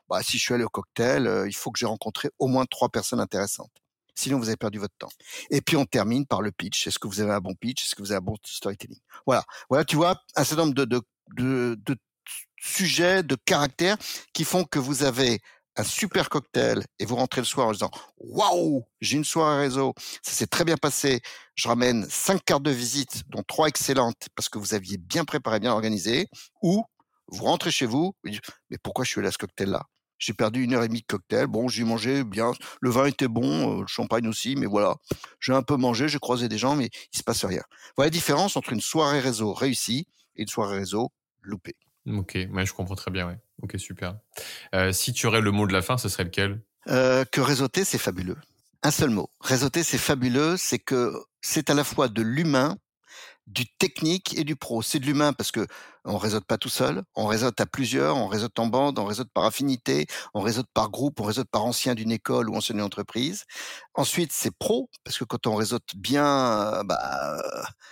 bah, 0.09 0.21
si 0.23 0.37
je 0.37 0.43
suis 0.43 0.53
allé 0.53 0.63
au 0.63 0.69
cocktail, 0.69 1.45
il 1.47 1.55
faut 1.55 1.71
que 1.71 1.79
j'ai 1.79 1.85
rencontré 1.85 2.29
au 2.39 2.47
moins 2.47 2.65
trois 2.65 2.89
personnes 2.89 3.19
intéressantes. 3.19 3.71
Sinon, 4.15 4.39
vous 4.39 4.47
avez 4.47 4.57
perdu 4.57 4.79
votre 4.79 4.95
temps. 4.97 5.09
Et 5.49 5.61
puis, 5.61 5.77
on 5.77 5.85
termine 5.85 6.25
par 6.25 6.41
le 6.41 6.51
pitch. 6.51 6.87
Est-ce 6.87 6.99
que 6.99 7.07
vous 7.07 7.21
avez 7.21 7.31
un 7.31 7.39
bon 7.39 7.55
pitch? 7.55 7.83
Est-ce 7.83 7.95
que 7.95 8.01
vous 8.01 8.11
avez 8.11 8.19
un 8.19 8.21
bon 8.21 8.35
storytelling? 8.43 8.99
Voilà. 9.25 9.43
Voilà, 9.69 9.85
tu 9.85 9.95
vois, 9.95 10.21
un 10.35 10.43
certain 10.43 10.63
nombre 10.63 10.75
de, 10.75 10.85
de, 10.85 11.01
de, 11.35 11.97
sujets, 12.61 13.23
de 13.23 13.35
caractères 13.35 13.97
qui 14.33 14.43
font 14.43 14.63
que 14.63 14.79
vous 14.79 15.03
avez 15.03 15.41
un 15.77 15.83
super 15.83 16.29
cocktail 16.29 16.83
et 16.99 17.05
vous 17.05 17.15
rentrez 17.15 17.41
le 17.41 17.45
soir 17.45 17.67
en 17.67 17.71
disant 17.71 17.91
waouh 18.17 18.85
j'ai 18.99 19.15
une 19.15 19.23
soirée 19.23 19.61
réseau 19.61 19.93
ça 20.21 20.33
s'est 20.33 20.47
très 20.47 20.65
bien 20.65 20.75
passé 20.75 21.21
je 21.55 21.69
ramène 21.69 22.05
cinq 22.09 22.43
cartes 22.43 22.63
de 22.63 22.71
visite 22.71 23.23
dont 23.29 23.41
trois 23.47 23.67
excellentes 23.67 24.27
parce 24.35 24.49
que 24.49 24.59
vous 24.59 24.73
aviez 24.73 24.97
bien 24.97 25.23
préparé 25.23 25.61
bien 25.61 25.71
organisé 25.71 26.27
ou 26.61 26.83
vous 27.29 27.45
rentrez 27.45 27.71
chez 27.71 27.85
vous 27.85 28.13
mais 28.69 28.77
pourquoi 28.83 29.05
je 29.05 29.11
suis 29.11 29.19
allé 29.19 29.29
à 29.29 29.31
ce 29.31 29.37
cocktail 29.37 29.69
là 29.69 29.83
J'ai 30.21 30.33
perdu 30.33 30.63
une 30.63 30.75
heure 30.75 30.83
et 30.83 30.87
demie 30.87 31.01
de 31.01 31.05
cocktail. 31.07 31.47
Bon, 31.47 31.67
j'ai 31.67 31.83
mangé 31.83 32.23
bien. 32.23 32.53
Le 32.79 32.91
vin 32.91 33.05
était 33.05 33.27
bon, 33.27 33.81
le 33.81 33.87
champagne 33.87 34.27
aussi, 34.27 34.55
mais 34.55 34.67
voilà. 34.67 34.95
J'ai 35.39 35.51
un 35.51 35.63
peu 35.63 35.77
mangé, 35.77 36.07
j'ai 36.07 36.19
croisé 36.19 36.47
des 36.47 36.59
gens, 36.59 36.75
mais 36.75 36.89
il 37.11 37.17
se 37.17 37.23
passe 37.23 37.43
rien. 37.43 37.63
Voilà 37.97 38.05
la 38.05 38.11
différence 38.11 38.55
entre 38.55 38.71
une 38.71 38.81
soirée 38.81 39.19
réseau 39.19 39.51
réussie 39.51 40.07
et 40.35 40.43
une 40.43 40.47
soirée 40.47 40.77
réseau 40.77 41.11
loupée. 41.41 41.75
Ok, 42.07 42.35
ouais, 42.35 42.65
je 42.67 42.73
comprends 42.73 42.93
très 42.93 43.09
bien, 43.09 43.27
ouais. 43.27 43.39
Ok, 43.63 43.79
super. 43.79 44.19
si 44.91 45.11
tu 45.11 45.25
aurais 45.25 45.41
le 45.41 45.51
mot 45.51 45.65
de 45.65 45.73
la 45.73 45.81
fin, 45.81 45.97
ce 45.97 46.07
serait 46.07 46.25
lequel? 46.25 46.61
Que 46.85 47.41
réseauter, 47.41 47.83
c'est 47.83 47.97
fabuleux. 47.97 48.37
Un 48.83 48.91
seul 48.91 49.09
mot. 49.09 49.29
Réseauter, 49.39 49.83
c'est 49.83 49.97
fabuleux, 49.97 50.55
c'est 50.57 50.79
que 50.79 51.13
c'est 51.41 51.69
à 51.69 51.73
la 51.73 51.83
fois 51.83 52.07
de 52.07 52.21
l'humain, 52.21 52.77
du 53.47 53.65
technique 53.77 54.37
et 54.37 54.43
du 54.43 54.55
pro. 54.55 54.81
C'est 54.81 54.99
de 54.99 55.05
l'humain 55.05 55.33
parce 55.33 55.51
que 55.51 55.65
on 56.05 56.17
réseaute 56.17 56.45
pas 56.45 56.57
tout 56.57 56.69
seul, 56.69 57.03
on 57.15 57.27
réseaute 57.27 57.59
à 57.61 57.65
plusieurs, 57.65 58.17
on 58.17 58.27
réseaute 58.27 58.57
en 58.59 58.67
bande, 58.67 58.97
on 58.99 59.05
réseaute 59.05 59.29
par 59.33 59.45
affinité, 59.45 60.07
on 60.33 60.41
réseaute 60.41 60.67
par 60.73 60.89
groupe, 60.89 61.19
on 61.19 61.23
réseaute 61.23 61.49
par 61.49 61.63
ancien 61.65 61.95
d'une 61.95 62.11
école 62.11 62.49
ou 62.49 62.55
ancien 62.55 62.73
d'une 62.75 62.83
entreprise. 62.83 63.43
Ensuite, 63.93 64.31
c'est 64.33 64.51
pro 64.57 64.89
parce 65.03 65.17
que 65.17 65.23
quand 65.25 65.47
on 65.47 65.55
réseaute 65.55 65.95
bien, 65.95 66.83
bah 66.85 67.41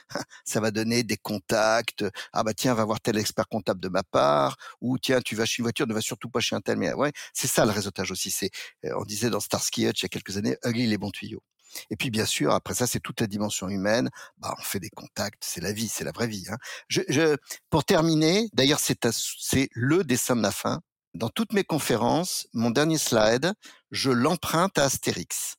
ça 0.46 0.60
va 0.60 0.72
donner 0.72 1.04
des 1.04 1.18
contacts. 1.18 2.06
Ah 2.34 2.44
bah 2.44 2.54
tiens, 2.54 2.74
va 2.74 2.86
voir 2.86 3.00
tel 3.02 3.18
expert 3.18 3.48
comptable 3.48 3.80
de 3.80 3.90
ma 3.90 4.04
part 4.04 4.58
ou 4.82 4.98
tiens, 4.98 5.22
tu 5.22 5.36
vas 5.36 5.46
chez 5.46 5.60
une 5.60 5.66
voiture, 5.66 5.88
ne 5.88 5.94
va 5.94 6.02
surtout 6.02 6.30
pas 6.30 6.40
chez 6.40 6.56
un 6.56 6.62
tel. 6.62 6.78
Mais 6.78 6.94
ouais, 6.94 7.12
c'est 7.34 7.48
ça 7.48 7.66
le 7.66 7.72
réseautage 7.72 8.12
aussi. 8.12 8.32
C'est 8.32 8.50
on 8.96 9.04
disait 9.06 9.30
dans 9.30 9.40
Starsky 9.40 9.86
Hutch 9.88 10.02
il 10.02 10.04
y 10.04 10.08
a 10.08 10.10
quelques 10.10 10.38
années, 10.38 10.58
ugly 10.66 10.88
les 10.88 10.98
bons 10.98 11.12
tuyaux. 11.12 11.44
Et 11.90 11.96
puis 11.96 12.10
bien 12.10 12.26
sûr, 12.26 12.52
après 12.54 12.74
ça, 12.74 12.88
c'est 12.88 13.00
toute 13.00 13.22
la 13.22 13.28
dimension 13.28 13.70
humaine. 13.70 14.10
Bah, 14.38 14.56
on 14.58 14.62
fait 14.62 14.80
des 14.80 14.90
contacts, 14.90 15.44
c'est 15.46 15.62
la 15.62 15.72
vie, 15.72 15.88
c'est 15.88 16.04
la 16.04 16.12
vraie 16.12 16.28
vie. 16.28 16.46
Hein. 16.50 16.58
Je, 16.88 17.02
je, 17.10 17.36
pour 17.70 17.84
terminer, 17.86 18.50
d'ailleurs, 18.54 18.80
c'est 18.80 19.70
le 19.74 20.04
dessin 20.04 20.36
de 20.36 20.42
la 20.42 20.52
fin. 20.52 20.82
Dans 21.16 21.30
toutes 21.30 21.54
mes 21.54 21.64
conférences, 21.64 22.48
mon 22.54 22.70
dernier 22.70 22.98
slide, 22.98 23.54
je 23.92 24.12
l'emprunte 24.12 24.78
à 24.78 24.84
Astérix. 24.86 25.56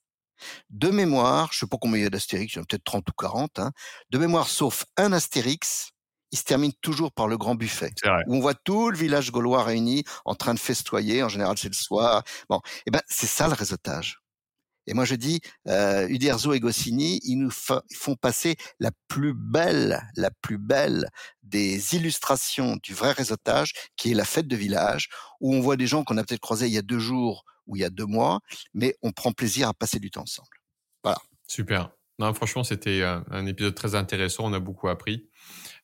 De 0.71 0.89
mémoire, 0.91 1.51
je 1.53 1.61
sais 1.61 1.67
pas 1.67 1.77
combien 1.79 1.99
il 1.99 2.05
y 2.05 2.07
a 2.07 2.11
d'Astérix, 2.11 2.55
il 2.55 2.57
y 2.57 2.61
en 2.61 2.63
a 2.63 2.67
peut-être 2.67 2.85
30 2.85 3.09
ou 3.09 3.13
40. 3.13 3.59
Hein, 3.59 3.73
de 4.11 4.19
mémoire, 4.19 4.49
sauf 4.49 4.85
un 4.97 5.13
Astérix, 5.13 5.91
il 6.33 6.39
se 6.39 6.45
termine 6.45 6.73
toujours 6.81 7.13
par 7.13 7.27
le 7.27 7.37
grand 7.37 7.57
buffet, 7.57 7.91
où 8.27 8.37
on 8.37 8.41
voit 8.41 8.55
tout 8.55 8.91
le 8.91 8.97
village 8.97 9.33
gaulois 9.33 9.65
réuni 9.65 10.05
en 10.25 10.35
train 10.35 10.55
de 10.55 10.61
festoyer. 10.61 11.23
En 11.23 11.29
général, 11.29 11.59
c'est 11.59 11.69
le 11.69 11.75
soir. 11.75 12.23
Bon, 12.49 12.59
et 12.59 12.83
eh 12.87 12.91
ben 12.93 13.03
c'est 13.09 13.27
ça 13.27 13.49
le 13.49 13.55
réseautage. 13.55 14.20
Et 14.91 14.95
moi, 14.95 15.05
je 15.05 15.15
dis, 15.15 15.41
euh, 15.69 16.09
Uderzo 16.09 16.53
et 16.53 16.59
Goscinny, 16.59 17.21
ils 17.23 17.37
nous 17.37 17.51
font 17.51 18.17
passer 18.21 18.57
la 18.81 18.91
plus 19.07 19.35
belle, 19.35 20.03
la 20.17 20.33
plus 20.43 20.59
belle 20.59 21.09
des 21.45 21.95
illustrations 21.95 22.77
du 22.83 22.93
vrai 22.93 23.13
réseautage, 23.13 23.73
qui 23.97 24.11
est 24.11 24.15
la 24.15 24.25
fête 24.25 24.49
de 24.49 24.57
village, 24.57 25.09
où 25.41 25.55
on 25.55 25.61
voit 25.61 25.77
des 25.77 25.87
gens 25.87 26.03
qu'on 26.03 26.17
a 26.17 26.25
peut-être 26.25 26.41
croisés 26.41 26.67
il 26.67 26.73
y 26.73 26.79
a 26.79 26.83
deux 26.83 26.99
jours 26.99 27.45
ou 27.69 27.77
il 27.77 27.83
y 27.83 27.85
a 27.85 27.91
deux 27.91 28.05
mois, 28.05 28.41
mais 28.75 28.97
on 29.03 29.13
prend 29.13 29.31
plaisir 29.31 29.69
à 29.69 29.75
passer 29.75 30.01
du 30.01 30.11
temps 30.11 30.23
ensemble. 30.23 30.49
Voilà. 31.05 31.19
Super. 31.47 31.91
Non, 32.19 32.35
franchement, 32.35 32.65
c'était 32.65 33.03
un 33.03 33.47
épisode 33.47 33.77
très 33.77 33.95
intéressant. 33.95 34.45
On 34.45 34.53
a 34.53 34.59
beaucoup 34.59 34.89
appris. 34.89 35.31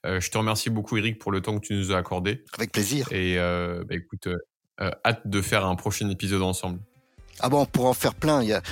Euh, 0.04 0.20
je 0.20 0.30
te 0.30 0.36
remercie 0.36 0.68
beaucoup, 0.68 0.96
Eric, 0.96 1.18
pour 1.20 1.30
le 1.30 1.40
temps 1.40 1.58
que 1.58 1.64
tu 1.64 1.74
nous 1.74 1.92
as 1.92 1.96
accordé. 1.96 2.44
Avec 2.58 2.72
plaisir. 2.72 3.06
Et 3.12 3.38
euh, 3.38 3.84
bah, 3.88 3.94
écoute, 3.94 4.26
euh, 4.26 4.90
hâte 5.04 5.26
de 5.26 5.40
faire 5.40 5.64
un 5.64 5.76
prochain 5.76 6.10
épisode 6.10 6.42
ensemble. 6.42 6.80
Ah 7.40 7.48
bon, 7.48 7.66
pour 7.66 7.86
en 7.86 7.94
faire 7.94 8.14
plein. 8.14 8.42
Il 8.42 8.48
y 8.48 8.52
a 8.52 8.62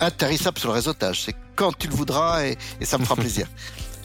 intarissable 0.00 0.58
sur 0.58 0.68
le 0.68 0.74
réseautage. 0.74 1.22
C'est 1.24 1.34
quand 1.56 1.76
tu 1.76 1.88
le 1.88 1.94
voudras 1.94 2.44
et, 2.44 2.56
ça 2.82 2.98
me 2.98 3.04
fera 3.04 3.16
plaisir. 3.16 3.48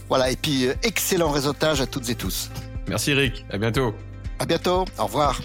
Voilà, 0.09 0.29
et 0.29 0.35
puis 0.35 0.67
euh, 0.67 0.73
excellent 0.83 1.31
réseautage 1.31 1.79
à 1.79 1.87
toutes 1.87 2.07
et 2.09 2.13
tous. 2.13 2.51
Merci 2.89 3.11
Eric, 3.11 3.45
à 3.49 3.57
bientôt. 3.57 3.95
À 4.37 4.45
bientôt, 4.45 4.85
au 4.99 5.05
revoir. 5.05 5.39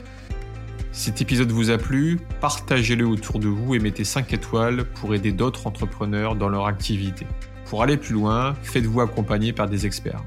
Cet 0.90 1.20
épisode 1.20 1.52
vous 1.52 1.70
a 1.70 1.78
plu, 1.78 2.18
partagez-le 2.40 3.06
autour 3.06 3.38
de 3.38 3.46
vous 3.46 3.76
et 3.76 3.78
mettez 3.78 4.02
5 4.02 4.32
étoiles 4.32 4.84
pour 4.84 5.14
aider 5.14 5.30
d'autres 5.30 5.68
entrepreneurs 5.68 6.34
dans 6.34 6.48
leur 6.48 6.66
activité. 6.66 7.24
Pour 7.66 7.82
aller 7.82 7.96
plus 7.96 8.14
loin, 8.14 8.56
faites-vous 8.62 9.00
accompagner 9.00 9.52
par 9.52 9.68
des 9.68 9.86
experts. 9.86 10.24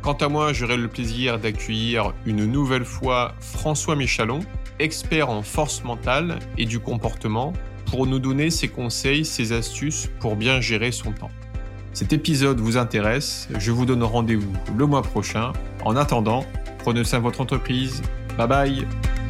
Quant 0.00 0.14
à 0.14 0.28
moi, 0.28 0.52
j'aurai 0.52 0.76
le 0.76 0.88
plaisir 0.88 1.38
d'accueillir 1.38 2.12
une 2.24 2.46
nouvelle 2.46 2.84
fois 2.84 3.34
François 3.40 3.96
Michalon, 3.96 4.40
expert 4.78 5.30
en 5.30 5.42
force 5.42 5.84
mentale 5.84 6.38
et 6.58 6.64
du 6.64 6.80
comportement, 6.80 7.52
pour 7.86 8.06
nous 8.06 8.18
donner 8.18 8.50
ses 8.50 8.68
conseils, 8.68 9.24
ses 9.24 9.52
astuces 9.52 10.10
pour 10.20 10.36
bien 10.36 10.60
gérer 10.60 10.92
son 10.92 11.12
temps. 11.12 11.30
Cet 11.92 12.12
épisode 12.14 12.58
vous 12.58 12.78
intéresse, 12.78 13.48
je 13.58 13.70
vous 13.70 13.84
donne 13.84 14.02
rendez-vous 14.02 14.52
le 14.76 14.86
mois 14.86 15.02
prochain. 15.02 15.52
En 15.84 15.94
attendant, 15.96 16.46
prenez 16.78 17.04
soin 17.04 17.18
de 17.18 17.24
votre 17.24 17.42
entreprise. 17.42 18.02
Bye 18.38 18.48
bye 18.48 19.21